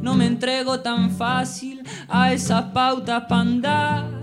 No 0.02 0.16
me 0.16 0.26
entrego 0.26 0.80
tan 0.80 1.12
fácil 1.12 1.84
a 2.08 2.34
esas 2.34 2.64
pautas 2.72 3.26
para 3.30 3.42
andar. 3.42 4.19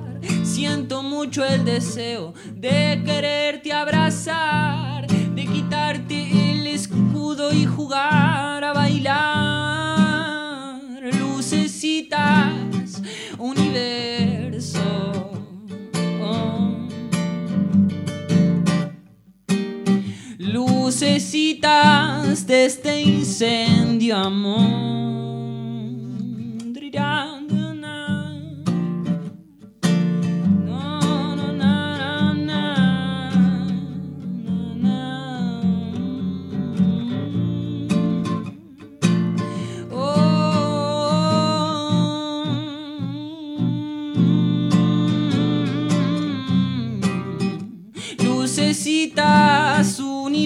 Siento 0.57 1.03
mucho 1.03 1.45
el 1.45 1.67
deseo 1.67 2.33
de 2.55 3.03
quererte 3.05 3.75
abrazar, 3.75 5.07
de 5.07 5.47
quitarte 5.47 6.53
el 6.53 6.67
escudo 6.67 7.53
y 7.53 7.67
jugar 7.67 8.65
a 8.65 8.73
bailar. 8.73 9.21
Lucecitas, 11.13 13.03
universo. 13.37 15.07
Necesitas 20.99 22.47
de 22.47 22.65
este 22.65 23.03
incendio, 23.03 24.17
amor. 24.17 24.87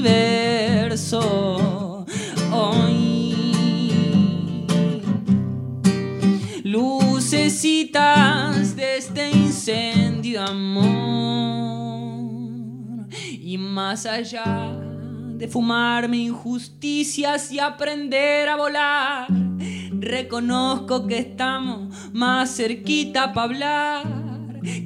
Universo 0.01 1.21
hoy. 2.53 3.37
Lucecitas 6.65 7.95
de 8.77 8.97
este 8.97 9.31
incendio, 9.31 10.43
amor. 10.43 10.91
Y 13.41 13.59
más 13.59 14.07
allá 14.07 14.73
de 15.37 15.47
fumarme 15.49 16.17
injusticias 16.19 17.53
y 17.53 17.59
aprender 17.59 18.49
a 18.49 18.57
volar, 18.57 19.27
reconozco 19.99 21.07
que 21.07 21.19
estamos 21.19 21.95
más 22.13 22.57
cerquita 22.57 23.35
para 23.35 23.45
hablar 23.45 24.21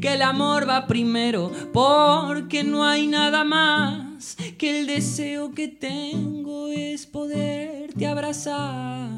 que 0.00 0.14
el 0.14 0.22
amor 0.22 0.68
va 0.68 0.86
primero, 0.86 1.50
porque 1.72 2.64
no 2.64 2.84
hay 2.84 3.06
nada 3.08 3.44
más 3.44 4.03
que 4.58 4.80
el 4.80 4.86
deseo 4.86 5.52
que 5.52 5.68
tengo 5.68 6.68
es 6.68 7.06
poderte 7.06 8.06
abrazar. 8.06 9.10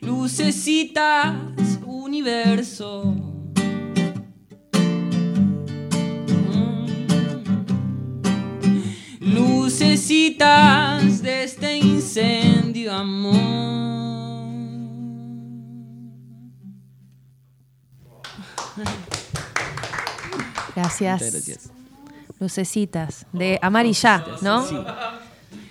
Lucecitas, 0.00 1.34
universo. 1.84 3.14
Lucecitas 9.20 11.22
de 11.22 11.44
este 11.44 11.78
incendio, 11.78 12.92
amor. 12.92 13.66
Gracias. 20.74 21.70
Lucecitas, 22.40 23.26
de 23.32 23.58
Amarilla, 23.62 24.24
¿no? 24.42 24.62
Sí. 24.66 24.76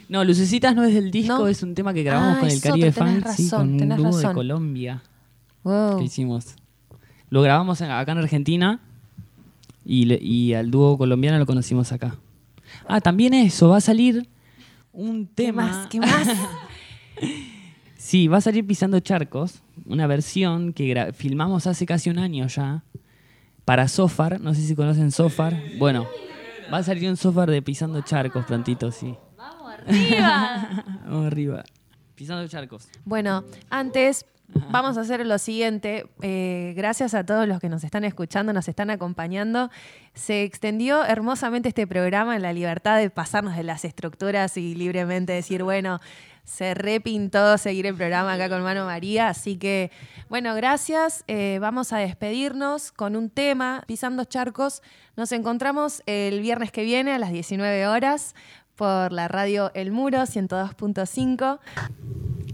No, 0.10 0.24
Lucecitas 0.24 0.76
no 0.76 0.84
es 0.84 0.94
del 0.94 1.12
disco, 1.12 1.38
¿No? 1.40 1.48
es 1.48 1.64
un 1.64 1.74
tema 1.76 1.94
que 1.94 2.04
grabamos 2.04 2.38
Ah, 2.38 2.40
con 2.42 2.50
el 2.50 2.62
Caribe 2.62 2.92
Funk, 2.92 3.28
sí, 3.28 3.50
con 3.50 3.82
un 3.82 3.90
dúo 3.98 4.18
de. 4.18 4.34
Colombia 4.34 5.02
Wow. 5.64 5.98
que 6.00 6.06
hicimos. 6.06 6.56
Lo 7.30 7.42
grabamos 7.42 7.82
acá 7.82 8.12
en 8.12 8.18
Argentina 8.20 8.80
y, 9.84 10.06
le- 10.06 10.20
y 10.22 10.54
al 10.54 10.70
dúo 10.72 10.98
colombiano 10.98 11.40
lo 11.40 11.46
conocimos 11.48 11.92
acá. 11.92 12.16
Ah, 12.88 13.02
también 13.02 13.34
eso, 13.34 13.70
va 13.70 13.78
a 13.78 13.82
salir 13.82 14.28
un 14.94 15.26
tema. 15.28 15.66
más? 15.68 15.88
¿Qué 15.88 16.00
más? 16.00 16.28
Sí, 17.98 18.28
va 18.28 18.38
a 18.38 18.42
salir 18.42 18.66
Pisando 18.68 19.00
Charcos, 19.00 19.62
una 19.88 20.06
versión 20.06 20.74
que 20.74 21.12
filmamos 21.16 21.66
hace 21.66 21.88
casi 21.88 22.12
un 22.12 22.20
año 22.20 22.46
ya 22.48 22.84
para 23.64 23.88
Sofar. 23.88 24.40
No 24.42 24.54
sé 24.54 24.62
si 24.62 24.76
conocen 24.76 25.12
Sofar. 25.12 25.60
Bueno, 25.80 26.06
va 26.74 26.78
a 26.78 26.84
salir 26.84 27.10
un 27.10 27.18
Sofar 27.18 27.50
de 27.50 27.62
Pisando 27.62 28.02
Charcos 28.02 28.46
prontito, 28.46 28.92
sí. 28.92 29.16
¡Arriba! 29.38 30.70
Vamos 31.06 31.28
arriba. 31.28 31.64
Pisando 32.16 32.48
Charcos. 32.48 32.88
Bueno, 33.04 33.44
antes 33.70 34.26
vamos 34.48 34.98
a 34.98 35.02
hacer 35.02 35.26
lo 35.26 35.38
siguiente. 35.38 36.08
Eh, 36.22 36.74
gracias 36.76 37.14
a 37.14 37.26
todos 37.26 37.48
los 37.48 37.60
que 37.60 37.70
nos 37.70 37.84
están 37.84 38.06
escuchando, 38.06 38.54
nos 38.54 38.68
están 38.68 38.90
acompañando. 38.90 39.70
Se 40.14 40.44
extendió 40.44 41.04
hermosamente 41.04 41.70
este 41.70 41.88
programa 41.88 42.36
en 42.36 42.42
la 42.42 42.54
libertad 42.54 42.98
de 42.98 43.10
pasarnos 43.10 43.56
de 43.56 43.64
las 43.64 43.86
estructuras 43.86 44.56
y 44.58 44.76
libremente 44.76 45.34
decir, 45.34 45.64
bueno, 45.64 46.00
se 46.46 46.74
repintó 46.74 47.58
seguir 47.58 47.86
el 47.88 47.96
programa 47.96 48.34
acá 48.34 48.48
con 48.50 48.62
Mano 48.64 48.86
María. 48.86 49.30
Así 49.30 49.58
que, 49.58 49.92
bueno, 50.30 50.56
gracias. 50.56 51.24
Eh, 51.28 51.58
vamos 51.60 51.92
a 51.92 51.98
despedirnos 51.98 52.92
con 52.92 53.16
un 53.16 53.30
tema, 53.30 53.84
Pisando 53.88 54.24
Charcos. 54.24 54.82
Nos 55.18 55.32
encontramos 55.32 56.02
el 56.06 56.40
viernes 56.42 56.72
que 56.72 56.84
viene 56.84 57.12
a 57.12 57.20
las 57.20 57.32
19 57.32 57.88
horas 57.88 58.36
por 58.76 59.12
la 59.12 59.28
radio 59.28 59.72
El 59.74 59.92
Muro 59.92 60.20
102.5. 60.20 61.60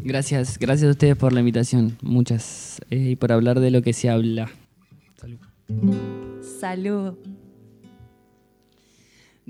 Gracias, 0.03 0.57
gracias 0.57 0.87
a 0.87 0.91
ustedes 0.91 1.15
por 1.15 1.33
la 1.33 1.41
invitación. 1.41 1.97
Muchas. 2.01 2.81
eh, 2.89 2.97
y 3.11 3.15
por 3.15 3.31
hablar 3.31 3.59
de 3.59 3.71
lo 3.71 3.81
que 3.81 3.93
se 3.93 4.09
habla. 4.09 4.49
Salud. 5.19 5.39
Salud. 6.59 7.40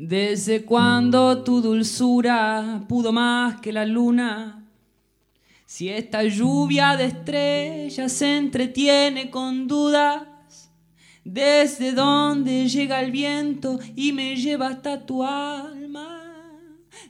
Desde 0.03 0.65
cuando 0.65 1.43
tu 1.43 1.61
dulzura 1.61 2.83
pudo 2.89 3.11
más 3.11 3.61
que 3.61 3.71
la 3.71 3.85
luna. 3.85 4.65
Si 5.67 5.89
esta 5.89 6.23
lluvia 6.23 6.97
de 6.97 7.05
estrellas 7.05 8.11
se 8.11 8.35
entretiene 8.35 9.29
con 9.29 9.67
dudas. 9.67 10.23
Desde 11.23 11.91
donde 11.91 12.67
llega 12.67 12.99
el 12.99 13.11
viento 13.11 13.79
y 13.95 14.11
me 14.11 14.35
lleva 14.37 14.69
hasta 14.69 15.05
tu 15.05 15.23
alma. 15.23 16.23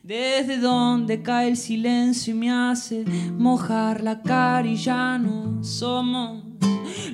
Desde 0.04 0.58
donde 0.58 1.24
cae 1.24 1.48
el 1.48 1.56
silencio 1.56 2.36
y 2.36 2.38
me 2.38 2.52
hace 2.52 3.06
mojar 3.38 4.04
la 4.04 4.22
cara 4.22 4.68
y 4.68 4.76
ya 4.76 5.18
no 5.18 5.64
somos 5.64 6.44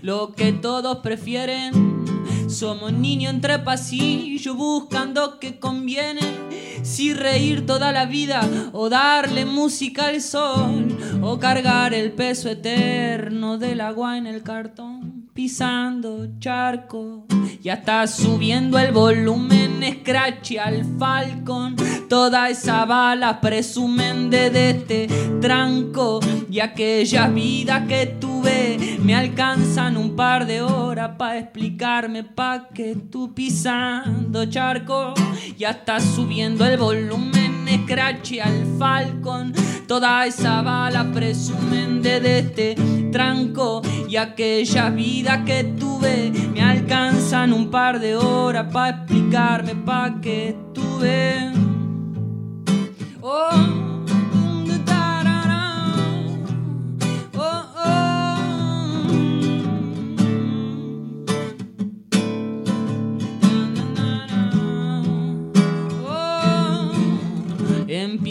lo 0.02 0.34
que 0.34 0.54
todos 0.54 0.98
prefieren. 0.98 1.97
Somos 2.58 2.92
niños 2.92 3.36
entre 3.36 3.60
pasillos 3.60 4.58
buscando 4.58 5.38
que 5.38 5.60
conviene. 5.60 6.22
Si 6.82 7.14
reír 7.14 7.68
toda 7.68 7.92
la 7.92 8.08
vida 8.08 8.50
o 8.74 8.90
darle 8.90 9.46
música 9.46 10.08
al 10.08 10.22
sol 10.22 10.88
o 11.22 11.38
cargar 11.38 11.94
el 11.94 12.14
peso 12.14 12.50
eterno 12.50 13.60
del 13.60 13.80
agua 13.80 14.18
en 14.18 14.26
el 14.26 14.42
cartón 14.42 15.16
pisando 15.38 16.27
charco. 16.39 17.27
Ya 17.61 17.76
está 17.76 18.07
subiendo 18.07 18.80
el 18.80 18.91
volumen, 18.91 19.84
scratch 19.99 20.53
al 20.57 20.84
falcon. 20.97 21.76
Toda 22.09 22.49
esa 22.49 22.85
bala 22.85 23.39
presumen 23.39 24.31
de 24.31 24.72
este 24.72 25.07
tranco. 25.39 26.22
Y 26.49 26.59
aquellas 26.59 27.31
vidas 27.31 27.88
que 27.88 28.07
tuve 28.19 28.97
me 29.03 29.14
alcanzan 29.14 29.95
un 29.95 30.15
par 30.15 30.47
de 30.47 30.64
horas 30.64 31.11
para 31.19 31.38
explicarme 31.38 32.23
pa' 32.23 32.69
que 32.73 32.95
tú 32.95 33.35
pisando 33.35 34.43
charco. 34.47 35.14
Ya 35.55 35.69
está 35.69 35.99
subiendo 35.99 36.65
el 36.65 36.77
volumen, 36.80 37.57
scratch 37.68 38.39
al 38.39 38.65
falcon. 38.77 39.53
Toda 39.88 40.26
esa 40.26 40.61
bala 40.61 41.11
presumen 41.14 42.02
de 42.02 42.39
este 42.39 42.76
tranco. 43.11 43.81
Y 44.07 44.15
aquellas 44.15 44.94
vidas 44.94 45.39
que 45.45 45.64
tuve 45.64 46.31
me 46.53 46.61
alcanzan 46.61 47.53
un 47.53 47.69
par 47.69 47.99
de 47.99 48.15
horas 48.15 48.68
para 48.72 48.98
explicarme 48.98 49.76
pa' 49.76 50.19
que 50.22 50.56
tuve. 50.73 51.52
Oh, 53.22 53.57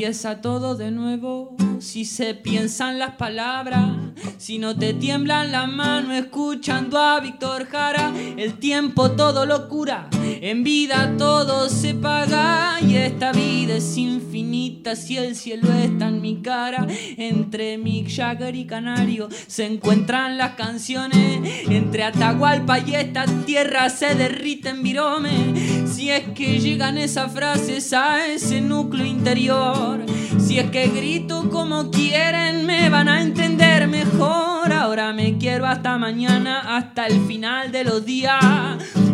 Empieza 0.06 0.40
todo 0.40 0.76
de 0.76 0.92
nuevo 0.92 1.56
si 1.78 2.04
se 2.04 2.34
piensan 2.34 2.98
las 2.98 3.16
palabras, 3.16 3.90
si 4.38 4.58
no 4.58 4.76
te 4.76 4.94
tiemblan 4.94 5.52
las 5.52 5.68
manos 5.68 6.14
escuchando 6.14 6.98
a 6.98 7.20
Víctor 7.20 7.66
Jara, 7.66 8.12
el 8.36 8.54
tiempo 8.54 9.12
todo 9.12 9.46
lo 9.46 9.68
cura, 9.68 10.08
en 10.22 10.64
vida 10.64 11.14
todo 11.18 11.68
se 11.68 11.94
paga 11.94 12.78
y 12.80 12.96
esta 12.96 13.32
vida 13.32 13.76
es 13.76 13.96
infinita 13.96 14.96
si 14.96 15.16
el 15.16 15.36
cielo 15.36 15.72
está 15.72 16.08
en 16.08 16.20
mi 16.20 16.42
cara, 16.42 16.86
entre 17.16 17.78
Mick 17.78 18.08
Jagger 18.08 18.54
y 18.54 18.66
Canario 18.66 19.28
se 19.46 19.66
encuentran 19.66 20.38
las 20.38 20.52
canciones, 20.52 21.40
entre 21.68 22.04
Atahualpa 22.04 22.78
y 22.80 22.94
esta 22.94 23.26
tierra 23.44 23.90
se 23.90 24.14
derriten 24.14 24.82
virome, 24.82 25.86
si 25.86 26.10
es 26.10 26.28
que 26.34 26.58
llegan 26.60 26.98
esas 26.98 27.32
frases 27.32 27.92
a 27.92 28.26
ese 28.26 28.60
núcleo 28.60 29.04
interior, 29.04 30.04
si 30.38 30.58
es 30.58 30.70
que 30.70 30.88
grito 30.88 31.48
como 31.68 31.90
quieren 31.90 32.64
me 32.64 32.88
van 32.88 33.08
a 33.08 33.20
entender 33.20 33.88
mejor. 33.88 34.72
Ahora 34.72 35.12
me 35.12 35.36
quiero 35.36 35.66
hasta 35.66 35.98
mañana, 35.98 36.76
hasta 36.76 37.08
el 37.08 37.26
final 37.26 37.72
de 37.72 37.82
los 37.82 38.06
días. 38.06 38.36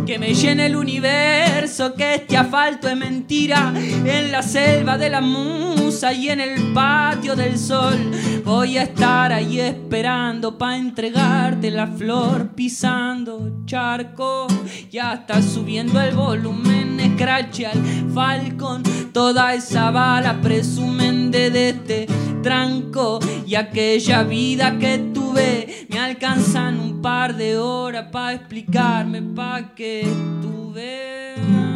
Que 0.06 0.18
me 0.18 0.34
llene 0.34 0.66
el 0.66 0.76
universo, 0.76 1.94
que 1.94 2.14
este 2.14 2.36
asfalto 2.36 2.88
es 2.88 2.96
mentira, 2.96 3.72
en 3.76 4.32
la 4.32 4.42
selva 4.42 4.98
de 4.98 5.10
la 5.10 5.20
musa 5.20 6.12
y 6.12 6.28
en 6.28 6.40
el 6.40 6.72
patio 6.72 7.36
del 7.36 7.58
sol. 7.58 7.96
Voy 8.44 8.78
a 8.78 8.82
estar 8.82 9.32
ahí 9.32 9.60
esperando 9.60 10.58
pa' 10.58 10.76
entregarte 10.76 11.70
la 11.70 11.86
flor, 11.86 12.50
pisando 12.54 13.62
charco, 13.64 14.46
ya 14.90 15.14
está 15.14 15.40
subiendo 15.40 16.00
el 16.00 16.14
volumen, 16.14 16.98
scratch 17.14 17.64
al 17.64 18.12
falcón, 18.12 18.82
toda 19.12 19.54
esa 19.54 19.90
bala 19.90 20.40
presumen 20.40 21.30
de, 21.30 21.68
este 21.68 22.06
tranco 22.42 23.20
y 23.46 23.54
aquella 23.54 24.22
vida 24.24 24.78
que 24.78 24.98
me 25.32 25.98
alcanzan 25.98 26.78
un 26.78 27.00
par 27.00 27.34
de 27.34 27.56
horas 27.56 28.06
pa' 28.10 28.34
explicarme 28.34 29.22
pa' 29.34 29.74
que 29.74 30.04
tú 30.40 30.72
veas. 30.72 31.71